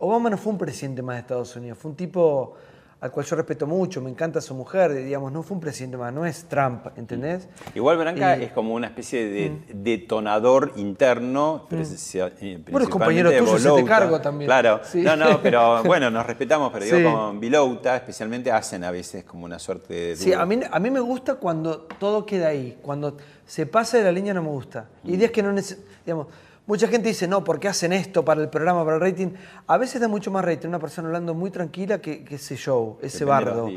Obama 0.00 0.30
no 0.30 0.38
fue 0.38 0.52
un 0.52 0.58
presidente 0.58 1.02
más 1.02 1.16
de 1.16 1.20
Estados 1.22 1.56
Unidos, 1.56 1.76
fue 1.78 1.90
un 1.90 1.96
tipo 1.96 2.54
al 3.00 3.12
cual 3.12 3.24
yo 3.26 3.36
respeto 3.36 3.64
mucho, 3.66 4.00
me 4.00 4.10
encanta 4.10 4.40
su 4.40 4.54
mujer, 4.56 4.92
digamos, 4.92 5.30
no 5.30 5.44
fue 5.44 5.54
un 5.54 5.60
presidente 5.60 5.96
más, 5.96 6.12
no 6.12 6.26
es 6.26 6.44
Trump, 6.48 6.86
¿entendés? 6.96 7.48
Igual 7.76 7.96
Branca 7.98 8.36
Y- 8.36 8.44
es 8.44 8.52
como 8.52 8.74
una 8.74 8.88
especie 8.88 9.28
de 9.28 9.56
detonador 9.72 10.72
interno, 10.76 11.66
eh, 11.70 12.58
Bueno, 12.70 12.84
es 12.84 12.88
compañero 12.90 13.30
de 13.30 13.38
tuyo, 13.38 13.58
se 13.58 13.70
te 13.70 13.84
cargo 13.84 14.20
también. 14.20 14.48
Claro, 14.48 14.80
Sí. 14.82 15.02
no, 15.02 15.14
no, 15.16 15.40
pero 15.40 15.82
bueno, 15.84 16.10
nos 16.10 16.26
respetamos, 16.26 16.72
pero 16.72 16.84
Sí. 16.86 16.96
digo, 16.96 17.12
con 17.12 17.38
Vilouta 17.40 17.94
especialmente 17.96 18.50
hacen 18.50 18.82
a 18.82 18.90
veces 18.90 19.22
como 19.24 19.44
una 19.44 19.58
suerte 19.60 19.94
de... 19.94 20.16
Sí, 20.16 20.32
a 20.32 20.44
mí, 20.44 20.58
a 20.68 20.78
mí 20.80 20.90
me 20.90 21.00
gusta 21.00 21.36
cuando 21.36 21.82
todo 22.00 22.26
queda 22.26 22.48
ahí, 22.48 22.78
cuando 22.82 23.16
se 23.46 23.66
pasa 23.66 23.98
de 23.98 24.04
la 24.04 24.12
línea 24.12 24.34
no 24.34 24.42
me 24.42 24.48
gusta. 24.50 24.86
Y 25.04 25.16
días 25.16 25.30
que 25.30 25.42
no 25.42 25.52
neces- 25.52 25.78
digamos, 26.04 26.26
mucha 26.68 26.86
gente 26.86 27.08
dice, 27.08 27.26
no, 27.26 27.42
¿por 27.42 27.58
qué 27.58 27.66
hacen 27.66 27.92
esto 27.92 28.24
para 28.24 28.40
el 28.40 28.48
programa, 28.48 28.84
para 28.84 28.96
el 28.96 29.02
rating? 29.02 29.30
A 29.66 29.76
veces 29.78 30.00
da 30.00 30.06
mucho 30.06 30.30
más 30.30 30.44
rating 30.44 30.68
una 30.68 30.78
persona 30.78 31.08
hablando 31.08 31.34
muy 31.34 31.50
tranquila 31.50 32.00
que, 32.00 32.22
que 32.22 32.36
ese 32.36 32.54
show, 32.56 32.98
ese 33.02 33.24
Depende 33.24 33.24
bardo. 33.26 33.68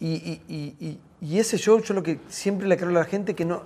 Y, 0.00 0.08
y- 0.08 0.42
y- 0.48 0.74
y- 0.86 0.98
y 1.20 1.38
ese 1.38 1.58
show 1.58 1.78
yo 1.80 1.94
lo 1.94 2.02
que 2.02 2.18
siempre 2.28 2.66
le 2.66 2.76
creo 2.76 2.88
a 2.88 2.92
la 2.94 3.04
gente 3.04 3.34
que 3.34 3.44
no, 3.44 3.62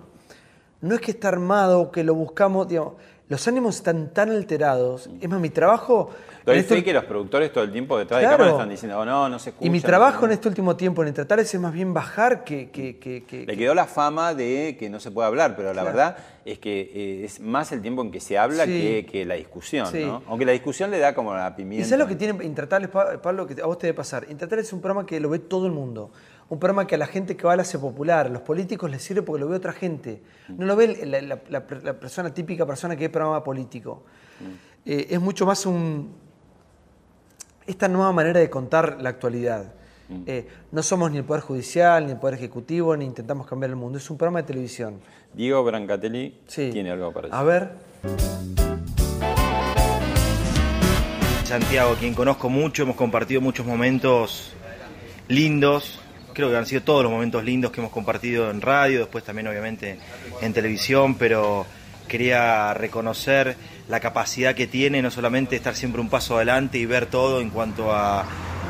no 0.82 0.94
es 0.96 1.00
que 1.00 1.12
está 1.12 1.28
armado, 1.28 1.90
que 1.90 2.02
lo 2.04 2.14
buscamos, 2.14 2.68
digamos, 2.68 2.94
los 3.28 3.48
ánimos 3.48 3.76
están 3.76 4.12
tan 4.12 4.30
alterados. 4.30 5.08
Es 5.20 5.28
más, 5.28 5.40
mi 5.40 5.50
trabajo... 5.50 6.10
Doy 6.44 6.58
este- 6.58 6.74
fe 6.76 6.84
que 6.84 6.92
los 6.92 7.04
productores 7.04 7.50
todo 7.52 7.64
el 7.64 7.72
tiempo 7.72 7.96
detrás 7.98 8.20
de 8.20 8.26
Claro. 8.26 8.36
cámara 8.36 8.56
están 8.56 8.68
diciendo, 8.68 8.98
oh, 8.98 9.04
no, 9.06 9.30
no 9.30 9.38
se 9.38 9.48
escucha. 9.50 9.66
y 9.66 9.70
mi 9.70 9.78
no 9.78 9.84
trabajo 9.86 10.20
se- 10.20 10.26
en 10.26 10.32
este 10.32 10.48
último 10.48 10.76
tiempo 10.76 11.02
en 11.02 11.14
tratar 11.14 11.40
es 11.40 11.58
más 11.58 11.72
bien 11.72 11.94
bajar 11.94 12.44
que... 12.44 12.68
que, 12.70 12.98
que- 12.98 13.24
que- 13.24 13.46
Le 13.46 13.56
quedó 13.56 13.74
la 13.74 13.86
fama 13.86 14.34
de 14.34 14.76
que 14.78 14.90
no 14.90 15.00
se 15.00 15.10
puede 15.10 15.26
hablar, 15.26 15.56
pero 15.56 15.68
la 15.68 15.80
Claro. 15.80 15.86
verdad 15.86 16.16
es 16.44 16.58
que 16.58 16.90
eh, 16.94 17.24
es 17.24 17.40
más 17.40 17.72
el 17.72 17.80
tiempo 17.80 18.02
en 18.02 18.10
que 18.10 18.20
se 18.20 18.36
habla 18.36 18.66
Sí. 18.66 19.06
que, 19.10 19.24
la 19.24 19.36
discusión, 19.36 19.86
Sí. 19.86 20.04
¿no? 20.04 20.22
Aunque 20.28 20.44
la 20.44 20.52
discusión 20.52 20.90
le 20.90 20.98
da 20.98 21.14
como 21.14 21.34
la 21.34 21.56
pimienta. 21.56 21.86
¿Y 21.86 21.88
sabes 21.88 22.04
lo 22.04 22.06
que 22.08 22.16
tiene 22.16 22.44
Intratables, 22.44 22.90
Pa- 22.90 23.22
Pablo, 23.22 23.46
que 23.46 23.62
a 23.62 23.64
vos 23.64 23.78
te 23.78 23.86
debe 23.86 23.96
pasar? 23.96 24.26
Intratables 24.28 24.66
es 24.66 24.72
un 24.74 24.82
programa 24.82 25.06
que 25.06 25.18
lo 25.20 25.30
ve 25.30 25.38
todo 25.38 25.64
el 25.64 25.72
mundo. 25.72 26.10
Un 26.48 26.58
programa 26.58 26.86
que 26.86 26.94
a 26.94 26.98
la 26.98 27.06
gente 27.06 27.36
que 27.36 27.46
va 27.46 27.56
le 27.56 27.62
hace 27.62 27.78
popular. 27.78 28.26
A 28.26 28.28
los 28.28 28.42
políticos 28.42 28.90
les 28.90 29.02
sirve 29.02 29.22
porque 29.22 29.40
lo 29.40 29.48
ve 29.48 29.56
otra 29.56 29.72
gente. 29.72 30.22
No 30.48 30.66
lo 30.66 30.76
ve 30.76 30.98
la, 31.06 31.20
la- 31.22 31.38
la- 31.48 31.64
la 31.82 31.92
persona 31.94 32.32
típica, 32.34 32.66
persona 32.66 32.94
que 32.96 33.04
ve 33.04 33.10
programa 33.10 33.42
político. 33.42 34.02
Eh, 34.84 35.06
es 35.10 35.20
mucho 35.20 35.46
más 35.46 35.64
un... 35.66 36.12
Esta 37.66 37.88
nueva 37.88 38.12
manera 38.12 38.40
de 38.40 38.50
contar 38.50 38.98
la 39.00 39.08
actualidad. 39.08 39.72
Eh, 40.26 40.46
no 40.70 40.82
somos 40.82 41.10
ni 41.10 41.16
el 41.16 41.24
Poder 41.24 41.42
Judicial, 41.42 42.04
ni 42.04 42.12
el 42.12 42.18
Poder 42.18 42.34
Ejecutivo, 42.34 42.94
ni 42.94 43.06
intentamos 43.06 43.46
cambiar 43.46 43.70
el 43.70 43.76
mundo. 43.76 43.96
Es 43.96 44.10
un 44.10 44.18
programa 44.18 44.42
de 44.42 44.46
televisión. 44.48 45.00
Diego 45.32 45.64
Brancatelli 45.64 46.40
Sí. 46.46 46.68
tiene 46.70 46.90
algo 46.90 47.10
para 47.10 47.28
decir. 47.28 47.40
A 47.40 47.42
ver. 47.42 47.70
Santiago, 51.44 51.94
quien 51.98 52.14
conozco 52.14 52.48
mucho, 52.50 52.82
hemos 52.82 52.96
compartido 52.96 53.40
muchos 53.40 53.64
momentos 53.66 54.52
lindos, 55.28 56.00
creo 56.34 56.50
que 56.50 56.56
han 56.56 56.66
sido 56.66 56.82
todos 56.82 57.02
los 57.02 57.10
momentos 57.10 57.42
lindos 57.44 57.70
que 57.70 57.80
hemos 57.80 57.92
compartido 57.92 58.50
en 58.50 58.60
radio, 58.60 58.98
después 59.00 59.24
también 59.24 59.46
obviamente 59.48 59.98
en 60.42 60.52
televisión, 60.52 61.14
pero 61.14 61.64
quería 62.08 62.74
reconocer 62.74 63.56
la 63.88 64.00
capacidad 64.00 64.54
que 64.54 64.66
tiene, 64.66 65.00
no 65.00 65.10
solamente 65.10 65.56
estar 65.56 65.74
siempre 65.74 66.00
un 66.00 66.08
paso 66.08 66.36
adelante 66.36 66.78
y 66.78 66.86
ver 66.86 67.06
todo 67.06 67.40
en 67.40 67.50
cuanto 67.50 67.94
a 67.94 68.24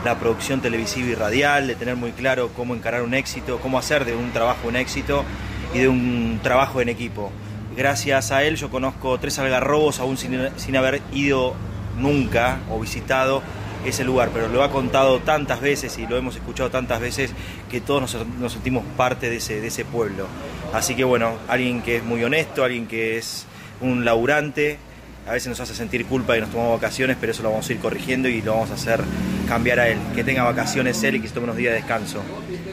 la 0.05 0.19
producción 0.19 0.61
televisiva 0.61 1.09
y 1.09 1.15
radial, 1.15 1.67
de 1.67 1.75
tener 1.75 1.97
muy 1.97 2.13
claro 2.13 2.51
cómo 2.55 2.75
encarar 2.75 3.03
un 3.03 3.15
éxito, 3.15 3.59
cómo 3.61 3.79
hacer 3.79 4.05
de 4.05 4.15
un 4.15 4.33
trabajo 4.33 4.69
un 4.69 4.77
éxito 4.77 5.25
y 5.73 5.79
de 5.79 5.89
un 5.89 6.41
trabajo 6.43 6.81
en 6.81 6.89
equipo. 6.89 7.33
Gracias 7.77 8.31
a 8.31 8.45
él 8.45 8.57
yo 8.57 8.71
conozco 8.71 9.19
tres 9.19 9.39
algarrobos 9.39 9.99
aún 9.99 10.17
sin, 10.17 10.51
sin 10.57 10.77
haber 10.77 11.01
ido 11.13 11.55
nunca 11.97 12.59
o 12.71 12.79
visitado 12.79 13.43
ese 13.91 14.05
lugar, 14.05 14.31
pero 14.33 14.49
lo 14.49 14.63
ha 14.63 14.71
contado 14.71 15.21
tantas 15.21 15.61
veces 15.61 15.99
y 15.99 16.07
lo 16.07 16.17
hemos 16.17 16.37
escuchado 16.37 16.71
tantas 16.71 17.01
veces 17.01 17.33
que 17.71 17.81
todos 17.81 18.01
nos, 18.01 18.27
nos 18.39 18.53
sentimos 18.53 18.85
parte 18.97 19.31
de 19.31 19.37
ese, 19.37 19.61
de 19.61 19.69
ese 19.69 19.85
pueblo. 19.85 20.27
Así 20.73 20.95
que 20.95 21.05
bueno, 21.05 21.35
alguien 21.49 21.83
que 21.83 21.97
es 21.97 22.05
muy 22.05 22.23
honesto, 22.25 22.65
alguien 22.65 22.87
que 22.87 23.17
es 23.19 23.47
un 23.81 24.05
laburante, 24.05 24.79
a 25.27 25.33
veces 25.33 25.49
nos 25.49 25.61
hace 25.61 25.75
sentir 25.75 26.05
culpa 26.07 26.37
y 26.37 26.41
nos 26.41 26.51
tomamos 26.51 26.81
vacaciones, 26.81 27.17
pero 27.19 27.33
eso 27.33 27.43
lo 27.43 27.51
vamos 27.51 27.69
a 27.69 27.73
ir 27.73 27.79
corrigiendo 27.79 28.29
y 28.29 28.43
lo 28.43 28.53
vamos 28.53 28.71
a 28.71 28.75
hacer 28.75 29.01
cambiar 29.49 29.81
a 29.81 29.89
él. 29.89 29.99
Que 30.15 30.25
tenga 30.25 30.43
vacaciones 30.43 31.03
él 31.03 31.17
y 31.17 31.21
que 31.21 31.29
se 31.29 31.35
tome 31.35 31.45
unos 31.45 31.57
días 31.57 31.73
de 31.73 31.79
descanso. 31.79 32.21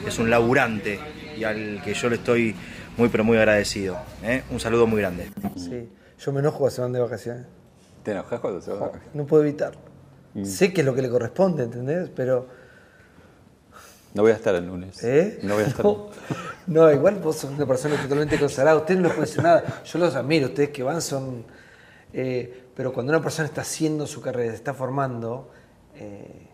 Es 0.05 0.19
un 0.19 0.29
laburante 0.29 0.99
y 1.37 1.43
al 1.43 1.81
que 1.83 1.93
yo 1.93 2.09
le 2.09 2.15
estoy 2.15 2.55
muy 2.97 3.09
pero 3.09 3.23
muy 3.23 3.37
agradecido. 3.37 3.97
¿eh? 4.23 4.43
Un 4.49 4.59
saludo 4.59 4.87
muy 4.87 5.01
grande. 5.01 5.31
Sí. 5.55 5.89
Yo 6.19 6.31
me 6.31 6.39
enojo 6.39 6.59
cuando 6.59 6.75
se 6.75 6.81
van 6.81 6.93
de 6.93 6.99
vacaciones. 6.99 7.45
¿Te 8.03 8.11
enojas 8.11 8.39
cuando 8.39 8.61
se 8.61 8.71
va 8.71 8.75
de 8.77 8.81
vacaciones? 8.83 9.15
No 9.15 9.25
puedo 9.25 9.43
evitarlo. 9.43 9.90
Sé 10.43 10.71
que 10.73 10.81
es 10.81 10.85
lo 10.87 10.93
que 10.95 11.01
le 11.01 11.09
corresponde, 11.09 11.63
¿entendés? 11.63 12.09
Pero. 12.15 12.47
No 14.13 14.23
voy 14.23 14.31
a 14.31 14.35
estar 14.35 14.53
el 14.55 14.65
lunes. 14.67 15.01
¿Eh? 15.03 15.39
No 15.43 15.55
voy 15.55 15.63
a 15.63 15.67
estar. 15.67 15.85
No, 16.67 16.83
no, 16.85 16.91
igual 16.91 17.15
vos 17.15 17.37
sos 17.37 17.49
una 17.51 17.65
persona 17.65 17.95
totalmente 17.99 18.37
consagrada. 18.39 18.77
Usted 18.77 18.95
no 18.95 19.03
les 19.07 19.13
puede 19.13 19.27
decir 19.27 19.41
nada. 19.43 19.81
Yo 19.83 19.97
los 19.99 20.15
admiro. 20.15 20.47
Ustedes 20.47 20.69
que 20.69 20.83
van 20.83 21.01
son. 21.01 21.43
eh, 22.13 22.65
pero 22.75 22.93
cuando 22.93 23.11
una 23.11 23.21
persona 23.21 23.47
está 23.47 23.61
haciendo 23.61 24.05
su 24.07 24.21
carrera, 24.21 24.51
se 24.51 24.57
está 24.57 24.73
formando. 24.73 25.49
eh, 25.95 26.47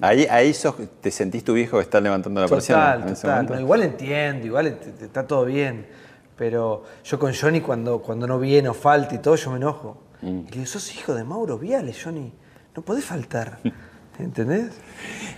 Ahí, 0.00 0.26
ahí 0.28 0.52
sos- 0.54 0.74
te 1.00 1.10
sentís 1.10 1.44
tu 1.44 1.52
viejo 1.54 1.76
que 1.76 1.82
está 1.84 2.00
levantando 2.00 2.40
la 2.40 2.48
presión. 2.48 2.78
Total, 2.78 3.02
en 3.02 3.08
ese 3.10 3.22
total. 3.22 3.46
No, 3.46 3.60
igual 3.60 3.82
entiendo, 3.82 4.46
igual 4.46 4.66
está 4.66 5.26
todo 5.26 5.44
bien. 5.44 5.86
Pero 6.36 6.82
yo 7.04 7.18
con 7.18 7.32
Johnny, 7.32 7.60
cuando, 7.60 8.00
cuando 8.02 8.26
no 8.26 8.38
viene 8.40 8.68
o 8.70 8.74
falta 8.74 9.14
y 9.14 9.18
todo, 9.18 9.36
yo 9.36 9.50
me 9.50 9.58
enojo. 9.58 9.98
Mm. 10.22 10.26
Y 10.28 10.44
le 10.44 10.50
digo, 10.50 10.66
sos 10.66 10.94
hijo 10.96 11.14
de 11.14 11.22
Mauro 11.24 11.58
Viales, 11.58 12.00
Johnny. 12.02 12.32
No 12.74 12.82
podés 12.82 13.04
faltar. 13.04 13.58
¿Entendés? 14.18 14.70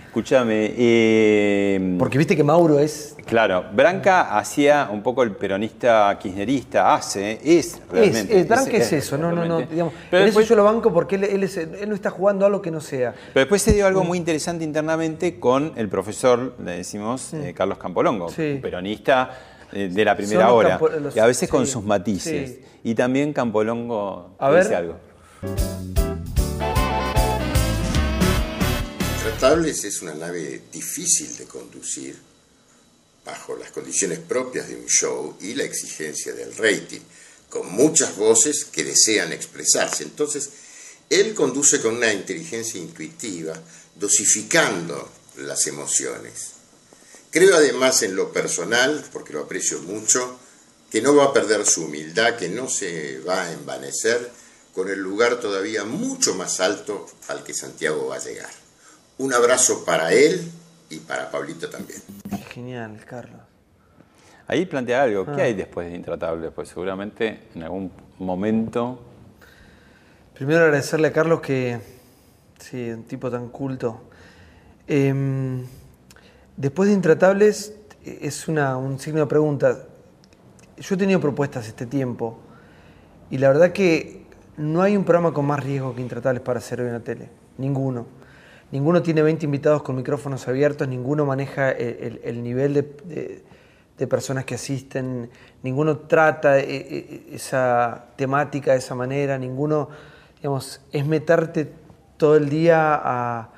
Escúchame. 0.07 0.73
eh, 0.77 1.95
Porque 1.99 2.17
viste 2.17 2.35
que 2.35 2.43
Mauro 2.43 2.79
es. 2.79 3.15
Claro, 3.25 3.65
Branca 3.73 4.37
hacía 4.37 4.89
un 4.91 5.01
poco 5.01 5.23
el 5.23 5.31
peronista 5.31 6.17
kirchnerista, 6.21 6.93
hace, 6.93 7.33
es 7.43 7.73
Es, 7.75 7.81
realmente. 7.91 8.39
es, 8.39 8.47
Branca 8.47 8.77
es, 8.77 8.93
eso, 8.93 9.17
no, 9.17 9.31
no, 9.31 9.45
no. 9.45 9.61
Digamos, 9.61 9.93
Pero 10.11 10.21
en 10.21 10.25
después- 10.27 10.45
eso 10.45 10.51
yo 10.53 10.57
lo 10.57 10.63
banco 10.63 10.93
porque 10.93 11.15
él, 11.15 11.23
él 11.25 11.43
es- 11.43 11.57
él 11.57 11.89
no 11.89 11.95
está 11.95 12.11
jugando 12.11 12.45
algo 12.45 12.61
que 12.61 12.69
no 12.71 12.79
sea. 12.81 13.13
Pero 13.33 13.41
después 13.45 13.61
se 13.61 13.73
dio 13.73 13.87
algo 13.87 14.03
muy 14.03 14.17
interesante 14.17 14.63
internamente 14.63 15.39
con 15.39 15.73
el 15.75 15.89
profesor, 15.89 16.53
le 16.63 16.77
decimos, 16.77 17.33
eh, 17.33 17.53
Carlos 17.55 17.77
Campolongo, 17.79 18.29
Sí. 18.29 18.59
peronista 18.61 19.31
eh, 19.73 19.89
de 19.91 20.05
la 20.05 20.15
primera 20.15 20.45
Son 20.47 20.53
hora, 20.57 20.69
campo- 20.77 20.89
los- 20.89 21.15
y 21.15 21.19
a 21.19 21.25
veces 21.25 21.49
con 21.49 21.65
sus 21.65 21.83
matices. 21.83 22.49
sí. 22.51 22.61
Y 22.83 22.93
también 22.95 23.33
Campolongo 23.33 24.35
A 24.37 24.49
ver. 24.49 24.63
dice 24.63 24.75
algo. 24.75 24.95
Es 29.25 30.01
una 30.01 30.13
nave 30.13 30.61
difícil 30.71 31.35
de 31.37 31.45
conducir 31.45 32.15
bajo 33.25 33.55
las 33.55 33.71
condiciones 33.71 34.19
propias 34.19 34.67
de 34.67 34.75
un 34.75 34.85
show 34.85 35.35
y 35.41 35.55
la 35.55 35.63
exigencia 35.63 36.33
del 36.33 36.55
rating, 36.55 36.99
con 37.49 37.71
muchas 37.71 38.15
voces 38.17 38.65
que 38.65 38.83
desean 38.83 39.33
expresarse. 39.33 40.03
Entonces, 40.03 40.49
él 41.09 41.33
conduce 41.33 41.81
con 41.81 41.95
una 41.95 42.13
inteligencia 42.13 42.79
intuitiva, 42.79 43.53
dosificando 43.95 45.09
las 45.37 45.65
emociones. 45.67 46.51
Creo 47.31 47.55
además 47.55 48.03
en 48.03 48.15
lo 48.15 48.31
personal, 48.31 49.07
porque 49.11 49.33
lo 49.33 49.41
aprecio 49.41 49.81
mucho, 49.81 50.39
que 50.91 51.01
no 51.01 51.15
va 51.15 51.25
a 51.25 51.33
perder 51.33 51.65
su 51.65 51.85
humildad, 51.85 52.37
que 52.37 52.49
no 52.49 52.69
se 52.69 53.19
va 53.19 53.43
a 53.43 53.53
envanecer 53.53 54.31
con 54.73 54.89
el 54.89 54.99
lugar 54.99 55.39
todavía 55.39 55.83
mucho 55.83 56.35
más 56.35 56.59
alto 56.59 57.07
al 57.27 57.43
que 57.43 57.53
Santiago 57.53 58.07
va 58.07 58.17
a 58.17 58.23
llegar. 58.23 58.64
Un 59.17 59.33
abrazo 59.33 59.83
para 59.85 60.11
él 60.13 60.51
y 60.89 60.97
para 60.99 61.29
Pablito 61.31 61.69
también. 61.69 61.99
Genial, 62.53 62.99
Carlos. 63.05 63.41
Ahí 64.47 64.65
plantea 64.65 65.03
algo, 65.03 65.25
¿qué 65.25 65.41
Ah. 65.41 65.45
hay 65.45 65.53
después 65.53 65.87
de 65.89 65.95
Intratable? 65.95 66.51
Pues 66.51 66.69
seguramente 66.69 67.47
en 67.55 67.63
algún 67.63 67.91
momento 68.19 68.99
Primero 70.35 70.65
agradecerle 70.65 71.07
a 71.07 71.13
Carlos 71.13 71.39
que, 71.39 71.79
sí, 72.59 72.89
un 72.91 73.03
tipo 73.05 73.31
tan 73.31 73.47
culto. 73.47 74.01
Em, 74.85 75.63
después 76.57 76.89
de 76.89 76.93
Intratables, 76.95 77.73
eh, 78.03 78.19
es 78.23 78.49
una, 78.49 78.75
un 78.75 78.99
signo 78.99 79.21
de 79.21 79.27
pregunta. 79.27 79.77
Yo 80.77 80.95
he 80.95 80.97
tenido 80.97 81.21
propuestas 81.21 81.67
este 81.69 81.85
tiempo 81.85 82.37
y 83.31 83.37
la 83.37 83.47
verdad 83.47 83.71
que 83.71 84.25
no 84.57 84.81
hay 84.81 84.97
un 84.97 85.05
programa 85.05 85.33
con 85.33 85.45
más 85.45 85.63
riesgo 85.63 85.95
que 85.95 86.01
Intratables 86.01 86.41
para 86.43 86.59
hacer 86.59 86.81
hoy 86.81 86.87
en 86.87 86.93
la 86.93 86.99
tele. 86.99 87.29
Ninguno. 87.57 88.05
Ninguno 88.71 89.01
tiene 89.01 89.21
20 89.21 89.45
invitados 89.45 89.83
con 89.83 89.95
micrófonos 89.95 90.47
abiertos, 90.47 90.87
ninguno 90.87 91.25
maneja 91.25 91.71
el, 91.71 91.97
el- 92.01 92.21
el 92.23 92.43
nivel 92.43 92.73
de, 92.73 92.81
de- 93.05 94.07
personas 94.07 94.43
que 94.43 94.55
asisten, 94.55 95.29
ninguno 95.63 95.99
trata 95.99 96.59
eh, 96.59 96.65
eh, 96.67 97.27
esa 97.31 98.07
temática 98.17 98.73
de 98.73 98.79
esa 98.79 98.93
manera, 98.93 99.37
ninguno, 99.37 99.87
digamos, 100.37 100.81
es 100.91 101.05
meterte 101.05 101.71
todo 102.17 102.35
el 102.35 102.49
día 102.49 102.93
a- 103.01 103.49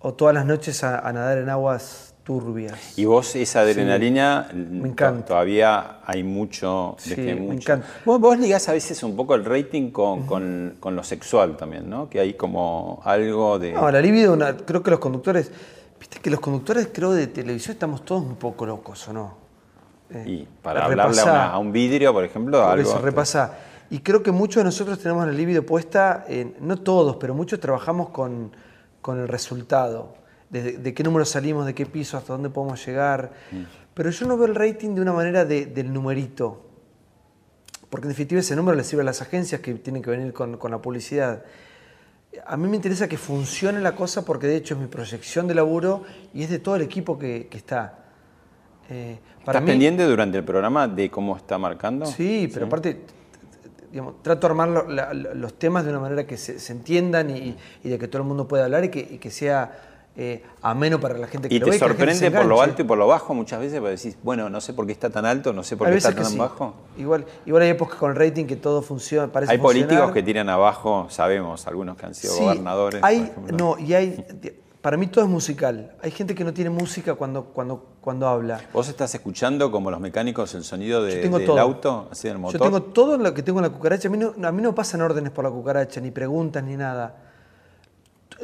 o 0.00 0.14
todas 0.14 0.34
las 0.34 0.46
noches 0.46 0.82
a 0.82 1.12
nadar 1.12 1.38
en 1.38 1.48
aguas 1.48 2.11
turbias. 2.24 2.96
Y 2.98 3.04
vos, 3.04 3.34
esa 3.36 3.60
adrenalina, 3.62 4.48
Me 4.54 4.88
encanta. 4.88 5.20
to- 5.22 5.24
todavía 5.28 5.98
hay 6.04 6.22
mucho, 6.22 6.94
Sí, 6.98 7.10
dejé 7.10 7.34
me 7.34 7.40
mucho. 7.40 7.72
encanta. 7.72 7.86
Vos, 8.04 8.20
vos 8.20 8.38
ligás 8.38 8.68
a 8.68 8.72
veces 8.72 9.02
un 9.02 9.16
poco 9.16 9.34
el 9.34 9.44
rating 9.44 9.90
con, 9.90 10.24
con- 10.26 10.76
con 10.78 10.94
lo 10.94 11.02
sexual 11.02 11.56
también, 11.56 11.90
¿no? 11.90 12.08
Que 12.08 12.20
hay 12.20 12.34
como 12.34 13.00
algo 13.04 13.58
de... 13.58 13.72
No, 13.72 13.90
la 13.90 14.00
libido, 14.00 14.32
una- 14.34 14.56
creo 14.56 14.82
que 14.82 14.90
los 14.92 15.00
conductores, 15.00 15.50
viste 15.98 16.20
que 16.20 16.30
los 16.30 16.40
conductores 16.40 16.90
creo 16.92 17.12
de 17.12 17.26
televisión 17.26 17.72
estamos 17.74 18.04
todos 18.04 18.22
un 18.22 18.36
poco 18.36 18.66
locos, 18.66 19.08
¿o 19.08 19.12
no? 19.12 19.34
Eh, 20.10 20.24
y 20.26 20.48
para 20.62 20.84
hablarle 20.84 21.02
a, 21.02 21.24
repasá. 21.24 21.32
una- 21.32 21.50
a 21.52 21.58
un 21.58 21.72
vidrio, 21.72 22.12
por 22.12 22.24
ejemplo, 22.24 22.60
Por 22.62 22.70
algo... 22.70 22.88
eso, 22.90 22.98
repasá. 23.00 23.54
Y 23.90 23.98
creo 23.98 24.22
que 24.22 24.30
muchos 24.30 24.56
de 24.60 24.64
nosotros 24.64 24.98
tenemos 25.00 25.26
la 25.26 25.32
libido 25.32 25.64
puesta, 25.66 26.24
en- 26.28 26.54
no 26.60 26.76
todos, 26.78 27.16
pero 27.16 27.34
muchos 27.34 27.58
trabajamos 27.60 28.10
con, 28.10 28.52
con 29.00 29.18
el 29.20 29.26
resultado. 29.28 30.14
De, 30.52 30.72
de 30.78 30.94
qué 30.94 31.02
número 31.02 31.24
salimos, 31.24 31.64
de 31.66 31.74
qué 31.74 31.86
piso, 31.86 32.16
hasta 32.18 32.34
dónde 32.34 32.50
podemos 32.50 32.84
llegar. 32.86 33.32
Pero 33.94 34.10
yo 34.10 34.26
no 34.26 34.36
veo 34.36 34.46
el 34.46 34.54
rating 34.54 34.94
de 34.94 35.00
una 35.00 35.12
manera 35.14 35.44
de- 35.46 35.64
del 35.66 35.90
numerito. 35.92 36.66
Porque 37.88 38.04
en 38.06 38.10
definitiva 38.10 38.40
ese 38.40 38.54
número 38.54 38.76
le 38.76 38.84
sirve 38.84 39.00
a 39.02 39.04
las 39.06 39.22
agencias 39.22 39.60
que 39.62 39.72
tienen 39.74 40.02
que 40.02 40.10
venir 40.10 40.32
con, 40.34 40.58
con 40.58 40.70
la 40.70 40.78
publicidad. 40.78 41.42
A 42.46 42.56
mí 42.56 42.68
me 42.68 42.76
interesa 42.76 43.08
que 43.08 43.16
funcione 43.18 43.80
la 43.80 43.94
cosa 43.94 44.24
porque 44.24 44.46
de 44.46 44.56
hecho 44.56 44.74
es 44.74 44.80
mi 44.80 44.86
proyección 44.86 45.46
de 45.48 45.54
laburo 45.54 46.02
y 46.34 46.42
es 46.42 46.50
de 46.50 46.58
todo 46.58 46.76
el 46.76 46.82
equipo 46.82 47.18
que, 47.18 47.48
que 47.50 47.56
está. 47.58 47.98
Eh, 48.90 49.18
para 49.44 49.58
¿Estás 49.58 49.62
mí- 49.62 49.70
pendiente 49.70 50.04
durante 50.04 50.36
el 50.38 50.44
programa 50.44 50.86
de 50.86 51.10
cómo 51.10 51.36
está 51.36 51.56
marcando? 51.58 52.04
Sí, 52.06 52.50
pero 52.52 52.66
aparte, 52.66 53.00
digamos, 53.90 54.22
trato 54.22 54.46
de 54.46 54.50
armar 54.50 54.68
lo- 54.68 54.88
la- 54.88 55.12
la- 55.14 55.34
los 55.34 55.58
temas 55.58 55.84
de 55.84 55.90
una 55.90 56.00
manera 56.00 56.26
que 56.26 56.36
se, 56.36 56.58
se 56.58 56.72
entiendan 56.72 57.30
y, 57.30 57.56
y 57.84 57.88
de 57.88 57.98
que 57.98 58.08
todo 58.08 58.20
el 58.22 58.28
mundo 58.28 58.46
pueda 58.48 58.64
hablar 58.64 58.84
y 58.84 58.88
que, 58.90 59.00
y 59.00 59.18
que 59.18 59.30
sea 59.30 59.88
eh, 60.14 60.42
ameno 60.60 61.00
para 61.00 61.16
la 61.16 61.26
gente 61.26 61.48
que 61.48 61.54
Y 61.54 61.58
lo 61.58 61.64
te 61.66 61.70
ve. 61.70 61.78
gente 61.78 61.88
se 61.94 61.96
sorprende 61.98 62.30
por 62.30 62.44
lo 62.46 62.60
alto 62.60 62.82
y 62.82 62.84
por 62.84 62.98
lo 62.98 63.06
bajo 63.06 63.32
muchas 63.34 63.60
veces, 63.60 63.80
porque 63.80 63.96
decís, 63.96 64.16
bueno, 64.22 64.50
no 64.50 64.60
sé 64.60 64.74
por 64.74 64.86
qué 64.86 64.92
está 64.92 65.08
tan 65.10 65.24
alto, 65.24 65.52
no 65.54 65.62
sé 65.62 65.76
por 65.76 65.86
Hay 65.86 65.94
qué 65.94 65.98
está 65.98 66.14
tan 66.14 66.26
sí. 66.26 66.36
bajo. 66.38 66.74
Igual, 66.98 67.24
igual 67.46 67.62
hay 67.62 67.70
épocas 67.70 67.96
con 67.98 68.10
el 68.10 68.16
rating 68.16 68.44
que 68.46 68.56
todo 68.56 68.82
funciona, 68.82 69.32
parece 69.32 69.52
Hay 69.52 69.58
políticos 69.58 70.12
que 70.12 70.22
tiran 70.22 70.48
abajo, 70.50 71.06
sabemos, 71.08 71.66
algunos 71.66 71.96
que 71.96 72.06
han 72.06 72.14
sido 72.14 72.34
Sí, 72.34 72.40
gobernadores. 72.42 73.02
Hay, 73.02 73.32
no, 73.52 73.78
y 73.78 73.94
hay. 73.94 74.24
Para 74.82 74.96
mí 74.96 75.06
todo 75.06 75.24
es 75.24 75.30
musical. 75.30 75.92
Hay 76.02 76.10
gente 76.10 76.34
que 76.34 76.42
no 76.42 76.52
tiene 76.52 76.68
música 76.68 77.14
cuando, 77.14 77.44
cuando, 77.44 77.86
cuando 78.00 78.26
habla. 78.26 78.60
¿Vos 78.72 78.88
estás 78.88 79.14
escuchando 79.14 79.70
como 79.70 79.92
los 79.92 80.00
mecánicos 80.00 80.54
el 80.56 80.64
sonido 80.64 81.04
de- 81.04 81.28
del 81.28 81.46
todo. 81.46 81.60
auto, 81.60 82.08
así 82.10 82.26
del 82.26 82.38
motor? 82.38 82.58
Yo 82.60 82.64
tengo 82.64 82.82
todo 82.82 83.16
lo 83.16 83.32
que 83.32 83.44
tengo 83.44 83.60
en 83.60 83.62
la 83.62 83.70
cucaracha. 83.70 84.08
A 84.08 84.10
mí 84.10 84.18
no, 84.18 84.34
a 84.44 84.50
mí 84.50 84.60
no 84.60 84.74
pasan 84.74 85.00
órdenes 85.02 85.30
por 85.30 85.44
la 85.44 85.52
cucaracha, 85.52 86.00
ni 86.00 86.10
preguntas, 86.10 86.64
ni 86.64 86.76
nada. 86.76 87.14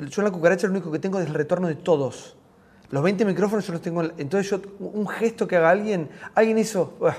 Yo 0.06 0.22
en 0.22 0.24
la 0.26 0.30
cucaracha 0.30 0.66
lo 0.66 0.72
único 0.72 0.90
que 0.92 0.98
tengo 0.98 1.18
es 1.20 1.26
el 1.26 1.34
retorno 1.34 1.68
de 1.68 1.74
todos. 1.74 2.36
Los 2.90 3.02
20 3.02 3.24
micrófonos 3.24 3.66
yo 3.66 3.72
los 3.72 3.82
tengo. 3.82 4.02
en- 4.02 4.12
Entonces 4.18 4.50
yo, 4.50 4.60
un 4.80 5.06
gesto 5.08 5.46
que 5.46 5.56
haga 5.56 5.70
alguien, 5.70 6.08
alguien 6.34 6.58
hizo, 6.58 6.94
"Uah", 7.00 7.16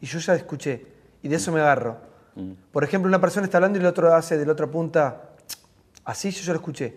y 0.00 0.06
yo 0.06 0.18
ya 0.18 0.34
escuché. 0.34 0.86
Y 1.22 1.28
de 1.28 1.36
eso 1.36 1.52
me 1.52 1.60
agarro. 1.60 1.96
Mm. 2.34 2.52
Por 2.72 2.82
ejemplo, 2.84 3.08
una 3.08 3.20
persona 3.20 3.44
está 3.44 3.58
hablando 3.58 3.78
y 3.78 3.82
el 3.82 3.86
otro 3.86 4.12
hace 4.14 4.36
de 4.38 4.46
la 4.46 4.52
otra 4.52 4.66
punta, 4.66 5.30
así 6.04 6.30
yo 6.30 6.42
ya 6.42 6.52
lo 6.52 6.58
escuché. 6.58 6.96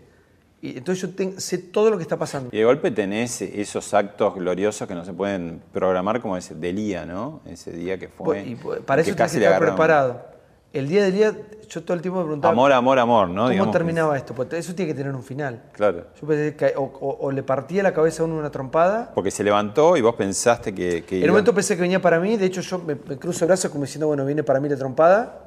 Y 0.62 0.78
entonces 0.78 1.02
yo 1.04 1.10
ten- 1.16 1.40
sé 1.40 1.60
todo 1.60 1.92
lo 1.92 1.98
que 1.98 2.04
está 2.04 2.18
pasando. 2.18 2.50
Y 2.52 2.58
de 2.58 2.66
golpe 2.66 2.90
tenés 2.90 3.42
esos 3.42 3.94
actos 3.94 4.34
gloriosos 4.34 4.88
que 4.88 4.96
no 4.96 5.06
se 5.06 5.14
pueden 5.14 5.62
programar 5.72 6.22
como 6.22 6.36
ese 6.38 6.56
del 6.56 6.78
día, 6.78 7.06
¿no? 7.06 7.42
Ese 7.46 7.72
día 7.72 8.00
que 8.00 8.08
fue. 8.08 8.44
Y 8.44 8.56
pues, 8.56 8.80
para 8.80 9.04
que 9.04 9.10
eso 9.12 9.18
que 9.18 9.24
estar 9.24 9.42
agarraron- 9.44 9.76
preparado. 9.76 10.35
El 10.80 10.88
día 10.88 11.04
del 11.04 11.14
día, 11.14 11.36
yo 11.70 11.84
todo 11.84 11.94
el 11.96 12.02
tiempo 12.02 12.20
me 12.20 12.26
preguntaba. 12.26 12.52
Amor, 12.52 12.72
amor, 12.72 13.00
amor, 13.00 13.28
¿no? 13.30 13.36
¿Cómo 13.42 13.50
Digamos 13.50 13.72
que- 13.74 13.78
terminaba 13.80 14.18
esto? 14.18 14.34
Porque 14.36 14.58
eso 14.58 14.74
tiene 14.76 14.92
que 14.92 14.98
tener 14.98 15.14
un 15.16 15.24
final. 15.24 15.64
Claro. 15.74 16.06
Yo 16.22 16.28
pensé 16.28 16.56
que 16.56 16.74
o, 16.78 16.84
o- 16.84 17.18
o 17.28 17.32
le 17.32 17.44
partía 17.44 17.82
la 17.84 17.94
cabeza 17.94 18.24
a 18.24 18.26
uno 18.26 18.38
una 18.38 18.50
trompada. 18.52 19.12
Porque 19.16 19.32
se 19.32 19.44
levantó 19.44 19.98
y 19.98 20.02
vos 20.02 20.16
pensaste 20.16 20.74
que. 20.74 21.04
que 21.04 21.16
En 21.18 21.22
iba- 21.24 21.32
un 21.32 21.36
momento 21.36 21.54
pensé 21.54 21.76
que 21.76 21.82
venía 21.82 22.02
para 22.02 22.20
mí, 22.20 22.38
de 22.38 22.46
hecho 22.46 22.62
yo 22.62 22.80
me, 22.80 22.96
me 22.96 23.18
cruzo 23.18 23.46
el 23.46 23.48
brazo 23.48 23.70
como 23.72 23.84
diciendo, 23.86 24.08
bueno, 24.08 24.26
viene 24.26 24.44
para 24.44 24.60
mí 24.60 24.70
la 24.70 24.78
trompada. 24.78 25.42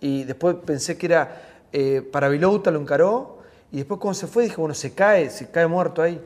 Y 0.00 0.24
después 0.24 0.56
pensé 0.64 0.96
que 0.96 1.06
era 1.06 1.42
eh, 1.72 2.02
para 2.12 2.28
Vilouta, 2.28 2.70
lo 2.70 2.80
encaró. 2.80 3.38
Y 3.72 3.78
después 3.78 4.00
cuando 4.00 4.14
se 4.18 4.26
fue 4.26 4.44
dije, 4.44 4.56
bueno, 4.56 4.74
se 4.74 4.94
cae, 4.94 5.28
se 5.28 5.50
cae 5.50 5.66
muerto 5.66 6.00
ahí. 6.02 6.20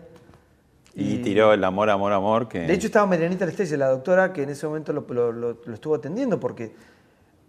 y 0.94 1.16
tiró 1.22 1.52
el 1.54 1.64
amor, 1.64 1.88
amor, 1.90 2.12
amor. 2.12 2.48
Que... 2.48 2.60
De 2.60 2.72
hecho 2.74 2.86
estaba 2.86 3.06
Marianita 3.06 3.46
Lestelle, 3.46 3.76
la 3.78 3.88
doctora, 3.88 4.32
que 4.32 4.42
en 4.42 4.50
ese 4.50 4.66
momento 4.66 4.92
lo, 4.92 5.04
lo- 5.08 5.32
lo- 5.32 5.56
lo 5.64 5.74
estuvo 5.74 5.94
atendiendo 5.94 6.38
porque 6.38 6.72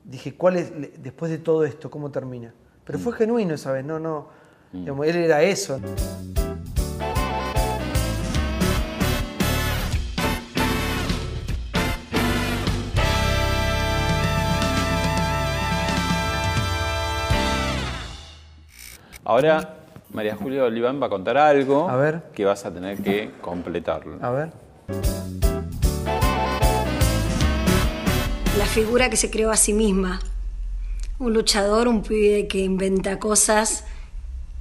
dije, 0.03 0.35
¿cuál 0.35 0.57
es, 0.57 0.71
después 1.01 1.31
de 1.31 1.37
todo 1.37 1.65
esto, 1.65 1.89
cómo 1.89 2.11
termina? 2.11 2.53
Pero 2.85 2.99
fue 2.99 3.13
genuino 3.13 3.53
esa 3.53 3.71
vez, 3.71 3.85
no, 3.85 3.99
no. 3.99 4.27
digamos, 4.71 5.07
él 5.07 5.15
era 5.15 5.41
eso. 5.41 5.79
Ahora 19.25 19.75
María 20.11 20.35
Julia 20.35 20.63
Oliván 20.65 21.01
va 21.01 21.07
a 21.07 21.09
contar 21.09 21.37
algo 21.37 21.89
A 21.89 21.95
ver. 21.95 22.21
que 22.33 22.45
vas 22.45 22.65
a 22.65 22.73
tener 22.73 22.97
que 23.01 23.31
completarlo. 23.41 24.17
A 24.21 24.31
ver. 24.31 25.42
La 28.57 28.65
figura 28.67 29.09
que 29.09 29.17
se 29.17 29.31
creó 29.31 29.51
a 29.51 29.57
sí 29.57 29.73
misma. 29.73 30.21
Un 31.17 31.33
luchador, 31.33 31.87
un 31.87 32.03
pibe 32.03 32.47
que 32.47 32.59
inventa 32.59 33.19
cosas, 33.19 33.83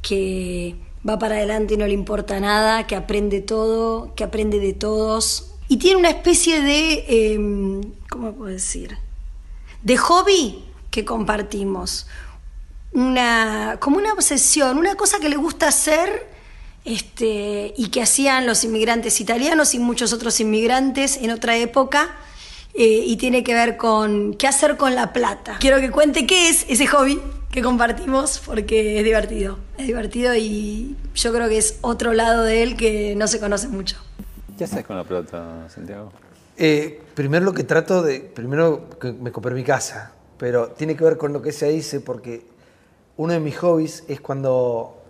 que 0.00 0.76
va 1.08 1.18
para 1.18 1.36
adelante 1.36 1.74
y 1.74 1.76
no 1.76 1.86
le 1.86 1.92
importa 1.92 2.40
nada, 2.40 2.86
que 2.86 2.96
aprende 2.96 3.40
todo, 3.40 4.14
que 4.14 4.24
aprende 4.24 4.60
de 4.60 4.72
todos. 4.72 5.52
Y 5.68 5.76
tiene 5.76 5.98
una 5.98 6.10
especie 6.10 6.60
de, 6.62 7.04
em, 7.08 7.82
¿cómo 8.08 8.32
puedo 8.32 8.52
decir? 8.52 8.96
De 9.82 9.96
hobby 9.96 10.64
que 10.90 11.04
compartimos. 11.04 12.06
Una, 12.92 13.78
como 13.80 13.98
una 13.98 14.12
obsesión, 14.12 14.78
una 14.78 14.94
cosa 14.94 15.18
que 15.18 15.28
le 15.28 15.36
gusta 15.36 15.68
hacer 15.68 16.28
este, 16.84 17.74
y 17.76 17.88
que 17.88 18.02
hacían 18.02 18.46
los 18.46 18.64
inmigrantes 18.64 19.20
italianos 19.20 19.74
y 19.74 19.78
muchos 19.78 20.12
otros 20.12 20.40
inmigrantes 20.40 21.16
en 21.16 21.30
otra 21.30 21.56
época, 21.56 22.16
eh, 22.74 23.04
y 23.06 23.16
tiene 23.16 23.44
que 23.44 23.54
ver 23.54 23.76
con 23.76 24.34
qué 24.34 24.46
hacer 24.46 24.76
con 24.76 24.94
la 24.94 25.12
plata. 25.12 25.56
Quiero 25.60 25.80
que 25.80 25.90
cuente 25.90 26.26
qué 26.26 26.48
es 26.48 26.64
ese 26.68 26.86
hobby 26.86 27.20
que 27.50 27.62
compartimos 27.62 28.40
porque 28.44 28.98
es 28.98 29.04
divertido, 29.04 29.58
es 29.76 29.86
divertido 29.86 30.34
y 30.34 30.96
yo 31.14 31.32
creo 31.32 31.48
que 31.48 31.58
es 31.58 31.78
otro 31.82 32.14
lado 32.14 32.44
de 32.44 32.62
él 32.62 32.76
que 32.76 33.14
no 33.14 33.26
se 33.26 33.40
conoce 33.40 33.68
mucho. 33.68 33.96
¿Qué 34.56 34.64
haces 34.64 34.84
con 34.84 34.96
la 34.96 35.04
pelota, 35.04 35.68
Santiago? 35.68 36.12
Eh, 36.56 37.02
primero 37.14 37.44
lo 37.44 37.52
que 37.52 37.64
trato 37.64 38.02
de. 38.02 38.20
Primero 38.20 38.88
que 38.98 39.12
me 39.12 39.32
compré 39.32 39.54
mi 39.54 39.64
casa, 39.64 40.12
pero 40.38 40.68
tiene 40.68 40.96
que 40.96 41.04
ver 41.04 41.16
con 41.18 41.32
lo 41.32 41.42
que 41.42 41.52
se 41.52 41.68
dice 41.68 42.00
porque 42.00 42.46
uno 43.16 43.32
de 43.32 43.40
mis 43.40 43.58
hobbies 43.58 44.04
es 44.08 44.20
cuando 44.20 45.02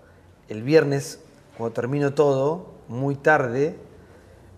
el 0.49 0.63
viernes, 0.63 1.21
cuando 1.57 1.75
termino 1.75 2.13
todo, 2.13 2.73
muy 2.89 3.15
tarde, 3.15 3.77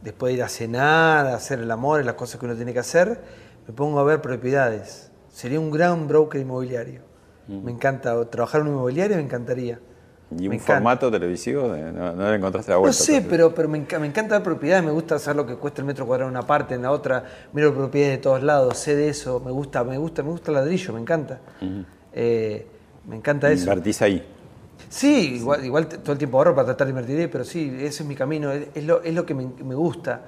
después 0.04 0.30
de 0.32 0.36
ir 0.36 0.42
a 0.44 0.48
cenar, 0.48 1.26
a 1.26 1.34
hacer 1.34 1.58
el 1.60 1.70
amor, 1.70 2.04
las 2.04 2.14
cosas 2.14 2.38
que 2.38 2.46
uno 2.46 2.54
tiene 2.54 2.72
que 2.72 2.78
hacer, 2.78 3.18
me 3.66 3.74
pongo 3.74 3.98
a 3.98 4.04
ver 4.04 4.20
propiedades. 4.20 5.10
Sería 5.30 5.58
un 5.58 5.70
gran 5.70 6.06
broker 6.06 6.40
inmobiliario. 6.40 7.00
Me 7.48 7.72
encanta 7.72 8.24
trabajar 8.30 8.60
en 8.62 8.68
un 8.68 8.74
inmobiliario, 8.74 9.16
me 9.16 9.22
encantaría. 9.22 9.78
¿Y 10.30 10.46
un 10.48 10.54
encanta. 10.54 10.74
formato 10.74 11.10
televisivo? 11.10 11.68
De- 11.72 11.92
No, 11.92 12.12
no 12.14 12.30
le 12.30 12.36
encontraste 12.36 12.70
la 12.70 12.76
No 12.76 12.80
vuelta. 12.82 12.96
sé, 12.98 13.24
pero, 13.28 13.54
pero 13.54 13.68
me 13.68 13.78
encanta 13.78 14.36
ver 14.36 14.42
propiedades, 14.42 14.84
me 14.84 14.90
gusta 14.92 15.18
saber 15.18 15.36
lo 15.36 15.46
que 15.46 15.56
cuesta 15.56 15.80
el 15.82 15.86
metro 15.86 16.06
cuadrado 16.06 16.30
en 16.30 16.36
una 16.36 16.46
parte, 16.46 16.74
en 16.74 16.82
la 16.82 16.90
otra, 16.90 17.24
miro 17.52 17.74
propiedades 17.74 18.16
de 18.18 18.22
todos 18.22 18.42
lados, 18.42 18.78
sé 18.78 18.96
de 18.96 19.08
eso, 19.10 19.40
me 19.40 19.50
gusta, 19.50 19.84
me 19.84 19.98
gusta, 19.98 20.22
me 20.22 20.30
gusta 20.30 20.50
el 20.50 20.54
ladrillo, 20.56 20.92
me 20.94 21.00
encanta. 21.00 21.40
Eh, 22.12 22.66
me 23.06 23.16
encanta 23.16 23.50
eso. 23.50 23.64
Invertís 23.64 24.00
ahí. 24.02 24.26
Sí, 24.88 25.36
igual, 25.36 25.88
todo 25.88 26.12
el 26.12 26.18
tiempo 26.18 26.38
ahorro 26.38 26.54
para 26.54 26.66
tratar 26.66 26.86
de 26.86 26.90
invertir 26.90 27.18
ahí, 27.18 27.26
pero 27.26 27.44
sí, 27.44 27.74
ese 27.80 28.02
es 28.02 28.08
mi 28.08 28.14
camino, 28.14 28.52
es, 28.52 28.68
es 28.74 28.84
lo, 28.84 29.02
es 29.02 29.14
lo 29.14 29.26
que 29.26 29.34
me, 29.34 29.46
me 29.46 29.74
gusta. 29.74 30.22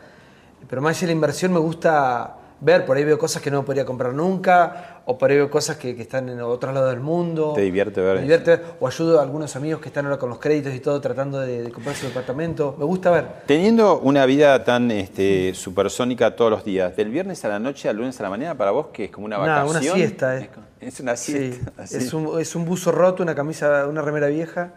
Pero 0.69 0.83
más 0.83 0.97
allá 0.97 1.01
de 1.03 1.07
la 1.07 1.13
inversión 1.13 1.53
me 1.53 1.59
gusta 1.61 2.37
ver, 2.61 2.85
por 2.85 2.97
ahí 2.97 3.05
veo 3.05 3.19
cosas 3.19 3.43
que 3.43 3.51
no 3.51 3.65
podría 3.65 3.85
comprar 3.85 4.13
nunca, 4.15 4.96
o 5.09 5.17
por 5.17 5.31
ahí 5.31 5.37
veo 5.37 5.49
cosas 5.49 5.77
que, 5.77 5.95
que 5.95 6.03
están 6.03 6.29
en 6.29 6.41
otros 6.41 6.75
lados 6.75 6.91
del 6.91 7.01
mundo. 7.01 7.53
Te 7.55 7.61
divierte 7.61 8.01
ver 8.01 8.17
Me 8.17 8.23
divierte 8.23 8.51
ver, 8.51 8.65
o 8.81 8.89
ayudo 8.89 9.21
a 9.21 9.23
algunos 9.23 9.55
amigos 9.55 9.81
que 9.81 9.89
están 9.89 10.05
ahora 10.05 10.19
con 10.19 10.29
los 10.29 10.41
créditos 10.41 10.75
y 10.75 10.81
todo 10.81 11.01
tratando 11.01 11.39
de, 11.39 11.63
de 11.63 11.71
comprar 11.71 11.95
su 11.95 12.09
departamento. 12.09 12.75
Me 12.77 12.85
gusta 12.85 13.13
ver. 13.13 13.27
Teniendo 13.47 14.01
una 14.01 14.27
vida 14.27 14.65
tan 14.65 14.91
este, 14.91 15.55
supersónica 15.55 16.35
todos 16.35 16.51
los 16.51 16.65
días, 16.65 16.97
del 16.97 17.11
viernes 17.11 17.45
a 17.45 17.49
la 17.49 17.61
noche 17.61 17.89
al 17.89 17.97
lunes 17.97 18.19
a 18.19 18.25
la 18.25 18.31
mañana, 18.31 18.57
para 18.57 18.73
vos, 18.73 18.89
que 18.93 19.05
es 19.05 19.11
como 19.13 19.27
una 19.27 19.39
vacación. 19.39 19.71
una 19.71 19.95
siesta, 19.95 20.39
eh. 20.39 20.51
Es 20.81 20.99
una 20.99 21.17
siesta. 21.17 21.85
es, 21.85 22.13
un, 22.13 22.41
es 22.41 22.57
un 22.57 22.65
buzo 22.65 22.91
roto, 22.91 23.23
una 23.23 23.37
camisa, 23.37 23.87
una 23.87 24.03
remera 24.03 24.27
vieja. 24.27 24.75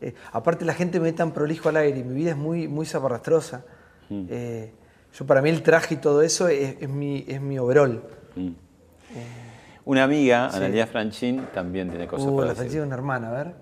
Eh, 0.00 0.14
aparte 0.32 0.64
la 0.64 0.74
gente 0.74 0.98
me 0.98 1.04
ve 1.04 1.12
tan 1.12 1.30
prolijo 1.30 1.68
al 1.68 1.76
aire 1.76 2.00
y 2.00 2.02
mi 2.02 2.14
vida 2.14 2.30
es 2.30 2.36
muy, 2.36 2.66
muy 2.66 2.86
zaparrastrosa. 2.86 3.64
Mm. 4.08 4.26
Eh, 4.30 4.72
yo 5.16 5.26
para 5.26 5.40
mí 5.42 5.50
el 5.50 5.62
traje 5.62 5.94
y 5.94 5.98
todo 5.98 6.22
eso 6.22 6.48
es, 6.48 6.74
es 6.80 6.88
mi, 6.88 7.24
es 7.28 7.40
mi 7.40 7.56
overall. 7.56 8.02
Mm. 8.34 8.50
Una 9.90 10.04
amiga, 10.04 10.48
Sí. 10.52 10.56
Analia 10.58 10.86
Franchín, 10.86 11.48
también 11.52 11.90
tiene 11.90 12.06
cosas 12.06 12.28
Uh, 12.28 12.36
para 12.36 12.54
la 12.54 12.62
decir. 12.62 12.80
Una 12.80 12.94
hermana, 12.94 13.28
a 13.30 13.32
ver. 13.32 13.54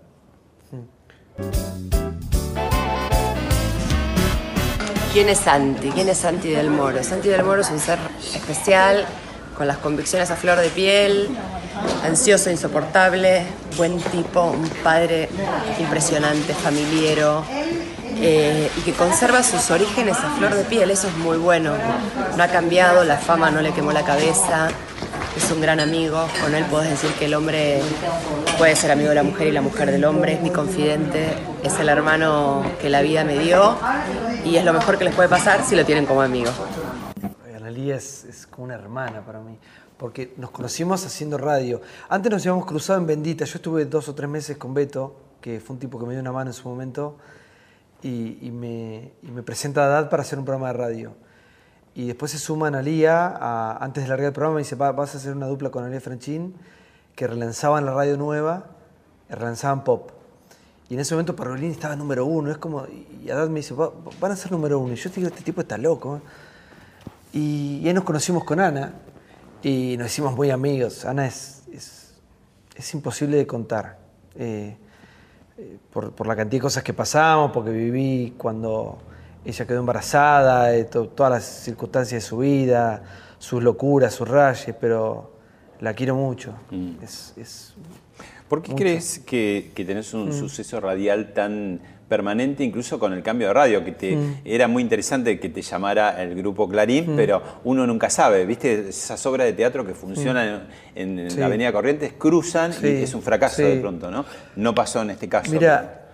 ¿Quién 5.14 5.31
es 5.31 5.39
Santi? 5.39 5.89
¿Quién 5.89 6.11
es 6.11 6.18
Santi 6.18 6.51
del 6.51 6.68
Moro? 6.68 7.03
Santi 7.03 7.31
del 7.31 7.43
Moro 7.45 7.62
es 7.62 7.70
un 7.70 7.79
ser 7.79 7.99
especial, 8.35 9.07
con 9.57 9.66
las 9.66 9.79
convicciones 9.79 10.31
a 10.31 10.37
flor 10.37 10.59
de 10.59 10.68
piel, 10.68 11.31
ansioso, 12.05 12.51
insoportable, 12.51 13.45
buen 13.79 13.97
tipo, 13.99 14.43
un 14.51 14.68
padre 14.85 15.31
impresionante, 15.81 16.53
familiero, 16.53 17.43
eh, 18.20 18.70
y 18.76 18.81
que 18.83 18.93
conserva 18.93 19.43
sus 19.43 19.70
orígenes 19.70 20.18
a 20.18 20.29
flor 20.37 20.55
de 20.55 20.64
piel, 20.64 20.91
eso 20.91 21.09
es 21.09 21.16
muy 21.16 21.39
bueno. 21.39 21.72
No 22.37 22.43
ha 22.43 22.49
cambiado, 22.49 23.03
la 23.05 23.16
fama 23.16 23.51
no 23.51 23.62
le 23.62 23.72
quemó 23.72 23.93
la 23.93 24.05
cabeza, 24.05 24.68
es 25.39 25.53
un 25.53 25.61
gran 25.61 25.78
amigo, 25.78 26.26
con 26.43 26.53
él 26.53 26.64
podés 26.64 26.91
decir 26.91 27.12
que 27.12 27.26
el 27.26 27.34
hombre 27.34 27.80
puede 28.59 28.74
ser 28.74 28.91
amigo 28.91 29.11
de 29.11 29.14
la 29.14 29.22
mujer 29.22 29.47
y 29.47 29.53
la 29.53 29.62
mujer 29.62 29.91
del 29.91 30.05
hombre, 30.05 30.32
es 30.32 30.43
mi 30.43 30.51
confidente, 30.51 31.32
es 31.62 31.78
el 31.78 31.89
hermano 31.89 32.64
que 32.80 32.91
la 32.91 33.03
vida 33.03 33.22
me 33.22 33.39
dio 33.39 33.76
y 34.45 34.57
es 34.57 34.64
lo 34.64 34.72
mejor 34.72 34.99
que 34.99 35.05
les 35.05 35.14
puede 35.14 35.28
pasar 35.28 35.64
si 35.64 35.76
lo 35.76 35.84
tienen 35.84 36.07
como 36.07 36.22
amigo. 36.22 36.51
Analía 37.57 37.95
es, 37.97 38.24
es 38.24 38.47
como 38.49 38.64
una 38.64 38.74
hermana 38.74 39.24
para 39.24 39.39
mí, 39.39 39.57
porque 39.97 40.34
nos 40.36 40.51
conocimos 40.51 41.07
haciendo 41.07 41.39
radio. 41.39 41.80
Antes 42.09 42.32
nos 42.32 42.43
habíamos 42.43 42.66
cruzado 42.66 42.99
en 42.99 43.07
Bendita, 43.07 43.45
yo 43.45 43.57
estuve 43.57 43.84
dos 43.84 44.09
o 44.09 44.14
tres 44.16 44.28
meses 44.28 44.57
con 44.57 44.74
Beto, 44.74 45.14
que 45.41 45.61
fue 45.61 45.74
un 45.74 45.80
tipo 45.80 46.01
que 46.01 46.07
me 46.07 46.14
dio 46.14 46.20
una 46.20 46.32
mano 46.32 46.51
en 46.51 46.55
su 46.55 46.68
momento, 46.68 47.16
y 48.03 48.51
me, 48.53 49.12
y 49.22 49.30
me 49.30 49.45
presenta 49.45 49.84
a 49.84 49.89
Dad 49.89 50.11
para 50.11 50.22
hacer 50.22 50.39
un 50.39 50.45
programa 50.45 50.72
de 50.72 50.72
radio. 50.72 51.28
Y 51.99 52.07
después 52.07 52.30
se 52.30 52.38
suma 52.38 52.68
Analía, 52.68 53.26
a- 53.26 53.76
antes 53.84 54.05
de 54.05 54.09
largar 54.09 54.28
el 54.28 54.32
programa, 54.32 54.55
me 54.55 54.61
dice, 54.61 54.76
"Va- 54.76 54.92
vas 54.92 55.16
a 55.16 55.18
hacer 55.18 55.34
una 55.34 55.49
dupla 55.49 55.70
con 55.70 55.82
Analía 55.82 56.01
Franchín, 56.01 56.55
que 57.16 57.26
relanzaban 57.26 57.84
la 57.84 57.92
radio 57.92 58.16
nueva, 58.16 58.66
relanzaban 59.28 59.82
pop. 59.82 60.12
Y 60.88 60.94
en 60.94 61.01
ese 61.01 61.14
momento 61.14 61.34
Parolini 61.34 61.72
estaba 61.72 61.96
número 61.96 62.24
uno, 62.24 62.53
es 62.53 62.59
como, 62.59 62.86
y 62.86 63.28
Haddad 63.28 63.49
me 63.49 63.57
dice, 63.57 63.74
"Va- 63.74 63.90
van 64.20 64.30
a 64.30 64.36
ser 64.36 64.53
número 64.53 64.78
uno. 64.78 64.92
Y 64.92 64.96
yo 64.96 65.11
digo, 65.11 65.26
este 65.26 65.42
tipo 65.42 65.61
está 65.61 65.76
loco. 65.76 66.18
¿eh?". 66.18 66.20
Y, 67.32 67.80
y 67.82 67.88
ahí 67.88 67.92
nos 67.94 68.05
conocimos 68.05 68.44
con 68.44 68.61
Ana 68.61 68.94
y 69.64 69.96
nos 69.99 70.07
hicimos 70.07 70.36
muy 70.36 70.51
amigos. 70.53 71.05
Ana 71.05 71.26
es, 71.26 71.64
es, 71.72 72.14
es 72.76 72.94
imposible 72.94 73.36
de 73.38 73.46
contar. 73.49 73.99
eh, 74.36 74.76
eh, 75.59 75.78
por, 75.92 76.12
por 76.12 76.28
la 76.28 76.36
cantidad 76.36 76.59
de 76.61 76.62
cosas 76.62 76.84
que 76.84 76.94
pasamos, 76.94 77.51
porque 77.51 77.70
viví 77.72 78.34
cuando 78.38 78.99
ella 79.45 79.66
quedó 79.66 79.80
embarazada, 79.80 80.74
eh, 80.74 80.84
to- 80.84 81.09
todas 81.09 81.32
las 81.32 81.45
circunstancias 81.45 82.22
de 82.22 82.28
su 82.28 82.39
vida, 82.39 83.03
sus 83.39 83.62
locuras, 83.62 84.12
sus 84.14 84.28
rayes, 84.28 84.74
pero 84.80 85.32
la 85.80 85.95
quiero 85.95 86.14
mucho. 86.16 86.55
Es, 87.03 87.34
es 87.36 87.74
¿Por 88.49 88.62
qué 88.62 88.72
mucho. 88.72 88.82
crees 88.82 89.18
que, 89.20 89.70
que 89.74 89.84
tenés 89.84 90.12
un 90.14 90.30
Mm. 90.30 90.32
suceso 90.32 90.80
radial 90.80 91.32
tan 91.34 91.80
permanente, 92.09 92.64
incluso 92.64 92.99
con 92.99 93.12
el 93.12 93.22
cambio 93.22 93.49
de 93.49 93.53
radio? 93.55 93.84
Que 93.84 93.93
te, 93.93 94.16
Mm. 94.16 94.36
Era 94.45 94.66
muy 94.66 94.82
interesante 94.82 95.39
que 95.39 95.51
te 95.51 95.61
llamara 95.62 96.20
el 96.22 96.34
grupo 96.34 96.66
Clarín, 96.68 97.12
Mm. 97.12 97.16
pero 97.16 97.43
uno 97.64 97.86
nunca 97.86 98.09
sabe, 98.11 98.45
¿viste? 98.47 98.89
Esas 98.89 99.24
obras 99.26 99.47
de 99.47 99.53
teatro 99.53 99.86
que 99.86 99.93
funcionan 99.95 100.66
en, 100.95 101.18
en 101.18 101.30
Sí. 101.30 101.39
la 101.39 101.47
Avenida 101.47 101.70
Corrientes 101.72 102.14
cruzan 102.16 102.72
Sí, 102.72 102.86
y 102.89 103.03
es 103.03 103.14
un 103.14 103.20
fracaso 103.22 103.57
sí. 103.57 103.62
de 103.62 103.76
pronto, 103.80 104.11
¿no? 104.11 104.24
No 104.57 104.74
pasó 104.74 105.03
en 105.03 105.11
este 105.11 105.28
caso. 105.28 105.53
Mira, 105.53 106.07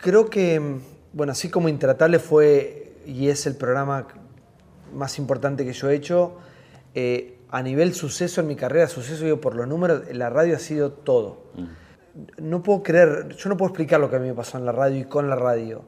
creo 0.00 0.30
que, 0.30 0.76
bueno, 1.16 1.32
así 1.32 1.48
como 1.48 1.70
Intratable 1.70 2.18
fue 2.18 2.92
y 3.06 3.28
es 3.28 3.46
el 3.46 3.56
programa 3.56 4.06
más 4.92 5.18
importante 5.18 5.64
que 5.64 5.72
yo 5.72 5.88
he 5.88 5.94
hecho, 5.94 6.36
eh, 6.94 7.38
a 7.50 7.62
nivel 7.62 7.94
suceso 7.94 8.42
en 8.42 8.48
mi 8.48 8.54
carrera, 8.54 8.86
suceso 8.86 9.24
digo 9.24 9.40
por 9.40 9.54
los 9.54 9.66
números, 9.66 10.02
la 10.12 10.28
radio 10.28 10.54
ha 10.56 10.58
sido 10.58 10.92
todo. 10.92 11.44
No 12.38 12.62
puedo 12.62 12.82
creer, 12.82 13.28
yo 13.34 13.48
no 13.48 13.56
puedo 13.56 13.70
explicar 13.70 13.98
lo 13.98 14.10
que 14.10 14.16
a 14.16 14.18
mí 14.18 14.28
me 14.28 14.34
pasó 14.34 14.58
en 14.58 14.66
la 14.66 14.72
radio 14.72 14.98
y 15.00 15.04
con 15.04 15.30
la 15.30 15.36
radio. 15.36 15.84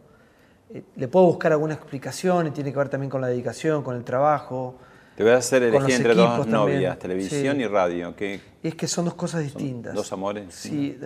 Eh, 0.72 0.82
le 0.96 1.08
puedo 1.08 1.26
buscar 1.26 1.52
alguna 1.52 1.74
explicación 1.74 2.46
y 2.46 2.50
tiene 2.52 2.72
que 2.72 2.78
ver 2.78 2.88
también 2.88 3.10
con 3.10 3.20
la 3.20 3.26
dedicación, 3.28 3.82
con 3.82 3.96
el 3.96 4.04
trabajo. 4.04 4.78
Te 5.14 5.24
voy 5.24 5.32
a 5.32 5.36
hacer 5.36 5.62
elegir 5.62 5.96
entre 5.96 6.14
dos 6.14 6.28
también. 6.38 6.52
novias, 6.52 6.98
televisión 6.98 7.56
Sí. 7.56 7.62
y 7.62 7.66
radio. 7.66 8.14
¿Qué? 8.16 8.40
Y 8.62 8.68
es 8.68 8.74
que 8.74 8.86
son 8.86 9.04
dos 9.06 9.14
cosas 9.14 9.42
distintas. 9.42 9.94
Dos 9.94 10.10
amores. 10.12 10.54
Sí, 10.54 10.98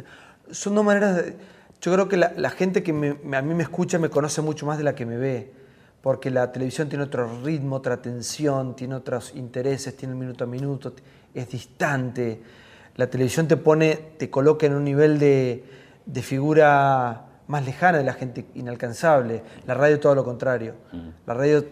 son 0.51 0.75
dos 0.77 0.85
maneras. 0.85 1.17
de- 1.17 1.37
yo 1.83 1.93
creo 1.93 2.09
que 2.09 2.17
la, 2.17 2.33
la 2.37 2.49
gente 2.51 2.83
que 2.83 2.93
me- 2.95 3.15
me- 3.23 3.37
a 3.37 3.43
mí 3.43 3.53
me 3.55 3.63
escucha 3.65 3.99
me 3.99 4.09
conoce 4.09 4.41
mucho 4.41 4.65
más 4.65 4.79
de 4.79 4.85
la 4.85 4.95
que 4.95 5.05
me 5.05 5.19
ve, 5.19 5.53
porque 6.01 6.31
la 6.31 6.51
televisión 6.53 6.89
tiene 6.89 7.05
otro 7.05 7.29
ritmo, 7.45 7.77
otra 7.77 8.01
tensión, 8.01 8.75
tiene 8.75 8.95
otros 8.95 9.35
intereses, 9.35 9.97
tiene 9.97 10.15
el 10.15 10.19
minuto 10.21 10.45
a 10.45 10.47
minuto, 10.47 10.95
es 11.35 11.49
distante. 11.51 12.41
La 12.97 13.07
televisión 13.09 13.47
te 13.49 13.57
pone, 13.57 13.97
te 14.19 14.31
coloca 14.31 14.67
en 14.67 14.75
un 14.75 14.85
nivel 14.85 15.19
de, 15.19 15.65
de 16.07 16.23
figura 16.23 17.27
más 17.49 17.65
lejana 17.65 17.99
de 17.99 18.05
la 18.05 18.13
gente 18.15 18.47
inalcanzable. 18.55 19.43
La 19.67 19.75
radio 19.75 19.99
todo 20.01 20.15
lo 20.15 20.25
contrario. 20.25 20.75
La 21.27 21.35
radio 21.35 21.65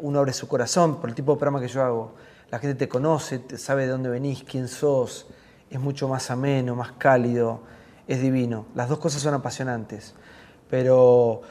uno 0.00 0.18
abre 0.18 0.32
su 0.32 0.46
corazón 0.48 1.00
por 1.00 1.08
el 1.10 1.14
tipo 1.14 1.32
de 1.32 1.38
programa 1.38 1.60
que 1.60 1.68
yo 1.68 1.82
hago. 1.82 2.14
La 2.50 2.58
gente 2.58 2.74
te 2.74 2.88
conoce, 2.88 3.38
te 3.38 3.58
sabe 3.58 3.82
de 3.82 3.88
dónde 3.88 4.08
venís, 4.08 4.44
quién 4.44 4.68
sos. 4.68 5.26
Es 5.70 5.78
mucho 5.78 6.08
más 6.08 6.30
ameno, 6.30 6.74
más 6.74 6.92
cálido. 6.92 7.60
Es 8.08 8.20
divino. 8.20 8.66
Las 8.74 8.88
dos 8.88 8.98
cosas 8.98 9.22
son 9.22 9.34
apasionantes. 9.34 10.14
Pero 10.68 11.42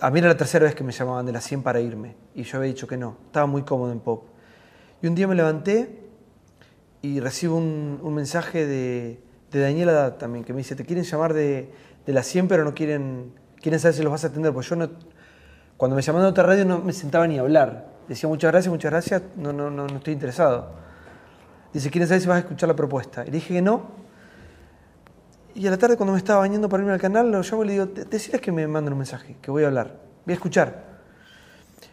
a 0.00 0.10
mí 0.10 0.18
era 0.18 0.28
la 0.28 0.36
tercera 0.36 0.66
vez 0.66 0.74
que 0.74 0.84
me 0.84 0.92
llamaban 0.92 1.24
de 1.24 1.32
la 1.32 1.40
100 1.40 1.62
para 1.62 1.80
irme. 1.80 2.16
Y 2.34 2.42
yo 2.42 2.58
había 2.58 2.68
dicho 2.68 2.86
que 2.86 2.98
no. 2.98 3.16
Estaba 3.26 3.46
muy 3.46 3.62
cómodo 3.62 3.92
en 3.92 4.00
pop. 4.00 4.24
Y 5.00 5.06
un 5.06 5.14
día 5.14 5.26
me 5.26 5.34
levanté 5.34 6.10
y 7.00 7.20
recibo 7.20 7.56
un, 7.56 8.14
mensaje 8.14 8.66
de, 8.66 9.22
de 9.50 9.60
Daniela 9.60 10.18
también, 10.18 10.44
que 10.44 10.52
me 10.52 10.58
dice, 10.58 10.76
te 10.76 10.84
quieren 10.84 11.04
llamar 11.04 11.32
de, 11.32 11.72
de 12.04 12.12
la 12.12 12.22
100, 12.22 12.48
pero 12.48 12.64
no 12.64 12.74
quieren, 12.74 13.32
quieren 13.62 13.80
saber 13.80 13.94
si 13.94 14.02
los 14.02 14.12
vas 14.12 14.24
a 14.24 14.26
atender, 14.26 14.52
porque 14.52 14.68
yo 14.68 14.76
no, 14.76 14.90
cuando 15.76 15.96
me 15.96 16.02
llamaban 16.02 16.26
de 16.26 16.30
otra 16.30 16.44
radio 16.44 16.66
no 16.66 16.80
me 16.80 16.92
sentaba 16.92 17.26
ni 17.26 17.38
a 17.38 17.40
hablar. 17.40 17.88
Decía 18.06 18.28
muchas 18.28 18.50
gracias, 18.52 18.70
muchas 18.70 18.90
gracias, 18.90 19.22
no, 19.36 19.52
no, 19.52 19.70
no, 19.70 19.86
no 19.86 19.96
estoy 19.96 20.12
interesado. 20.12 20.72
Dice, 21.72 21.90
quieren 21.90 22.08
saber 22.08 22.20
si 22.20 22.28
vas 22.28 22.36
a 22.36 22.40
escuchar 22.40 22.68
la 22.68 22.76
propuesta. 22.76 23.22
Y 23.22 23.26
le 23.26 23.32
dije 23.32 23.54
que 23.54 23.62
no. 23.62 24.09
Y 25.54 25.66
a 25.66 25.70
la 25.70 25.78
tarde 25.78 25.96
cuando 25.96 26.12
me 26.12 26.18
estaba 26.18 26.40
bañando 26.40 26.68
para 26.68 26.82
irme 26.82 26.92
al 26.92 27.00
canal, 27.00 27.30
lo 27.30 27.42
llamo 27.42 27.64
y 27.64 27.66
le 27.66 27.72
digo, 27.72 27.86
"De- 27.86 28.04
decirles 28.04 28.40
que 28.40 28.52
me 28.52 28.66
manden 28.66 28.92
un 28.92 28.98
mensaje, 28.98 29.36
que 29.42 29.50
voy 29.50 29.64
a 29.64 29.66
hablar, 29.68 29.96
voy 30.24 30.32
a 30.32 30.34
escuchar. 30.34 30.90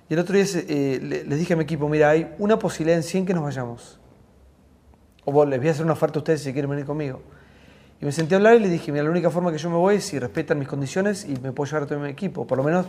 Y 0.10 0.14
el 0.14 0.20
otro 0.20 0.36
día 0.36 0.45
eh, 0.55 0.99
le- 1.01 1.24
les 1.26 1.39
dije 1.39 1.53
a 1.53 1.58
mi 1.58 1.64
equipo, 1.64 1.89
mira, 1.89 2.10
hay 2.10 2.34
una 2.39 2.58
posibilidad 2.58 2.97
en 2.97 3.03
100 3.03 3.26
que 3.26 3.34
nos 3.34 3.43
vayamos. 3.43 3.99
O 5.26 5.32
vos, 5.32 5.47
les 5.47 5.60
voy 5.60 5.68
a 5.68 5.72
hacer 5.72 5.84
una 5.84 5.93
oferta 5.93 6.20
a 6.20 6.22
ustedes 6.22 6.41
si 6.41 6.53
quieren 6.53 6.70
venir 6.70 6.86
conmigo. 6.86 7.22
Y 7.99 8.05
me 8.05 8.12
senté 8.12 8.36
a 8.36 8.38
hablar 8.38 8.55
y 8.55 8.60
le 8.60 8.70
dije, 8.70 8.91
mira, 8.91 9.03
la 9.03 9.10
única 9.10 9.30
forma 9.32 9.51
que 9.51 9.58
yo 9.58 9.70
me 9.70 9.76
voy 9.76 9.95
es 9.95 10.05
si 10.05 10.20
respetan 10.20 10.60
mis 10.60 10.68
condiciones 10.68 11.26
y 11.26 11.32
me 11.41 11.51
puedo 11.51 11.66
llevar 11.70 11.84
a 11.84 11.88
todo 11.88 11.99
mi 11.99 12.10
equipo. 12.10 12.45
Por 12.47 12.58
lo 12.58 12.64
menos 12.64 12.86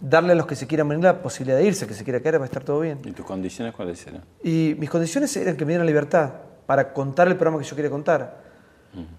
darle 0.00 0.32
a 0.32 0.36
los 0.36 0.46
que 0.46 0.54
se 0.56 0.66
quieran 0.66 0.88
venir 0.88 1.04
la 1.04 1.20
posibilidad 1.20 1.58
de 1.58 1.64
irse, 1.66 1.86
que 1.86 1.94
se 1.94 2.04
quiera 2.04 2.20
quedar, 2.20 2.40
va 2.40 2.44
a 2.44 2.46
estar 2.46 2.62
todo 2.62 2.80
bien. 2.80 3.00
¿Y 3.04 3.10
tus 3.10 3.26
condiciones 3.26 3.74
cuáles 3.74 4.06
eran? 4.06 4.22
Y 4.42 4.76
mis 4.78 4.88
condiciones 4.88 5.36
eran 5.36 5.56
que 5.56 5.64
me 5.64 5.70
dieran 5.72 5.86
libertad 5.86 6.32
para 6.66 6.92
contar 6.92 7.26
el 7.28 7.34
programa 7.36 7.58
que 7.62 7.68
yo 7.68 7.74
quería 7.76 7.90
contar. 7.90 8.43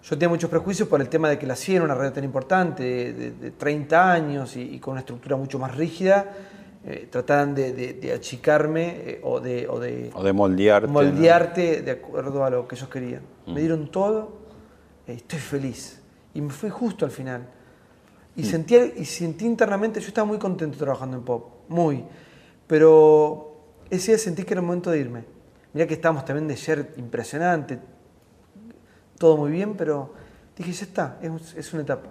Yo 0.03 0.09
tenía 0.17 0.29
muchos 0.29 0.49
prejuicios 0.49 0.87
por 0.87 1.01
el 1.01 1.09
tema 1.09 1.29
de 1.29 1.37
que 1.37 1.45
la 1.45 1.55
CIE 1.55 1.75
era 1.75 1.85
una 1.85 1.95
radio 1.95 2.13
tan 2.13 2.23
importante, 2.23 2.83
de, 2.83 3.13
de- 3.13 3.31
de 3.31 3.51
30 3.51 4.11
años 4.11 4.55
y, 4.55 4.61
y 4.75 4.79
con 4.79 4.93
una 4.93 5.01
estructura 5.01 5.35
mucho 5.35 5.59
más 5.59 5.75
rígida. 5.75 6.33
eh, 6.87 7.07
trataban 7.11 7.55
de, 7.55 7.73
de- 7.73 7.93
de 7.93 8.13
achicarme 8.13 8.85
eh, 8.97 9.19
o 9.23 9.39
de, 9.39 9.67
o 9.67 9.79
de 9.79 10.11
O 10.13 10.23
de 10.23 10.31
moldearte. 10.33 11.81
de 11.81 11.91
acuerdo 11.91 12.45
a 12.45 12.49
lo 12.51 12.67
que 12.67 12.75
ellos 12.75 12.89
querían. 12.89 13.21
Mm. 13.47 13.53
Me 13.53 13.59
dieron 13.59 13.89
todo, 13.91 14.37
eh, 15.07 15.13
estoy 15.13 15.39
feliz. 15.39 15.99
Y 16.35 16.41
me 16.41 16.51
fui 16.51 16.69
justo 16.69 17.03
al 17.03 17.11
final. 17.11 17.41
Y, 18.35 18.43
Mm. 18.43 18.45
sentí, 18.45 18.75
y 18.97 19.05
sentí 19.05 19.45
internamente, 19.45 19.99
yo 19.99 20.07
estaba 20.09 20.25
muy 20.27 20.37
contento 20.37 20.77
trabajando 20.77 21.17
en 21.17 21.23
pop, 21.23 21.47
muy. 21.69 22.03
Pero 22.67 23.55
ese 23.89 24.11
día 24.11 24.17
sentí 24.19 24.43
que 24.43 24.53
era 24.53 24.61
el 24.61 24.67
momento 24.67 24.91
de 24.91 24.99
irme. 24.99 25.23
Mirá 25.73 25.87
que 25.87 25.93
estábamos 25.95 26.23
también 26.25 26.47
de 26.47 26.53
ayer 26.53 26.93
impresionante, 26.97 27.79
todo 29.17 29.37
muy 29.37 29.51
bien, 29.51 29.75
pero 29.77 30.13
dije, 30.57 30.71
ya 30.71 30.85
está, 30.85 31.17
es, 31.21 31.29
un- 31.29 31.41
es 31.59 31.73
una 31.73 31.81
etapa. 31.83 32.09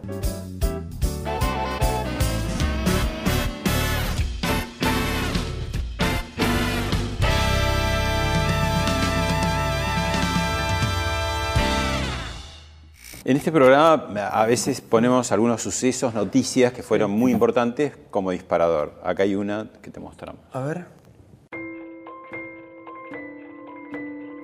En 13.24 13.38
este 13.38 13.50
programa 13.50 14.06
a 14.28 14.44
veces 14.44 14.82
ponemos 14.82 15.32
algunos 15.32 15.62
sucesos, 15.62 16.12
noticias 16.12 16.72
que 16.74 16.82
fueron 16.82 17.10
muy 17.10 17.32
importantes 17.32 17.94
como 18.10 18.30
disparador. 18.32 19.00
Acá 19.02 19.22
hay 19.22 19.34
una 19.34 19.70
que 19.80 19.90
te 19.90 19.98
mostramos. 19.98 20.42
A 20.52 20.60
ver. 20.60 20.86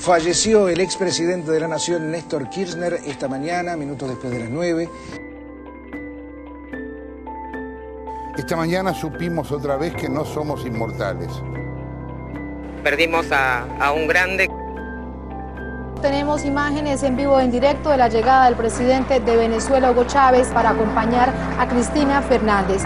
Falleció 0.01 0.70
el 0.70 0.80
expresidente 0.80 1.51
de 1.51 1.61
la 1.61 1.68
Nación, 1.68 2.11
Néstor 2.11 2.48
Kirchner, 2.48 2.94
esta 3.05 3.28
mañana, 3.28 3.76
minutos 3.76 4.09
después 4.09 4.32
de 4.32 4.38
las 4.38 4.48
9. 4.48 4.88
Esta 8.38 8.57
mañana 8.57 8.94
supimos 8.94 9.53
otra 9.53 9.76
vez 9.76 9.94
que 9.94 10.09
no 10.09 10.24
somos 10.24 10.64
inmortales. 10.64 11.28
Perdimos 12.82 13.30
a, 13.30 13.64
a 13.78 13.92
un 13.92 14.09
grande. 14.09 14.48
Tenemos 16.01 16.46
imágenes 16.46 17.03
en 17.03 17.18
vivo 17.18 17.38
en 17.38 17.51
directo 17.51 17.90
de 17.90 17.98
la 17.98 18.09
llegada 18.09 18.46
del 18.46 18.57
presidente 18.57 19.20
de 19.20 19.36
Venezuela, 19.36 19.90
Hugo 19.90 20.05
Chávez, 20.05 20.48
para 20.48 20.70
acompañar 20.70 21.30
a 21.59 21.68
Cristina 21.68 22.22
Fernández. 22.22 22.84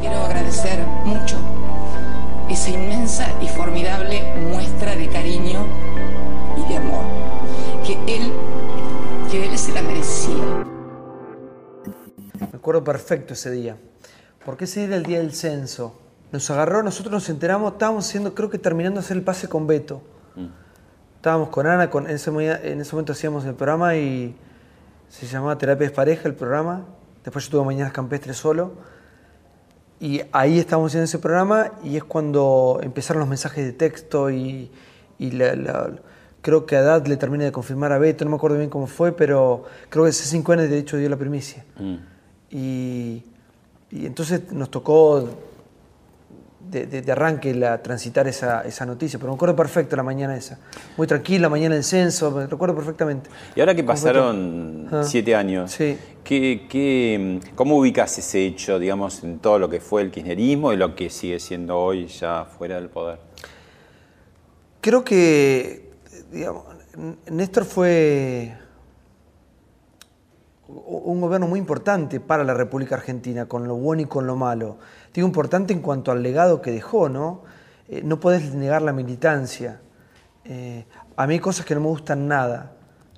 Quiero 0.00 0.16
agradecer 0.24 0.78
mucho 1.04 1.51
esa 2.52 2.70
inmensa 2.70 3.26
y 3.40 3.48
formidable 3.48 4.22
muestra 4.50 4.94
de 4.94 5.08
cariño 5.08 5.60
y 6.56 6.68
de 6.68 6.76
amor 6.76 7.04
que 7.86 7.94
él, 8.14 8.32
que 9.30 9.48
él 9.48 9.58
se 9.58 9.72
la 9.72 9.82
merecía. 9.82 10.64
Me 12.40 12.56
acuerdo 12.58 12.84
perfecto 12.84 13.32
ese 13.34 13.50
día. 13.50 13.76
Porque 14.44 14.64
ese 14.64 14.80
día 14.80 14.88
era 14.88 14.96
el 14.96 15.02
día 15.04 15.18
del 15.18 15.32
censo. 15.32 15.98
Nos 16.30 16.50
agarró, 16.50 16.82
nosotros 16.82 17.12
nos 17.12 17.28
enteramos, 17.28 17.72
estábamos 17.72 18.06
haciendo, 18.08 18.34
creo 18.34 18.50
que 18.50 18.58
terminando 18.58 19.00
de 19.00 19.04
hacer 19.04 19.16
el 19.16 19.22
pase 19.22 19.48
con 19.48 19.66
Beto. 19.66 20.02
Estábamos 21.16 21.50
con 21.50 21.66
Ana, 21.66 21.88
con, 21.88 22.06
en, 22.08 22.16
ese, 22.16 22.30
mo- 22.30 22.40
en 22.40 22.80
ese 22.80 22.92
momento 22.92 23.12
hacíamos 23.12 23.44
el 23.44 23.54
programa 23.54 23.94
y 23.96 24.36
se 25.08 25.26
llamaba 25.26 25.56
Terapia 25.56 25.88
de 25.88 25.94
Pareja 25.94 26.28
el 26.28 26.34
programa. 26.34 26.84
Después 27.22 27.44
yo 27.46 27.52
tuve 27.52 27.64
Mañanas 27.66 27.92
Campestres 27.92 28.36
solo. 28.36 28.72
Y 30.02 30.20
ahí 30.32 30.58
estábamos 30.58 30.90
haciendo 30.90 31.04
ese 31.04 31.20
programa 31.20 31.70
y 31.84 31.96
es 31.96 32.02
cuando 32.02 32.80
empezaron 32.82 33.20
los 33.20 33.28
mensajes 33.28 33.64
de 33.64 33.72
texto 33.72 34.30
y, 34.30 34.68
y 35.20 35.30
la- 35.30 35.54
la- 35.54 35.90
creo 36.40 36.66
que 36.66 36.74
Haddad 36.76 37.06
le 37.06 37.16
termina 37.16 37.44
de 37.44 37.52
confirmar 37.52 37.92
a 37.92 37.98
Beto, 37.98 38.24
no 38.24 38.32
me 38.32 38.36
acuerdo 38.36 38.58
bien 38.58 38.68
cómo 38.68 38.88
fue, 38.88 39.12
pero 39.12 39.62
creo 39.90 40.02
que 40.02 40.10
ese 40.10 40.24
5N 40.36 40.66
de 40.66 40.76
hecho 40.78 40.96
dio 40.96 41.08
la 41.08 41.16
primicia. 41.16 41.64
Y, 42.50 43.22
y 43.92 44.06
entonces 44.06 44.50
nos 44.52 44.70
tocó 44.72 45.28
de, 46.72 46.86
de- 46.86 47.02
de 47.02 47.12
arranque 47.12 47.54
la, 47.54 47.82
transitar 47.82 48.26
esa, 48.26 48.62
esa 48.62 48.84
noticia, 48.86 49.18
pero 49.18 49.30
me 49.30 49.36
acuerdo 49.36 49.54
perfecto 49.54 49.94
la 49.94 50.02
mañana 50.02 50.34
esa. 50.34 50.58
Muy 50.96 51.06
tranquila, 51.06 51.48
mañana 51.48 51.74
del 51.74 51.84
censo, 51.84 52.30
me 52.30 52.46
recuerdo 52.46 52.74
perfectamente. 52.74 53.28
Y 53.54 53.60
ahora 53.60 53.74
que 53.74 53.84
¿Cómo 53.84 53.96
fue 53.96 54.08
pasaron? 54.10 54.88
Ah. 54.90 55.02
siete 55.04 55.36
años, 55.36 55.76
¿qué, 55.76 55.98
qué, 56.68 57.40
¿cómo 57.54 57.76
ubicas 57.76 58.16
ese 58.18 58.44
hecho, 58.46 58.78
digamos, 58.78 59.22
en 59.22 59.38
todo 59.38 59.58
lo 59.58 59.68
que 59.68 59.80
fue 59.80 60.02
el 60.02 60.10
kirchnerismo 60.10 60.72
y 60.72 60.76
lo 60.78 60.96
que 60.96 61.10
sigue 61.10 61.38
siendo 61.38 61.78
hoy 61.78 62.06
ya 62.08 62.46
fuera 62.46 62.76
del 62.76 62.88
poder? 62.88 63.18
Creo 64.80 65.04
que, 65.04 65.90
digamos, 66.32 66.64
Néstor 67.30 67.64
fue 67.64 68.54
un 70.68 71.20
gobierno 71.20 71.46
muy 71.46 71.58
importante 71.58 72.18
para 72.18 72.44
la 72.44 72.54
República 72.54 72.94
Argentina, 72.94 73.46
con 73.46 73.68
lo 73.68 73.76
bueno 73.76 74.02
y 74.02 74.06
con 74.06 74.26
lo 74.26 74.36
malo. 74.36 74.78
Digo 75.14 75.26
importante 75.26 75.72
en 75.72 75.80
cuanto 75.80 76.12
al 76.12 76.22
legado 76.22 76.62
que 76.62 76.70
dejó, 76.70 77.08
¿no? 77.08 77.42
Eh, 77.88 78.02
no 78.04 78.20
podés 78.20 78.54
negar 78.54 78.82
la 78.82 78.92
militancia. 78.92 79.80
Eh, 80.44 80.84
a 81.16 81.26
mí 81.26 81.34
hay 81.34 81.40
cosas 81.40 81.66
que 81.66 81.74
no 81.74 81.80
me 81.80 81.88
gustan 81.88 82.26
nada, 82.26 82.72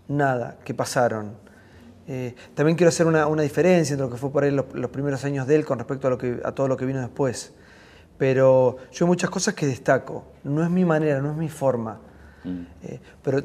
nada, 0.08 0.58
que 0.64 0.74
pasaron. 0.74 1.44
Eh, 2.06 2.34
también 2.54 2.76
quiero 2.76 2.88
hacer 2.88 3.06
una, 3.06 3.26
una 3.26 3.42
diferencia 3.42 3.94
entre 3.94 4.06
lo 4.06 4.12
que 4.12 4.18
fue 4.18 4.30
por 4.30 4.44
ahí 4.44 4.50
los, 4.50 4.66
los 4.74 4.90
primeros 4.90 5.24
años 5.24 5.46
de 5.46 5.56
él 5.56 5.64
con 5.64 5.78
respecto 5.78 6.08
a, 6.08 6.10
lo 6.10 6.18
que, 6.18 6.40
a 6.44 6.52
todo 6.52 6.68
lo 6.68 6.76
que 6.76 6.84
vino 6.84 7.00
después. 7.00 7.54
Pero 8.18 8.76
yo 8.92 9.04
hay 9.04 9.08
muchas 9.08 9.30
cosas 9.30 9.54
que 9.54 9.66
destaco. 9.66 10.24
No 10.44 10.62
es 10.62 10.70
mi 10.70 10.84
manera, 10.84 11.20
no 11.20 11.30
es 11.30 11.36
mi 11.36 11.48
forma. 11.48 12.00
Eh, 12.82 13.00
pero 13.22 13.42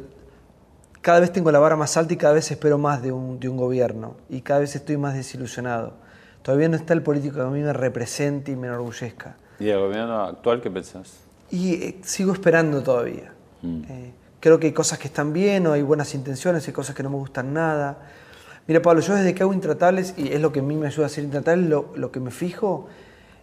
cada 1.02 1.22
vez 1.22 1.32
tengo 1.32 1.52
la 1.52 1.60
vara 1.60 1.76
más 1.76 1.95
alta 1.95 2.14
y 2.14 2.18
cada 2.18 2.34
vez 2.34 2.52
espero 2.52 2.78
más 2.78 3.02
de 3.02 3.12
un, 3.12 3.39
de 3.39 3.50
un 3.50 3.58
gobierno. 3.58 4.18
Y 4.30 4.41
cada 4.41 4.60
vez 4.60 4.76
estoy 4.76 4.97
más 4.97 5.16
desilusionado. 5.16 5.93
Todavía 6.41 6.69
no 6.69 6.77
está 6.77 6.93
el 6.93 7.01
político 7.01 7.35
que 7.35 7.41
a 7.41 7.45
mí 7.45 7.61
me 7.61 7.73
represente 7.73 8.51
y 8.51 8.55
me 8.55 8.67
enorgullezca. 8.67 9.35
¿Y 9.59 9.69
el 9.69 9.79
gobierno 9.79 10.23
actual 10.23 10.61
qué 10.61 10.71
pensás? 10.71 11.17
Y 11.51 11.73
eh, 11.73 11.99
sigo 12.03 12.33
esperando 12.33 12.81
todavía. 12.81 13.33
Eh, 13.63 14.13
creo 14.39 14.59
que 14.59 14.67
hay 14.67 14.73
cosas 14.73 14.99
que 14.99 15.07
están 15.07 15.33
bien 15.33 15.67
o 15.67 15.73
hay 15.73 15.81
buenas 15.81 16.13
intenciones, 16.15 16.65
hay 16.67 16.73
cosas 16.73 16.95
que 16.95 17.03
no 17.03 17.09
me 17.09 17.17
gustan 17.17 17.53
nada. 17.53 17.97
Mira, 18.67 18.81
Pablo, 18.81 19.01
yo 19.01 19.15
desde 19.15 19.33
que 19.33 19.43
hago 19.43 19.53
Intratables, 19.53 20.13
y 20.15 20.31
es 20.31 20.39
lo 20.39 20.51
que 20.51 20.59
a 20.59 20.63
mí 20.63 20.75
me 20.75 20.87
ayuda 20.87 21.05
a 21.05 21.07
hacer 21.07 21.23
Intratables, 21.23 21.67
lo, 21.69 21.91
lo 21.95 22.11
que 22.11 22.19
me 22.19 22.31
fijo 22.31 22.87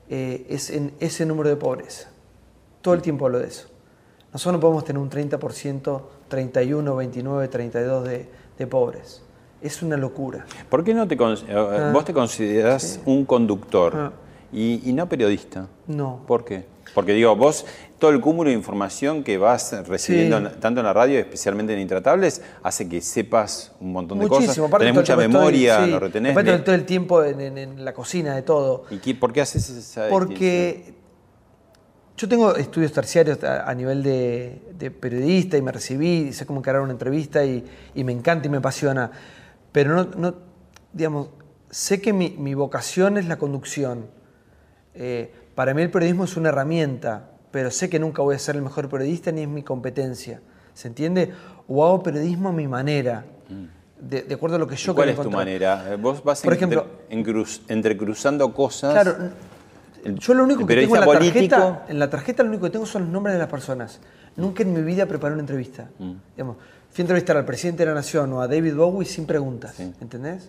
eh, 0.08 0.46
es 0.48 0.70
en 0.70 0.94
ese 1.00 1.26
número 1.26 1.50
de 1.50 1.56
pobres. 1.56 2.08
Todo 2.80 2.94
el 2.94 3.02
tiempo 3.02 3.26
hablo 3.26 3.40
de 3.40 3.48
eso. 3.48 3.68
Nosotros 4.32 4.54
no 4.54 4.60
podemos 4.60 4.84
tener 4.84 5.02
un 5.02 5.10
30%, 5.10 6.02
31, 6.28 6.96
29, 6.96 7.48
32 7.48 8.04
de, 8.04 8.28
de 8.56 8.66
pobres. 8.66 9.22
Es 9.66 9.82
una 9.82 9.96
locura. 9.96 10.46
¿Por 10.70 10.84
qué 10.84 10.94
no 10.94 11.08
te 11.08 11.16
con- 11.16 11.34
eh, 11.34 11.38
Ah. 11.48 11.90
vos 11.92 12.04
te 12.04 12.12
considerás 12.12 13.00
un 13.04 13.24
conductor 13.24 13.92
Ah. 13.96 14.12
y, 14.52 14.88
y 14.88 14.92
no 14.92 15.08
periodista? 15.08 15.66
No. 15.88 16.22
¿Por 16.26 16.44
qué? 16.44 16.64
Porque 16.94 17.12
digo, 17.12 17.34
vos, 17.34 17.66
todo 17.98 18.12
el 18.12 18.20
cúmulo 18.20 18.48
de 18.48 18.54
información 18.56 19.24
que 19.24 19.38
vas 19.38 19.74
recibiendo 19.88 20.38
Sí. 20.38 20.56
tanto 20.60 20.80
en 20.80 20.86
la 20.86 20.92
radio, 20.92 21.18
especialmente 21.18 21.74
en 21.74 21.80
Intratables, 21.80 22.42
hace 22.62 22.88
que 22.88 23.00
sepas 23.00 23.72
un 23.80 23.90
montón 23.92 24.18
de 24.20 24.26
Muchísimo. 24.26 24.46
cosas. 24.52 24.64
aparte 24.68 24.84
Tenés 24.86 25.00
mucha 25.00 25.16
tiempo 25.16 25.38
estoy- 25.38 25.52
memoria, 25.52 25.84
sí, 25.84 25.90
lo 25.90 25.98
retenés. 26.00 26.32
aparte 26.32 26.52
de- 26.52 26.58
todo 26.60 26.74
el 26.76 26.84
tiempo 26.86 27.24
en, 27.24 27.40
en- 27.40 27.58
en 27.58 27.84
la 27.84 27.92
cocina, 27.92 28.34
de 28.36 28.42
todo. 28.42 28.84
¿Y 28.90 28.98
qué- 28.98 29.14
por 29.16 29.32
qué 29.32 29.40
haces 29.40 29.68
esa? 29.68 30.08
Porque 30.08 30.94
yo 32.16 32.28
tengo 32.28 32.54
estudios 32.56 32.92
terciarios 32.92 33.42
a, 33.44 33.68
a 33.68 33.74
nivel 33.74 34.02
de, 34.02 34.62
de 34.78 34.90
periodista 34.90 35.56
y 35.58 35.62
me 35.62 35.72
recibí, 35.72 36.28
y 36.28 36.32
sé 36.32 36.46
cómo 36.46 36.60
encarar 36.60 36.80
una 36.80 36.92
entrevista 36.92 37.44
y, 37.44 37.62
y 37.94 38.04
me 38.04 38.12
encanta 38.12 38.46
y 38.46 38.50
me 38.50 38.58
apasiona. 38.58 39.10
Pero 39.76 39.94
no, 39.94 40.04
no 40.16 40.34
digamos, 40.94 41.28
sé 41.68 42.00
que 42.00 42.14
mi, 42.14 42.30
mi 42.30 42.54
vocación 42.54 43.18
es 43.18 43.26
la 43.28 43.36
conducción. 43.36 44.06
Eh, 44.94 45.30
para 45.54 45.74
mí 45.74 45.82
el 45.82 45.90
periodismo 45.90 46.24
es 46.24 46.34
una 46.38 46.48
herramienta, 46.48 47.28
pero 47.50 47.70
sé 47.70 47.90
que 47.90 47.98
nunca 47.98 48.22
voy 48.22 48.36
a 48.36 48.38
ser 48.38 48.56
el 48.56 48.62
mejor 48.62 48.88
periodista 48.88 49.30
ni 49.32 49.42
es 49.42 49.48
mi 49.48 49.62
competencia. 49.62 50.40
¿Se 50.72 50.88
entiende? 50.88 51.30
O 51.68 51.84
hago 51.84 52.02
periodismo 52.02 52.48
a 52.48 52.52
mi 52.52 52.66
manera, 52.66 53.26
de, 54.00 54.22
de 54.22 54.34
acuerdo 54.34 54.56
a 54.56 54.58
lo 54.58 54.66
que 54.66 54.76
yo 54.76 54.92
Mm. 54.92 54.96
¿Cuál 54.96 55.08
es 55.10 55.14
tu 55.16 55.20
encontrar. 55.20 55.44
manera? 55.44 55.92
Eh, 55.92 55.96
Vos 55.96 56.24
vas 56.24 56.40
Por 56.40 56.54
ejemplo- 56.54 56.86
entrecruzando 57.68 58.54
cosas. 58.54 58.92
Claro, 58.94 59.14
Yo 60.06 60.32
lo 60.32 60.44
único 60.44 60.66
que 60.66 60.74
tengo 60.74 60.94
en 60.96 61.00
la 61.02 61.06
tarjeta, 61.18 61.84
en 61.88 61.98
la 61.98 62.08
tarjeta 62.08 62.42
lo 62.44 62.48
único 62.48 62.64
que 62.64 62.70
tengo 62.70 62.86
son 62.86 63.02
los 63.02 63.10
nombres 63.10 63.34
de 63.34 63.40
las 63.40 63.48
personas. 63.50 64.00
Nunca 64.36 64.62
en 64.62 64.72
mi 64.72 64.80
vida 64.80 65.04
preparé 65.04 65.34
una 65.34 65.42
entrevista. 65.42 65.90
Mm. 65.98 66.12
Digamos, 66.34 66.56
fui 66.96 67.02
a 67.02 67.04
entrevistar 67.04 67.36
al 67.36 67.44
presidente 67.44 67.82
de 67.82 67.90
la 67.90 67.94
nación 67.94 68.32
o 68.32 68.40
a 68.40 68.48
David 68.48 68.74
Bowie 68.74 69.06
sin 69.06 69.26
preguntas, 69.26 69.78
¿entendés? 70.00 70.48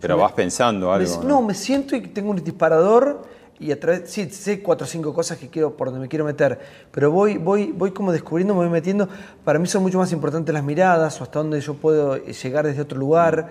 Pero 0.00 0.16
me- 0.16 0.22
vas 0.24 0.32
pensando 0.32 0.88
me- 0.88 0.94
algo. 0.94 1.22
no, 1.22 1.40
me 1.42 1.54
siento 1.54 1.94
y 1.94 2.00
tengo 2.08 2.30
un 2.30 2.42
disparador 2.42 3.22
y 3.60 3.70
a 3.70 3.78
través, 3.78 4.10
sí, 4.10 4.28
sé 4.30 4.64
cuatro 4.64 4.84
o 4.84 4.88
cinco 4.88 5.14
cosas 5.14 5.38
que 5.38 5.48
quiero, 5.48 5.76
por 5.76 5.86
donde 5.86 6.00
me 6.00 6.08
quiero 6.08 6.24
meter, 6.24 6.58
pero 6.90 7.12
voy, 7.12 7.38
voy, 7.38 7.70
voy 7.70 7.92
como 7.92 8.10
descubriendo, 8.10 8.52
me 8.54 8.62
voy 8.62 8.68
metiendo. 8.68 9.08
Para 9.44 9.60
mí 9.60 9.68
son 9.68 9.82
mucho 9.84 9.96
más 9.98 10.10
importantes 10.10 10.52
las 10.52 10.64
miradas 10.64 11.20
o 11.20 11.22
hasta 11.22 11.38
dónde 11.38 11.60
yo 11.60 11.74
puedo 11.74 12.16
llegar 12.16 12.66
desde 12.66 12.82
otro 12.82 12.98
lugar. 12.98 13.48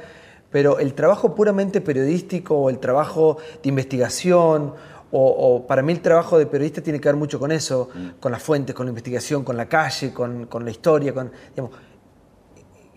Pero 0.52 0.78
el 0.80 0.94
trabajo 0.94 1.34
puramente 1.36 1.80
periodístico 1.80 2.58
o 2.58 2.70
el 2.70 2.80
trabajo 2.80 3.38
de 3.64 3.70
investigación 3.70 4.74
o, 5.12 5.28
o 5.30 5.66
para 5.68 5.82
mí 5.82 5.94
el 5.94 6.02
trabajo 6.02 6.38
de 6.38 6.46
periodista 6.48 6.82
tiene 6.82 7.00
que 7.00 7.08
ver 7.08 7.16
mucho 7.16 7.40
con 7.40 7.52
eso, 7.54 7.88
con 8.20 8.32
las 8.34 8.44
fuentes, 8.44 8.76
con 8.76 8.86
la 8.86 8.90
investigación, 8.90 9.44
con 9.46 9.56
la 9.56 9.68
calle, 9.70 10.12
con, 10.14 10.48
con 10.48 10.66
la 10.66 10.72
historia, 10.72 11.14
con, 11.14 11.32
digamos, 11.56 11.72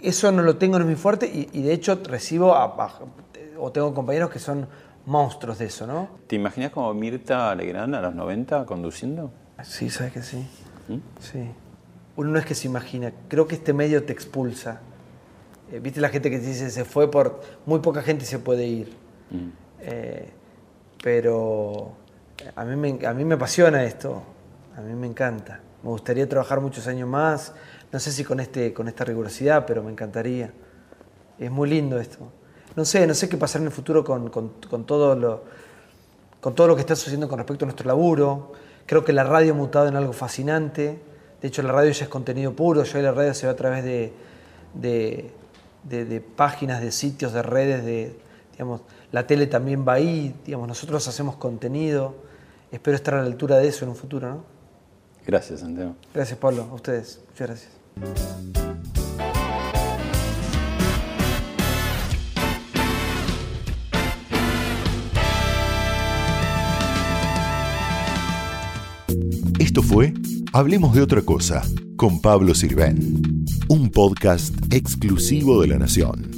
eso 0.03 0.31
no 0.33 0.43
lo 0.43 0.57
tengo, 0.57 0.79
no 0.79 0.85
es 0.85 0.87
muy 0.89 0.97
fuerte 0.97 1.27
y, 1.27 1.49
y 1.53 1.63
de 1.63 1.73
hecho 1.73 1.99
recibo 2.05 2.55
a- 2.55 2.65
a- 2.65 2.99
o 3.59 3.73
tengo 3.73 3.93
compañeros 3.95 4.31
que 4.31 4.39
son 4.39 4.67
monstruos 5.07 5.59
de 5.59 5.67
eso, 5.67 5.87
¿no? 5.87 6.09
¿Te 6.27 6.37
imaginas 6.37 6.71
como 6.71 6.93
Mirta 6.95 7.55
Legrand 7.55 7.95
a 7.95 8.01
los 8.03 8.15
90 8.15 8.65
conduciendo? 8.67 9.31
Sí, 9.63 9.91
sabes 9.91 10.13
que 10.13 10.23
sí. 10.23 10.47
¿Mm? 10.89 10.97
Sí. 11.21 11.51
Uno 12.17 12.31
no 12.31 12.39
es 12.39 12.47
que 12.47 12.55
se 12.55 12.67
imagina, 12.69 13.13
creo 13.29 13.47
que 13.49 13.55
este 13.57 13.73
medio 13.73 14.05
te 14.05 14.13
expulsa. 14.13 14.81
Eh, 15.73 15.81
Viste 15.81 16.01
la 16.01 16.09
gente 16.09 16.31
que 16.31 16.39
te 16.39 16.47
dice 16.47 16.71
se 16.71 16.85
fue 16.85 17.11
por. 17.11 17.41
Muy 17.67 17.81
poca 17.81 18.03
gente 18.03 18.25
se 18.25 18.39
puede 18.39 18.67
ir. 18.67 18.93
Mm. 19.31 19.49
Eh, 19.81 20.31
pero 21.03 21.93
a 22.57 22.65
mí, 22.65 22.77
me, 22.77 23.07
a 23.07 23.13
mí 23.15 23.25
me 23.25 23.35
apasiona 23.35 23.85
esto. 23.85 24.23
A 24.77 24.81
mí 24.81 24.95
me 24.95 25.07
encanta. 25.07 25.61
Me 25.83 25.91
gustaría 25.91 26.29
trabajar 26.29 26.61
muchos 26.61 26.87
años 26.87 27.09
más. 27.09 27.53
No 27.93 27.99
sé 27.99 28.13
si 28.13 28.25
con, 28.25 28.41
este, 28.41 28.73
con 28.75 28.87
esta 28.89 29.05
rigurosidad, 29.05 29.65
pero 29.67 29.83
me 29.83 29.91
encantaría. 29.91 30.53
Es 31.39 31.51
muy 31.51 31.69
lindo 31.71 31.99
esto. 31.99 32.19
No 32.77 32.85
sé, 32.85 33.07
no 33.07 33.15
sé 33.15 33.29
qué 33.29 33.37
pasará 33.37 33.63
en 33.63 33.67
el 33.69 33.73
futuro 33.73 34.05
con, 34.05 34.29
con- 34.31 34.53
con 34.69 34.85
todo 34.85 35.15
lo, 35.17 35.45
con 36.41 36.55
todo 36.55 36.69
lo 36.69 36.75
que 36.75 36.81
está 36.83 36.95
sucediendo 36.97 37.29
con 37.29 37.39
respecto 37.39 37.65
a 37.65 37.67
nuestro 37.67 37.87
laburo. 37.87 38.53
Creo 38.87 39.05
que 39.05 39.13
la 39.13 39.25
radio 39.25 39.53
ha 39.53 39.57
mutado 39.57 39.89
en 39.89 39.97
algo 39.97 40.13
fascinante. 40.13 41.01
De 41.41 41.49
hecho, 41.49 41.63
la 41.63 41.73
radio 41.73 41.91
ya 41.93 42.05
es 42.05 42.11
contenido 42.11 42.53
puro. 42.55 42.83
Ya 42.85 42.99
la 43.01 43.13
radio 43.13 43.33
se 43.35 43.47
ve 43.47 43.53
a 43.53 43.57
través 43.57 43.85
de, 43.85 44.13
de- 44.75 45.31
de- 45.85 46.05
de 46.05 46.21
páginas, 46.21 46.81
de 46.83 46.93
sitios, 46.93 47.33
de 47.33 47.43
redes. 47.43 47.85
De, 47.85 48.19
digamos, 48.53 48.83
la 49.13 49.27
tele 49.27 49.47
también 49.47 49.87
va 49.89 49.95
ahí. 49.95 50.35
Digamos, 50.45 50.69
nosotros 50.69 51.07
hacemos 51.09 51.37
contenido. 51.37 52.15
Espero 52.71 52.97
estar 52.97 53.15
a 53.15 53.21
la 53.23 53.27
altura 53.27 53.57
de 53.57 53.69
eso 53.69 53.85
en 53.85 53.91
un 53.91 53.97
futuro. 53.97 54.29
¿no? 54.29 54.45
Gracias, 55.27 55.61
Santiago. 55.61 55.95
Gracias, 56.15 56.39
Pablo. 56.39 56.67
A 56.71 56.75
ustedes. 56.75 57.21
Muchas 57.31 57.47
gracias. 57.49 57.78
Esto 69.59 69.83
fue 69.83 70.15
Hablemos 70.53 70.95
de 70.95 71.03
otra 71.03 71.23
cosa 71.23 71.63
con 71.97 72.21
Pablo 72.21 72.55
Sirven, 72.55 73.45
un 73.69 73.91
podcast 73.91 74.55
exclusivo 74.73 75.61
de 75.61 75.69
La 75.69 75.79
Nación. 75.79 76.38